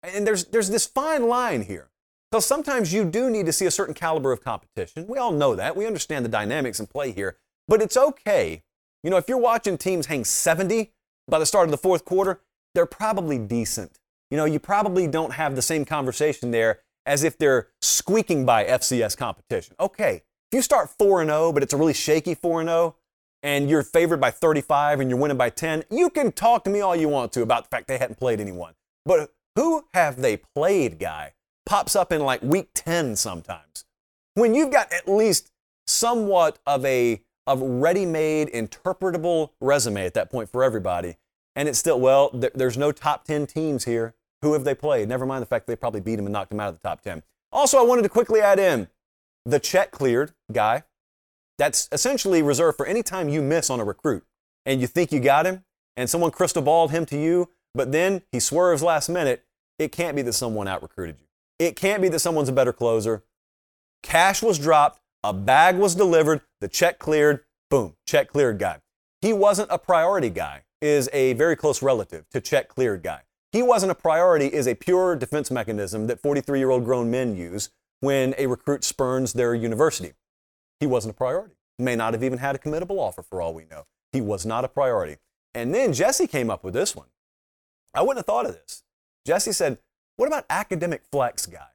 And 0.04 0.26
there's, 0.26 0.46
there's 0.46 0.70
this 0.70 0.86
fine 0.86 1.28
line 1.28 1.64
here. 1.64 1.90
So 2.34 2.40
sometimes 2.40 2.94
you 2.94 3.06
do 3.06 3.30
need 3.30 3.46
to 3.46 3.54
see 3.54 3.66
a 3.66 3.72
certain 3.72 3.94
caliber 3.94 4.32
of 4.32 4.44
competition. 4.44 5.08
We 5.08 5.18
all 5.18 5.32
know 5.32 5.56
that. 5.56 5.76
We 5.76 5.86
understand 5.86 6.26
the 6.26 6.30
dynamics 6.30 6.80
in 6.80 6.88
play 6.88 7.12
here. 7.12 7.38
But 7.68 7.82
it's 7.82 7.98
okay. 7.98 8.64
You 9.04 9.10
know, 9.10 9.18
if 9.18 9.28
you're 9.28 9.38
watching 9.38 9.78
teams 9.78 10.08
hang 10.08 10.26
70 10.26 10.92
by 11.28 11.40
the 11.40 11.46
start 11.46 11.66
of 11.66 11.72
the 11.72 11.78
fourth 11.78 12.06
quarter, 12.06 12.42
they're 12.74 12.86
probably 12.86 13.38
decent 13.38 14.00
you 14.32 14.38
know, 14.38 14.46
you 14.46 14.60
probably 14.60 15.08
don't 15.08 15.34
have 15.34 15.56
the 15.56 15.62
same 15.62 15.86
conversation 15.86 16.52
there 16.52 16.82
as 17.06 17.24
if 17.24 17.38
they're 17.38 17.70
squeaking 17.82 18.46
by 18.46 18.66
FCS 18.66 19.16
competition. 19.16 19.76
Okay, 19.80 20.24
if 20.52 20.56
you 20.58 20.62
start 20.62 20.90
4 20.90 21.26
0, 21.26 21.52
but 21.52 21.64
it's 21.64 21.74
a 21.74 21.78
really 21.78 21.94
shaky 21.94 22.34
4 22.34 22.64
0, 22.64 22.96
and 23.46 23.70
you're 23.70 23.84
favored 23.84 24.20
by 24.20 24.32
35 24.32 25.00
and 25.00 25.10
you're 25.10 25.20
winning 25.20 25.38
by 25.38 25.52
10, 25.52 25.84
you 25.92 26.10
can 26.10 26.32
talk 26.32 26.64
to 26.64 26.70
me 26.72 26.82
all 26.82 26.96
you 26.96 27.08
want 27.08 27.32
to 27.34 27.44
about 27.44 27.64
the 27.64 27.70
fact 27.70 27.88
they 27.88 28.00
hadn't 28.00 28.18
played 28.18 28.42
anyone. 28.42 28.74
But 29.06 29.30
who 29.56 29.86
have 29.94 30.20
they 30.20 30.38
played, 30.38 30.98
guy? 30.98 31.34
Pops 31.64 31.96
up 31.96 32.12
in 32.12 32.22
like 32.22 32.42
week 32.42 32.70
10 32.74 33.16
sometimes. 33.16 33.86
When 34.34 34.56
you've 34.56 34.72
got 34.72 34.92
at 34.92 35.08
least 35.08 35.52
somewhat 35.86 36.58
of 36.66 36.84
a 36.86 37.22
of 37.46 37.62
ready-made 37.62 38.50
interpretable 38.50 39.52
resume 39.62 40.04
at 40.04 40.16
that 40.16 40.32
point 40.32 40.50
for 40.50 40.64
everybody 40.64 41.18
and 41.56 41.70
it's 41.70 41.78
still, 41.78 42.00
well, 42.00 42.32
th- 42.32 42.54
there's 42.56 42.80
no 42.80 42.92
top 42.92 43.26
10 43.26 43.46
teams 43.46 43.86
here. 43.86 44.16
Who 44.42 44.54
have 44.54 44.64
they 44.64 44.74
played? 44.74 45.08
Never 45.08 45.28
mind 45.28 45.44
the 45.44 45.46
fact 45.46 45.68
they 45.68 45.76
probably 45.76 46.02
beat 46.02 46.16
them 46.16 46.26
and 46.26 46.34
knocked 46.34 46.50
them 46.50 46.60
out 46.60 46.70
of 46.70 46.82
the 46.82 46.88
top 46.88 47.02
10. 47.02 47.22
Also, 47.52 47.78
I 47.78 47.84
wanted 47.84 48.02
to 48.02 48.10
quickly 48.10 48.42
add 48.42 48.58
in 48.58 48.88
the 49.46 49.60
check 49.60 49.92
cleared 49.92 50.34
guy. 50.52 50.84
That's 51.58 51.88
essentially 51.92 52.42
reserved 52.42 52.78
for 52.78 52.86
any 52.86 53.04
time 53.04 53.30
you 53.30 53.42
miss 53.42 53.70
on 53.70 53.80
a 53.80 53.86
recruit 53.86 54.24
and 54.66 54.82
you 54.82 54.88
think 54.88 55.12
you 55.12 55.20
got 55.20 55.46
him 55.46 55.64
and 55.96 56.10
someone 56.10 56.32
crystal 56.32 56.62
balled 56.62 56.92
him 56.92 57.06
to 57.08 57.18
you, 57.18 57.50
but 57.74 57.92
then 57.92 58.24
he 58.32 58.40
swerves 58.40 58.84
last 58.84 59.10
minute. 59.10 59.46
It 59.80 59.92
can't 59.92 60.16
be 60.16 60.22
that 60.24 60.34
someone 60.34 60.68
out 60.68 60.82
recruited 60.82 61.18
you. 61.20 61.28
It 61.60 61.76
can't 61.76 62.02
be 62.02 62.10
that 62.10 62.20
someone's 62.20 62.50
a 62.50 62.54
better 62.54 62.74
closer. 62.74 63.24
Cash 64.04 64.42
was 64.42 64.60
dropped, 64.60 65.00
a 65.24 65.34
bag 65.34 65.78
was 65.78 65.96
delivered, 65.96 66.42
the 66.62 66.68
check 66.68 67.00
cleared, 67.00 67.42
boom, 67.70 67.96
check 68.06 68.30
cleared 68.30 68.60
guy. 68.60 68.80
He 69.22 69.34
wasn't 69.34 69.72
a 69.72 69.78
priority 69.78 70.30
guy 70.30 70.64
is 70.82 71.10
a 71.14 71.34
very 71.34 71.56
close 71.56 71.82
relative 71.82 72.30
to 72.30 72.42
check 72.42 72.70
cleared 72.70 73.02
guy. 73.02 73.22
He 73.52 73.64
wasn't 73.64 73.92
a 73.92 73.96
priority 73.96 74.48
is 74.48 74.68
a 74.68 74.76
pure 74.76 75.16
defense 75.16 75.50
mechanism 75.50 76.08
that 76.08 76.22
43 76.22 76.60
year 76.60 76.70
old 76.70 76.84
grown 76.84 77.10
men 77.10 77.36
use 77.36 77.70
when 78.02 78.36
a 78.38 78.48
recruit 78.48 78.84
spurns 78.84 79.34
their 79.34 79.56
university. 79.56 80.14
He 80.80 80.88
wasn't 80.88 81.14
a 81.14 81.18
priority. 81.18 81.56
May 81.78 81.96
not 81.96 82.14
have 82.14 82.24
even 82.24 82.40
had 82.40 82.56
a 82.56 82.60
committable 82.60 83.00
offer 83.00 83.22
for 83.22 83.42
all 83.42 83.54
we 83.54 83.66
know. 83.66 83.86
He 84.12 84.22
was 84.22 84.46
not 84.46 84.66
a 84.66 84.70
priority. 84.70 85.18
And 85.54 85.74
then 85.74 85.94
Jesse 85.94 86.28
came 86.28 86.50
up 86.50 86.64
with 86.64 86.74
this 86.74 86.96
one. 86.96 87.08
I 87.94 88.02
wouldn't 88.02 88.20
have 88.20 88.26
thought 88.26 88.46
of 88.46 88.54
this. 88.54 88.84
Jesse 89.26 89.52
said, 89.52 89.78
What 90.18 90.28
about 90.28 90.46
academic 90.50 91.04
flex 91.12 91.46
guy? 91.46 91.68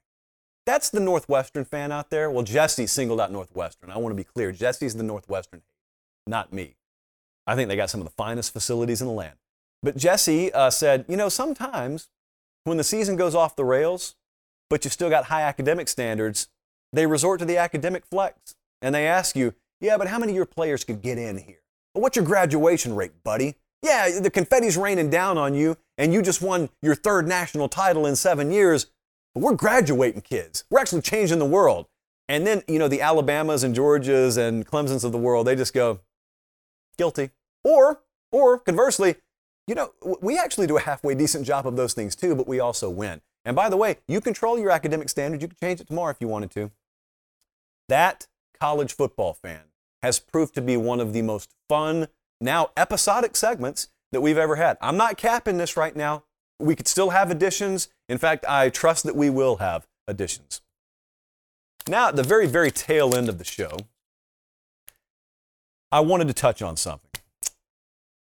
That's 0.66 0.90
the 0.90 1.01
Northwestern 1.01 1.64
fan 1.64 1.90
out 1.90 2.11
there. 2.11 2.30
Well, 2.30 2.44
Jesse 2.44 2.86
singled 2.86 3.20
out 3.20 3.32
Northwestern. 3.32 3.90
I 3.90 3.98
want 3.98 4.12
to 4.12 4.16
be 4.16 4.24
clear. 4.24 4.53
Jesse's 4.53 4.94
the 4.94 5.03
Northwestern, 5.03 5.62
not 6.26 6.53
me. 6.53 6.76
I 7.46 7.57
think 7.57 7.68
they 7.68 7.76
got 7.76 7.90
some 7.90 8.01
of 8.01 8.07
the 8.07 8.12
finest 8.12 8.53
facilities 8.53 9.01
in 9.01 9.07
the 9.07 9.12
land. 9.12 9.36
But 9.82 9.96
Jesse 9.96 10.53
uh, 10.53 10.70
said, 10.70 11.07
you 11.09 11.16
know, 11.16 11.28
sometimes 11.28 12.09
when 12.64 12.76
the 12.76 12.84
season 12.84 13.16
goes 13.16 13.34
off 13.34 13.57
the 13.57 13.64
rails, 13.64 14.14
but 14.68 14.84
you've 14.84 14.92
still 14.92 15.11
got 15.11 15.24
high 15.24 15.42
academic 15.42 15.88
standards, 15.88 16.48
they 16.92 17.07
resort 17.07 17.40
to 17.40 17.46
the 17.46 17.57
academic 17.57 18.05
flex. 18.05 18.55
And 18.83 18.95
they 18.95 19.07
ask 19.07 19.37
you, 19.37 19.55
yeah, 19.81 19.97
but 19.97 20.09
how 20.09 20.18
many 20.18 20.33
of 20.33 20.37
your 20.37 20.47
players 20.47 20.85
could 20.85 21.03
get 21.03 21.18
in 21.18 21.39
here? 21.39 21.61
But 21.95 22.01
what's 22.01 22.16
your 22.16 22.24
graduation 22.24 22.95
rate, 22.95 23.12
buddy? 23.24 23.57
Yeah, 23.83 24.20
the 24.20 24.31
confetti's 24.31 24.76
raining 24.76 25.11
down 25.11 25.39
on 25.39 25.55
you, 25.55 25.76
and 25.97 26.12
you 26.12 26.20
just 26.22 26.43
won 26.43 26.68
your 26.83 26.95
third 26.95 27.26
national 27.26 27.68
title 27.68 28.07
in 28.07 28.14
seven 28.14 28.51
years. 28.51 28.87
But 29.35 29.43
we're 29.43 29.55
graduating 29.55 30.22
kids. 30.22 30.64
We're 30.70 30.81
actually 30.81 31.03
changing 31.03 31.39
the 31.39 31.47
world. 31.47 31.87
And 32.28 32.47
then, 32.47 32.62
you 32.68 32.78
know, 32.78 32.89
the 32.89 33.01
Alabamas 33.01 33.64
and 33.64 33.74
Georgias 33.74 34.37
and 34.37 34.66
Clemsons 34.66 35.05
of 35.05 35.12
the 35.12 35.18
world, 35.18 35.47
they 35.47 35.57
just 35.57 35.74
go, 35.74 36.01
guilty. 36.97 37.31
Or, 37.64 38.03
or 38.31 38.59
conversely, 38.59 39.16
you 39.66 39.74
know, 39.74 39.93
we 40.20 40.39
actually 40.39 40.66
do 40.66 40.76
a 40.76 40.81
halfway 40.81 41.14
decent 41.14 41.47
job 41.47 41.66
of 41.66 41.76
those 41.76 41.93
things 41.93 42.14
too, 42.14 42.35
but 42.35 42.47
we 42.47 42.61
also 42.61 42.91
win. 42.91 43.20
And 43.45 43.57
by 43.57 43.68
the 43.68 43.76
way, 43.76 43.99
you 44.07 44.20
control 44.20 44.59
your 44.59 44.70
academic 44.70 45.09
standards. 45.09 45.43
You 45.43 45.49
can 45.49 45.57
change 45.61 45.81
it 45.81 45.87
tomorrow 45.87 46.11
if 46.11 46.18
you 46.20 46.28
wanted 46.28 46.51
to. 46.53 46.70
That 47.89 48.26
college 48.61 48.94
football 48.94 49.34
fan 49.34 49.62
has 50.02 50.18
proved 50.18 50.54
to 50.54 50.62
be 50.62 50.76
one 50.76 51.00
of 51.00 51.12
the 51.12 51.22
most 51.22 51.54
fun, 51.68 52.08
now 52.40 52.70
episodic 52.76 53.36
segments 53.36 53.88
that 54.12 54.20
we've 54.20 54.38
ever 54.38 54.56
had. 54.56 54.76
I'm 54.80 54.96
not 54.96 55.16
capping 55.16 55.58
this 55.58 55.76
right 55.76 55.94
now. 55.94 56.24
We 56.58 56.76
could 56.76 56.88
still 56.88 57.11
have 57.11 57.30
additions. 57.30 57.88
In 58.08 58.18
fact, 58.18 58.44
I 58.48 58.68
trust 58.68 59.04
that 59.04 59.16
we 59.16 59.30
will 59.30 59.56
have 59.56 59.86
additions. 60.06 60.61
Now, 61.88 62.08
at 62.08 62.16
the 62.16 62.22
very, 62.22 62.46
very 62.46 62.70
tail 62.70 63.14
end 63.14 63.28
of 63.28 63.38
the 63.38 63.44
show, 63.44 63.76
I 65.90 66.00
wanted 66.00 66.28
to 66.28 66.34
touch 66.34 66.61
on 66.62 66.76
something. 66.76 67.08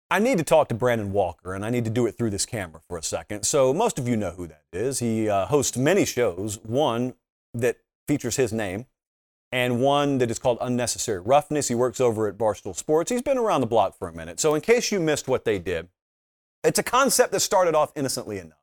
I 0.09 0.19
need 0.19 0.37
to 0.37 0.43
talk 0.43 0.69
to 0.69 0.75
Brandon 0.75 1.11
Walker, 1.11 1.53
and 1.53 1.65
I 1.65 1.69
need 1.69 1.83
to 1.83 1.89
do 1.91 2.05
it 2.05 2.17
through 2.17 2.29
this 2.29 2.45
camera 2.45 2.81
for 2.87 2.97
a 2.97 3.03
second. 3.03 3.43
So, 3.43 3.73
most 3.73 3.99
of 3.99 4.07
you 4.07 4.15
know 4.15 4.31
who 4.31 4.47
that 4.47 4.63
is. 4.71 4.99
He 4.99 5.27
uh, 5.27 5.47
hosts 5.47 5.75
many 5.75 6.05
shows, 6.05 6.59
one 6.63 7.15
that 7.53 7.77
features 8.07 8.37
his 8.37 8.53
name, 8.53 8.85
and 9.51 9.79
one 9.79 10.17
that 10.17 10.29
is 10.29 10.39
called 10.39 10.57
Unnecessary 10.61 11.19
Roughness. 11.19 11.67
He 11.67 11.75
works 11.75 12.01
over 12.01 12.27
at 12.27 12.37
Barstool 12.37 12.75
Sports. 12.75 13.11
He's 13.11 13.21
been 13.21 13.37
around 13.37 13.61
the 13.61 13.67
block 13.67 13.97
for 13.97 14.07
a 14.07 14.13
minute. 14.13 14.39
So, 14.39 14.55
in 14.55 14.61
case 14.61 14.91
you 14.91 14.99
missed 14.99 15.27
what 15.27 15.45
they 15.45 15.59
did, 15.59 15.87
it's 16.63 16.79
a 16.79 16.83
concept 16.83 17.31
that 17.31 17.39
started 17.39 17.75
off 17.75 17.91
innocently 17.95 18.39
enough. 18.39 18.57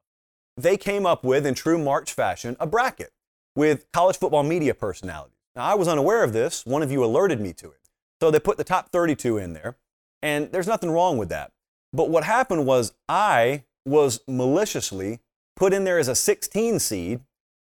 They 0.56 0.76
came 0.76 1.06
up 1.06 1.24
with, 1.24 1.46
in 1.46 1.54
true 1.54 1.78
March 1.78 2.12
fashion, 2.12 2.56
a 2.60 2.66
bracket 2.66 3.12
with 3.56 3.90
college 3.92 4.18
football 4.18 4.42
media 4.42 4.74
personalities. 4.74 5.38
Now, 5.56 5.64
I 5.64 5.74
was 5.74 5.88
unaware 5.88 6.22
of 6.22 6.32
this. 6.32 6.66
One 6.66 6.82
of 6.82 6.92
you 6.92 7.04
alerted 7.04 7.40
me 7.40 7.52
to 7.54 7.66
it. 7.66 7.80
So, 8.20 8.30
they 8.30 8.40
put 8.40 8.58
the 8.58 8.64
top 8.64 8.90
32 8.90 9.38
in 9.38 9.52
there. 9.52 9.76
And 10.22 10.50
there's 10.52 10.66
nothing 10.66 10.90
wrong 10.90 11.18
with 11.18 11.28
that. 11.28 11.52
But 11.92 12.08
what 12.08 12.24
happened 12.24 12.66
was 12.66 12.92
I 13.08 13.64
was 13.84 14.20
maliciously 14.26 15.20
put 15.54 15.72
in 15.72 15.84
there 15.84 15.98
as 15.98 16.08
a 16.08 16.14
16 16.14 16.78
seed, 16.78 17.20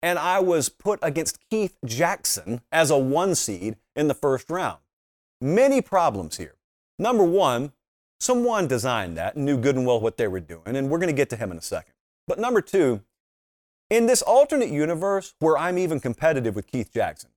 and 0.08 0.18
I 0.18 0.40
was 0.40 0.70
put 0.70 1.00
against 1.02 1.38
Keith 1.50 1.76
Jackson 1.84 2.62
as 2.72 2.90
a 2.90 2.98
one 2.98 3.36
seed 3.36 3.76
in 3.94 4.08
the 4.08 4.14
first 4.14 4.50
round. 4.50 4.78
Many 5.42 5.82
problems 5.82 6.38
here. 6.38 6.56
Number 6.98 7.26
one, 7.26 7.74
someone 8.22 8.68
designed 8.68 9.18
that 9.18 9.36
and 9.36 9.44
knew 9.44 9.58
good 9.58 9.76
and 9.76 9.86
well 9.86 10.00
what 10.00 10.16
they 10.16 10.30
were 10.30 10.40
doing, 10.40 10.78
and 10.78 10.90
we're 10.90 10.98
going 10.98 11.14
to 11.14 11.14
get 11.14 11.30
to 11.32 11.36
him 11.36 11.52
in 11.52 11.58
a 11.58 11.62
second. 11.62 11.94
But 12.26 12.40
number 12.40 12.62
two, 12.62 13.02
in 13.90 14.06
this 14.06 14.22
alternate 14.22 14.70
universe 14.70 15.34
where 15.40 15.58
I'm 15.58 15.78
even 15.78 16.00
competitive 16.00 16.56
with 16.56 16.68
Keith 16.68 16.94
Jackson, 16.94 17.32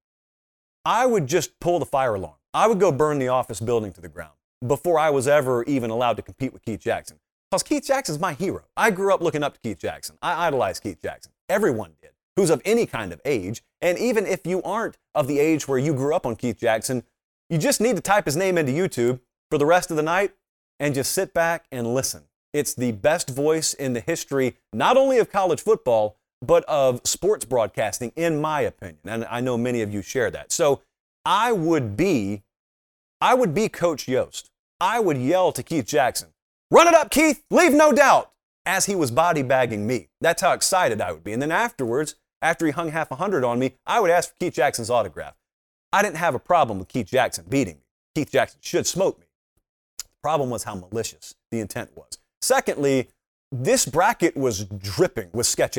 I 0.85 1.07
would 1.07 1.27
just 1.27 1.59
pull 1.59 1.81
the 1.81 1.87
fire 1.87 2.15
alarm. 2.15 2.37
I 2.55 2.69
would 2.69 2.79
go 2.79 2.93
burn 2.93 3.19
the 3.19 3.29
office 3.29 3.59
building 3.59 3.93
to 3.95 4.01
the 4.01 4.09
ground 4.09 4.35
before 4.65 4.97
I 4.97 5.11
was 5.11 5.27
ever 5.27 5.65
even 5.65 5.91
allowed 5.91 6.19
to 6.19 6.23
compete 6.23 6.53
with 6.53 6.63
Keith 6.63 6.81
Jackson. 6.81 7.19
Because 7.51 7.65
Keith 7.65 7.85
Jackson's 7.85 8.21
my 8.21 8.33
hero. 8.33 8.63
I 8.77 8.93
grew 8.93 9.13
up 9.13 9.21
looking 9.21 9.43
up 9.43 9.55
to 9.55 9.61
Keith 9.61 9.81
Jackson. 9.81 10.17
I 10.23 10.47
idolize 10.47 10.79
Keith 10.79 11.03
Jackson. 11.03 11.33
Everyone 11.49 11.95
did, 12.01 12.13
who's 12.37 12.51
of 12.51 12.63
any 12.65 12.87
kind 12.87 13.13
of 13.13 13.21
age. 13.25 13.63
And 13.81 13.99
even 13.99 14.27
if 14.27 14.47
you 14.47 14.63
aren't 14.63 14.97
of 15.15 15.27
the 15.27 15.39
age 15.39 15.67
where 15.67 15.79
you 15.79 15.95
grew 15.95 16.15
up 16.15 16.27
on 16.27 16.37
Keith 16.37 16.59
Jackson, 16.59 17.05
you 17.49 17.59
just 17.59 17.81
need 17.81 17.97
to 17.97 18.03
type 18.03 18.27
his 18.27 18.37
name 18.37 18.59
into 18.59 18.73
YouTube 18.73 19.21
for 19.51 19.59
the 19.59 19.67
rest 19.67 19.91
of 19.91 19.97
the 19.97 20.03
night 20.03 20.33
and 20.79 20.95
just 20.95 21.13
sit 21.13 21.35
back 21.35 21.67
and 21.71 21.95
listen. 21.95 22.25
It's 22.53 22.75
the 22.75 22.93
best 22.93 23.31
voice 23.31 23.75
in 23.75 23.93
the 23.93 24.01
history, 24.01 24.57
not 24.73 24.97
only 24.97 25.19
of 25.19 25.31
college 25.31 25.61
football, 25.61 26.17
but 26.43 26.65
of 26.65 27.01
sports 27.05 27.45
broadcasting, 27.45 28.13
in 28.17 28.41
my 28.41 28.63
opinion. 28.63 28.99
And 29.05 29.27
I 29.31 29.41
know 29.41 29.59
many 29.59 29.83
of 29.83 29.93
you 29.93 30.03
share 30.03 30.31
that. 30.31 30.53
So 30.53 30.83
I 31.25 31.53
would 31.53 31.97
be, 31.97 32.43
I 33.21 33.35
would 33.35 33.55
be 33.55 33.69
Coach 33.69 34.09
Yost. 34.09 34.51
I 34.81 34.99
would 34.99 35.19
yell 35.19 35.53
to 35.53 35.63
Keith 35.63 35.87
Jackson, 35.87 36.29
run 36.71 36.89
it 36.89 36.95
up, 36.95 37.11
Keith, 37.11 37.45
leave 37.51 37.73
no 37.73 37.93
doubt, 37.93 38.33
as 38.65 38.87
he 38.87 38.95
was 38.95 39.11
body 39.11 39.43
bagging 39.43 39.87
me. 39.87 40.09
That's 40.21 40.41
how 40.41 40.53
excited 40.53 41.01
I 41.01 41.13
would 41.13 41.25
be. 41.25 41.33
And 41.33 41.43
then 41.43 41.53
afterwards, 41.53 42.15
after 42.43 42.67
he 42.67 42.73
hung 42.73 42.91
half 42.91 43.11
a 43.11 43.17
hundred 43.17 43.45
on 43.45 43.59
me, 43.59 43.75
I 43.87 44.01
would 44.01 44.11
ask 44.11 44.31
for 44.31 44.37
Keith 44.41 44.55
Jackson's 44.55 44.91
autograph. 44.91 45.35
I 45.93 46.03
didn't 46.03 46.17
have 46.17 46.35
a 46.35 46.39
problem 46.39 46.79
with 46.79 46.89
Keith 46.89 47.07
Jackson 47.07 47.45
beating 47.49 47.77
me. 47.77 47.83
Keith 48.15 48.31
Jackson 48.31 48.61
should 48.63 48.87
smoke 48.87 49.19
me. 49.19 49.27
The 49.99 50.09
problem 50.23 50.51
was 50.51 50.65
how 50.65 50.75
malicious 50.75 51.35
the 51.51 51.61
intent 51.61 51.97
was. 51.97 52.19
Secondly, 52.41 53.09
this 53.53 53.87
bracket 53.87 54.37
was 54.37 54.65
dripping 54.65 55.31
with 55.33 55.47
sketch. 55.47 55.79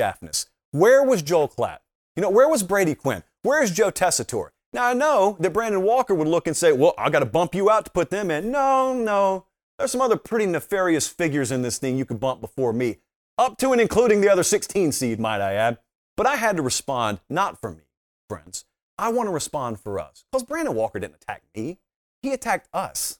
Where 0.71 1.03
was 1.03 1.21
Joel 1.21 1.49
Klatt? 1.49 1.79
You 2.15 2.21
know, 2.21 2.29
where 2.29 2.49
was 2.49 2.63
Brady 2.63 2.95
Quinn? 2.95 3.23
Where 3.43 3.63
is 3.63 3.71
Joe 3.71 3.91
Tessitore? 3.91 4.49
Now, 4.73 4.85
I 4.85 4.93
know 4.93 5.37
that 5.39 5.51
Brandon 5.51 5.81
Walker 5.81 6.15
would 6.15 6.27
look 6.27 6.47
and 6.47 6.55
say, 6.55 6.71
well, 6.71 6.93
I 6.97 7.09
got 7.09 7.19
to 7.19 7.25
bump 7.25 7.55
you 7.55 7.69
out 7.69 7.85
to 7.85 7.91
put 7.91 8.09
them 8.09 8.31
in. 8.31 8.51
No, 8.51 8.93
no. 8.93 9.45
There's 9.77 9.91
some 9.91 10.01
other 10.01 10.17
pretty 10.17 10.45
nefarious 10.45 11.07
figures 11.07 11.51
in 11.51 11.61
this 11.61 11.77
thing 11.77 11.97
you 11.97 12.05
could 12.05 12.19
bump 12.19 12.39
before 12.39 12.71
me, 12.71 12.97
up 13.37 13.57
to 13.57 13.71
and 13.71 13.81
including 13.81 14.21
the 14.21 14.29
other 14.29 14.43
16 14.43 14.91
seed, 14.91 15.19
might 15.19 15.41
I 15.41 15.53
add. 15.53 15.77
But 16.21 16.29
I 16.29 16.35
had 16.35 16.55
to 16.57 16.61
respond, 16.61 17.19
not 17.31 17.59
for 17.59 17.71
me, 17.71 17.81
friends. 18.29 18.65
I 18.95 19.09
want 19.09 19.25
to 19.25 19.33
respond 19.33 19.79
for 19.79 19.99
us. 19.99 20.23
Because 20.31 20.43
Brandon 20.43 20.75
Walker 20.75 20.99
didn't 20.99 21.15
attack 21.15 21.41
me, 21.55 21.79
he 22.21 22.31
attacked 22.31 22.69
us. 22.71 23.17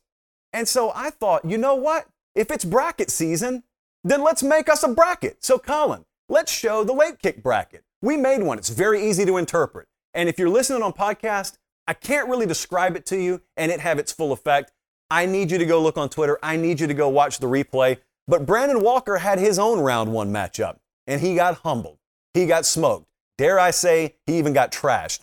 And 0.53 0.67
so 0.67 0.91
I 0.93 1.09
thought, 1.09 1.43
you 1.43 1.57
know 1.57 1.73
what? 1.73 2.05
If 2.35 2.51
it's 2.51 2.63
bracket 2.63 3.09
season, 3.09 3.63
then 4.03 4.23
let's 4.23 4.43
make 4.43 4.69
us 4.69 4.83
a 4.83 4.87
bracket. 4.87 5.43
So, 5.43 5.57
Colin, 5.57 6.05
let's 6.29 6.53
show 6.53 6.83
the 6.83 6.93
late 6.93 7.17
kick 7.23 7.41
bracket. 7.41 7.83
We 8.03 8.17
made 8.17 8.43
one. 8.43 8.59
It's 8.59 8.69
very 8.69 9.03
easy 9.09 9.25
to 9.25 9.37
interpret. 9.37 9.87
And 10.13 10.29
if 10.29 10.37
you're 10.37 10.47
listening 10.47 10.83
on 10.83 10.93
podcast, 10.93 11.57
I 11.87 11.95
can't 11.95 12.29
really 12.29 12.45
describe 12.45 12.95
it 12.95 13.07
to 13.07 13.17
you 13.19 13.41
and 13.57 13.71
it 13.71 13.79
have 13.79 13.97
its 13.97 14.11
full 14.11 14.31
effect. 14.31 14.73
I 15.09 15.25
need 15.25 15.49
you 15.49 15.57
to 15.57 15.65
go 15.65 15.81
look 15.81 15.97
on 15.97 16.09
Twitter. 16.09 16.37
I 16.43 16.55
need 16.55 16.79
you 16.79 16.85
to 16.85 16.93
go 16.93 17.09
watch 17.09 17.39
the 17.39 17.47
replay. 17.47 17.97
But 18.27 18.45
Brandon 18.45 18.83
Walker 18.83 19.17
had 19.17 19.39
his 19.39 19.57
own 19.57 19.79
round 19.79 20.13
one 20.13 20.31
matchup 20.31 20.77
and 21.07 21.19
he 21.19 21.33
got 21.33 21.55
humbled. 21.63 21.97
He 22.33 22.45
got 22.45 22.65
smoked. 22.65 23.07
Dare 23.37 23.59
I 23.59 23.71
say, 23.71 24.15
he 24.25 24.37
even 24.37 24.53
got 24.53 24.71
trashed. 24.71 25.21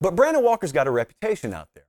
But 0.00 0.16
Brandon 0.16 0.42
Walker's 0.42 0.72
got 0.72 0.86
a 0.86 0.90
reputation 0.90 1.54
out 1.54 1.68
there. 1.74 1.86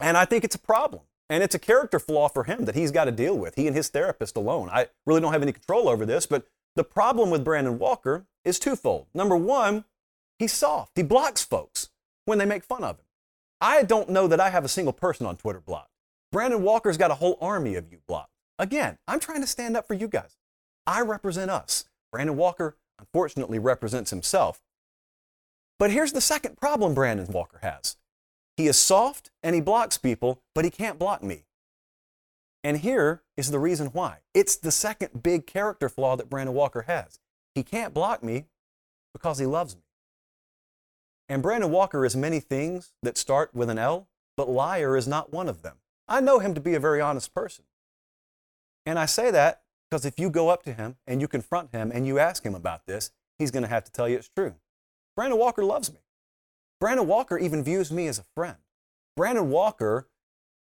And 0.00 0.16
I 0.16 0.24
think 0.24 0.44
it's 0.44 0.56
a 0.56 0.60
problem. 0.60 1.02
And 1.30 1.42
it's 1.42 1.54
a 1.54 1.58
character 1.58 1.98
flaw 1.98 2.28
for 2.28 2.44
him 2.44 2.66
that 2.66 2.74
he's 2.74 2.90
got 2.90 3.06
to 3.06 3.12
deal 3.12 3.36
with, 3.36 3.54
he 3.54 3.66
and 3.66 3.74
his 3.74 3.88
therapist 3.88 4.36
alone. 4.36 4.68
I 4.70 4.88
really 5.06 5.20
don't 5.20 5.32
have 5.32 5.42
any 5.42 5.52
control 5.52 5.88
over 5.88 6.04
this, 6.04 6.26
but 6.26 6.46
the 6.76 6.84
problem 6.84 7.30
with 7.30 7.44
Brandon 7.44 7.78
Walker 7.78 8.26
is 8.44 8.58
twofold. 8.58 9.06
Number 9.14 9.36
one, 9.36 9.84
he's 10.38 10.52
soft. 10.52 10.92
He 10.96 11.02
blocks 11.02 11.42
folks 11.42 11.88
when 12.26 12.38
they 12.38 12.44
make 12.44 12.62
fun 12.62 12.84
of 12.84 12.98
him. 12.98 13.04
I 13.60 13.84
don't 13.84 14.10
know 14.10 14.26
that 14.26 14.40
I 14.40 14.50
have 14.50 14.64
a 14.64 14.68
single 14.68 14.92
person 14.92 15.24
on 15.24 15.36
Twitter 15.36 15.60
blocked. 15.60 15.90
Brandon 16.30 16.62
Walker's 16.62 16.98
got 16.98 17.10
a 17.10 17.14
whole 17.14 17.38
army 17.40 17.76
of 17.76 17.90
you 17.90 18.00
blocked. 18.06 18.32
Again, 18.58 18.98
I'm 19.08 19.20
trying 19.20 19.40
to 19.40 19.46
stand 19.46 19.76
up 19.76 19.86
for 19.86 19.94
you 19.94 20.08
guys. 20.08 20.36
I 20.86 21.00
represent 21.00 21.50
us. 21.50 21.86
Brandon 22.12 22.36
Walker, 22.36 22.76
unfortunately, 22.98 23.58
represents 23.58 24.10
himself. 24.10 24.60
But 25.78 25.90
here's 25.90 26.12
the 26.12 26.20
second 26.20 26.56
problem 26.56 26.94
Brandon 26.94 27.26
Walker 27.26 27.58
has 27.62 27.96
he 28.56 28.66
is 28.66 28.76
soft 28.76 29.30
and 29.42 29.54
he 29.54 29.60
blocks 29.60 29.98
people, 29.98 30.42
but 30.54 30.64
he 30.64 30.70
can't 30.70 30.98
block 30.98 31.22
me. 31.22 31.44
And 32.62 32.78
here 32.78 33.22
is 33.36 33.50
the 33.50 33.58
reason 33.58 33.88
why. 33.88 34.18
It's 34.32 34.56
the 34.56 34.70
second 34.70 35.22
big 35.22 35.46
character 35.46 35.88
flaw 35.88 36.16
that 36.16 36.30
Brandon 36.30 36.54
Walker 36.54 36.82
has. 36.82 37.18
He 37.54 37.62
can't 37.62 37.92
block 37.92 38.22
me 38.22 38.46
because 39.12 39.38
he 39.38 39.46
loves 39.46 39.76
me. 39.76 39.82
And 41.28 41.42
Brandon 41.42 41.70
Walker 41.70 42.04
is 42.04 42.16
many 42.16 42.40
things 42.40 42.92
that 43.02 43.18
start 43.18 43.54
with 43.54 43.68
an 43.68 43.78
L, 43.78 44.08
but 44.36 44.48
liar 44.48 44.96
is 44.96 45.08
not 45.08 45.32
one 45.32 45.48
of 45.48 45.62
them. 45.62 45.76
I 46.06 46.20
know 46.20 46.38
him 46.38 46.54
to 46.54 46.60
be 46.60 46.74
a 46.74 46.80
very 46.80 47.00
honest 47.00 47.34
person. 47.34 47.64
And 48.86 48.98
I 48.98 49.06
say 49.06 49.30
that 49.30 49.62
because 49.90 50.04
if 50.04 50.18
you 50.18 50.30
go 50.30 50.48
up 50.48 50.62
to 50.64 50.72
him 50.72 50.96
and 51.06 51.20
you 51.20 51.28
confront 51.28 51.72
him 51.72 51.90
and 51.92 52.06
you 52.06 52.18
ask 52.18 52.44
him 52.44 52.54
about 52.54 52.86
this, 52.86 53.10
he's 53.38 53.50
going 53.50 53.62
to 53.62 53.68
have 53.68 53.84
to 53.84 53.92
tell 53.92 54.08
you 54.08 54.16
it's 54.16 54.28
true. 54.28 54.54
Brandon 55.16 55.38
Walker 55.38 55.64
loves 55.64 55.92
me. 55.92 56.00
Brandon 56.80 57.06
Walker 57.06 57.38
even 57.38 57.62
views 57.62 57.92
me 57.92 58.06
as 58.08 58.18
a 58.18 58.24
friend. 58.34 58.56
Brandon 59.16 59.50
Walker, 59.50 60.08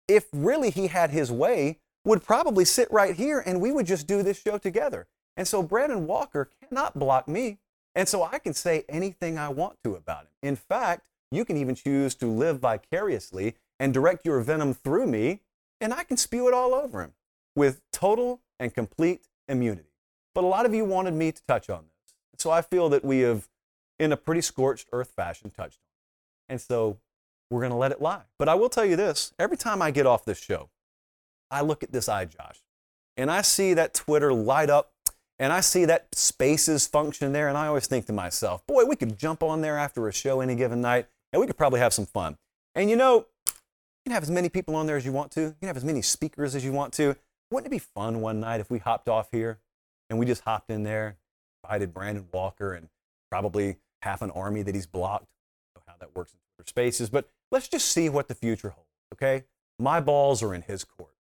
if 0.07 0.27
really 0.33 0.71
he 0.71 0.89
had 0.89 1.11
his 1.11 1.33
way, 1.33 1.79
would 2.05 2.23
probably 2.23 2.65
sit 2.65 2.91
right 2.93 3.15
here 3.15 3.43
and 3.45 3.61
we 3.61 3.73
would 3.73 3.87
just 3.87 4.07
do 4.07 4.23
this 4.23 4.41
show 4.41 4.59
together. 4.59 5.07
And 5.37 5.49
so 5.49 5.63
Brandon 5.63 6.07
Walker 6.07 6.51
cannot 6.61 6.99
block 6.99 7.27
me. 7.27 7.59
And 7.95 8.09
so 8.09 8.23
I 8.23 8.39
can 8.39 8.53
say 8.55 8.85
anything 8.89 9.39
I 9.39 9.49
want 9.49 9.79
to 9.85 9.95
about 9.95 10.23
him. 10.23 10.31
In 10.43 10.57
fact, 10.57 11.07
you 11.31 11.45
can 11.45 11.57
even 11.57 11.75
choose 11.75 12.15
to 12.17 12.27
live 12.27 12.61
vicariously 12.61 13.55
and 13.81 13.95
direct 13.95 14.27
your 14.27 14.41
venom 14.41 14.75
through 14.75 15.07
me, 15.07 15.41
and 15.81 15.93
I 15.93 16.05
can 16.05 16.17
spew 16.17 16.47
it 16.49 16.55
all 16.55 16.75
over 16.75 17.03
him 17.03 17.13
with 17.57 17.81
total 17.93 18.41
and 18.59 18.75
complete 18.75 19.27
immunity. 19.49 19.91
But 20.35 20.45
a 20.45 20.47
lot 20.47 20.67
of 20.67 20.75
you 20.75 20.85
wanted 20.85 21.15
me 21.15 21.33
to 21.33 21.43
touch 21.47 21.71
on 21.71 21.85
this. 21.85 22.15
So 22.39 22.51
I 22.51 22.63
feel 22.63 22.89
that 22.89 23.05
we 23.05 23.21
have, 23.21 23.49
in 23.99 24.13
a 24.13 24.17
pretty 24.17 24.41
scorched 24.41 24.89
earth 24.93 25.13
fashion, 25.15 25.51
touched 25.51 25.79
on 25.79 26.51
it. 26.51 26.53
And 26.53 26.61
so 26.61 26.99
we're 27.51 27.61
going 27.61 27.71
to 27.71 27.77
let 27.77 27.93
it 27.93 28.01
lie. 28.01 28.23
But 28.39 28.49
I 28.49 28.55
will 28.55 28.69
tell 28.69 28.85
you 28.85 28.97
this 28.97 29.33
every 29.39 29.57
time 29.57 29.81
I 29.81 29.91
get 29.91 30.07
off 30.07 30.25
this 30.25 30.39
show, 30.39 30.71
I 31.51 31.61
look 31.61 31.83
at 31.83 31.93
this 31.93 32.09
eye, 32.09 32.25
Josh, 32.25 32.61
and 33.17 33.31
I 33.31 33.43
see 33.43 33.75
that 33.75 33.95
Twitter 33.95 34.33
light 34.33 34.71
up 34.71 34.91
and 35.39 35.53
I 35.53 35.61
see 35.61 35.85
that 35.87 36.07
spaces 36.15 36.87
function 36.87 37.33
there, 37.33 37.49
and 37.49 37.59
I 37.59 37.67
always 37.67 37.87
think 37.87 38.07
to 38.07 38.13
myself, 38.13 38.65
boy, 38.67 38.85
we 38.85 38.97
could 38.97 39.19
jump 39.19 39.43
on 39.43 39.63
there 39.63 39.77
after 39.77 40.07
a 40.07 40.13
show 40.13 40.41
any 40.41 40.55
given 40.55 40.81
night, 40.81 41.07
and 41.33 41.41
we 41.41 41.47
could 41.47 41.57
probably 41.57 41.81
have 41.81 41.93
some 41.93 42.07
fun. 42.07 42.37
And 42.75 42.89
you 42.89 42.97
know, 42.97 43.27
you 43.47 43.53
can 44.07 44.13
have 44.13 44.23
as 44.23 44.31
many 44.31 44.49
people 44.49 44.77
on 44.77 44.87
there 44.87 44.97
as 44.97 45.05
you 45.05 45.13
want 45.13 45.33
to. 45.33 45.41
You 45.41 45.57
can 45.61 45.67
have 45.67 45.77
as 45.77 45.85
many 45.85 46.03
speakers 46.03 46.55
as 46.55 46.65
you 46.65 46.73
want 46.73 46.93
to. 46.95 47.17
Wouldn't 47.55 47.73
it 47.73 47.77
be 47.77 47.79
fun 47.79 48.21
one 48.21 48.41
night 48.41 48.59
if 48.59 48.69
we 48.69 48.81
hopped 48.81 49.09
off 49.09 49.29
here 49.31 49.61
and 50.11 50.19
we 50.19 50.27
just 50.27 50.43
hopped 50.43 50.71
in 50.71 50.83
there, 50.83 51.19
invited 51.63 51.95
Brandon 51.95 52.27
Walker 52.33 52.75
and 52.75 52.89
probably 53.31 53.77
half 54.03 54.23
an 54.23 54.33
army 54.33 54.63
that 54.63 54.75
he's 54.75 54.89
blocked? 54.89 55.29
How 55.87 55.95
that 56.01 56.17
works 56.17 56.33
in 56.33 56.39
Twitter 56.57 56.69
spaces, 56.69 57.11
but 57.11 57.29
let's 57.53 57.69
just 57.69 57.87
see 57.87 58.09
what 58.09 58.27
the 58.27 58.35
future 58.35 58.71
holds, 58.71 58.89
okay? 59.15 59.45
My 59.79 60.01
balls 60.01 60.43
are 60.43 60.53
in 60.53 60.63
his 60.63 60.83
court. 60.83 61.15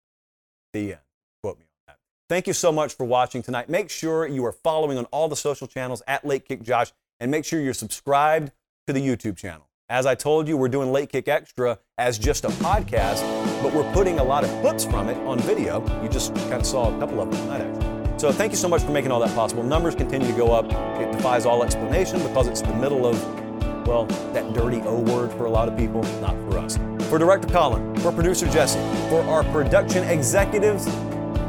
The 0.73 0.95
end. 0.95 1.01
Quote 1.41 1.61
me 1.61 1.67
on 1.67 1.95
that. 1.95 1.99
Thank 2.29 2.49
you 2.49 2.53
so 2.53 2.73
much 2.73 2.95
for 2.95 3.05
watching 3.05 3.41
tonight. 3.41 3.69
Make 3.69 3.89
sure 3.89 4.27
you 4.27 4.45
are 4.45 4.53
following 4.53 4.99
on 4.99 5.05
all 5.07 5.29
the 5.29 5.37
social 5.37 5.69
channels 5.69 6.03
at 6.09 6.25
Late 6.25 6.49
Kick 6.49 6.63
Josh, 6.63 6.91
and 7.21 7.31
make 7.31 7.45
sure 7.45 7.61
you're 7.61 7.75
subscribed 7.75 8.51
to 8.89 8.93
the 8.93 9.01
YouTube 9.01 9.37
channel. 9.37 9.69
As 9.91 10.07
I 10.07 10.15
told 10.15 10.49
you, 10.49 10.57
we're 10.57 10.69
doing 10.69 10.93
Late 10.93 11.11
Kick 11.11 11.29
Extra 11.29 11.79
as 11.99 12.19
just 12.19 12.47
a 12.47 12.49
podcast, 12.49 13.23
but 13.63 13.75
we're 13.75 13.91
putting 13.93 14.19
a 14.19 14.25
lot 14.25 14.43
of 14.43 14.49
clips 14.63 14.83
from 14.83 15.11
it 15.11 15.17
on 15.27 15.39
video. 15.41 15.83
You 16.03 16.09
just 16.09 16.35
kind 16.35 16.55
of 16.55 16.65
saw 16.65 16.95
a 16.95 16.99
couple 16.99 17.21
of 17.21 17.31
them 17.31 17.39
tonight, 17.41 17.61
actually. 17.61 18.19
So 18.19 18.33
thank 18.33 18.53
you 18.53 18.57
so 18.57 18.67
much 18.67 18.81
for 18.81 18.93
making 18.93 19.13
all 19.13 19.21
that 19.21 19.35
possible. 19.35 19.63
Numbers 19.63 19.95
continue 19.95 20.27
to 20.27 20.37
go 20.39 20.53
up. 20.53 20.65
It 20.99 21.13
defies 21.13 21.45
all 21.45 21.63
explanation 21.63 22.23
because 22.27 22.47
it's 22.47 22.63
the 22.63 22.73
middle 22.77 23.07
of, 23.07 23.87
well, 23.87 24.07
that 24.33 24.55
dirty 24.55 24.81
O 24.87 25.01
word 25.01 25.31
for 25.33 25.45
a 25.45 25.51
lot 25.51 25.69
of 25.69 25.77
people, 25.77 26.03
not 26.19 26.35
for 26.51 26.57
us. 26.57 26.79
For 27.11 27.19
Director 27.19 27.49
Colin, 27.49 27.95
for 27.97 28.11
producer 28.11 28.49
Jesse, 28.49 28.81
for 29.11 29.21
our 29.25 29.45
production 29.53 30.03
executives, 30.05 30.89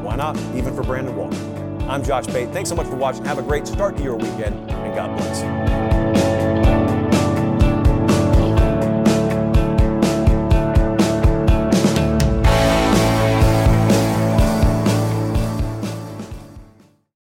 why 0.03 0.17
not? 0.17 0.37
Even 0.55 0.75
for 0.75 0.83
Brandon 0.83 1.15
Walker. 1.15 1.37
I'm 1.87 2.03
Josh 2.03 2.27
Pate. 2.27 2.49
Thanks 2.49 2.67
so 2.67 2.75
much 2.75 2.87
for 2.87 2.97
watching. 2.97 3.23
Have 3.23 3.37
a 3.37 3.43
great 3.43 3.65
start 3.65 3.95
to 3.95 4.03
your 4.03 4.17
weekend, 4.17 4.69
and 4.69 4.93
God 4.93 5.15
bless. 5.15 6.34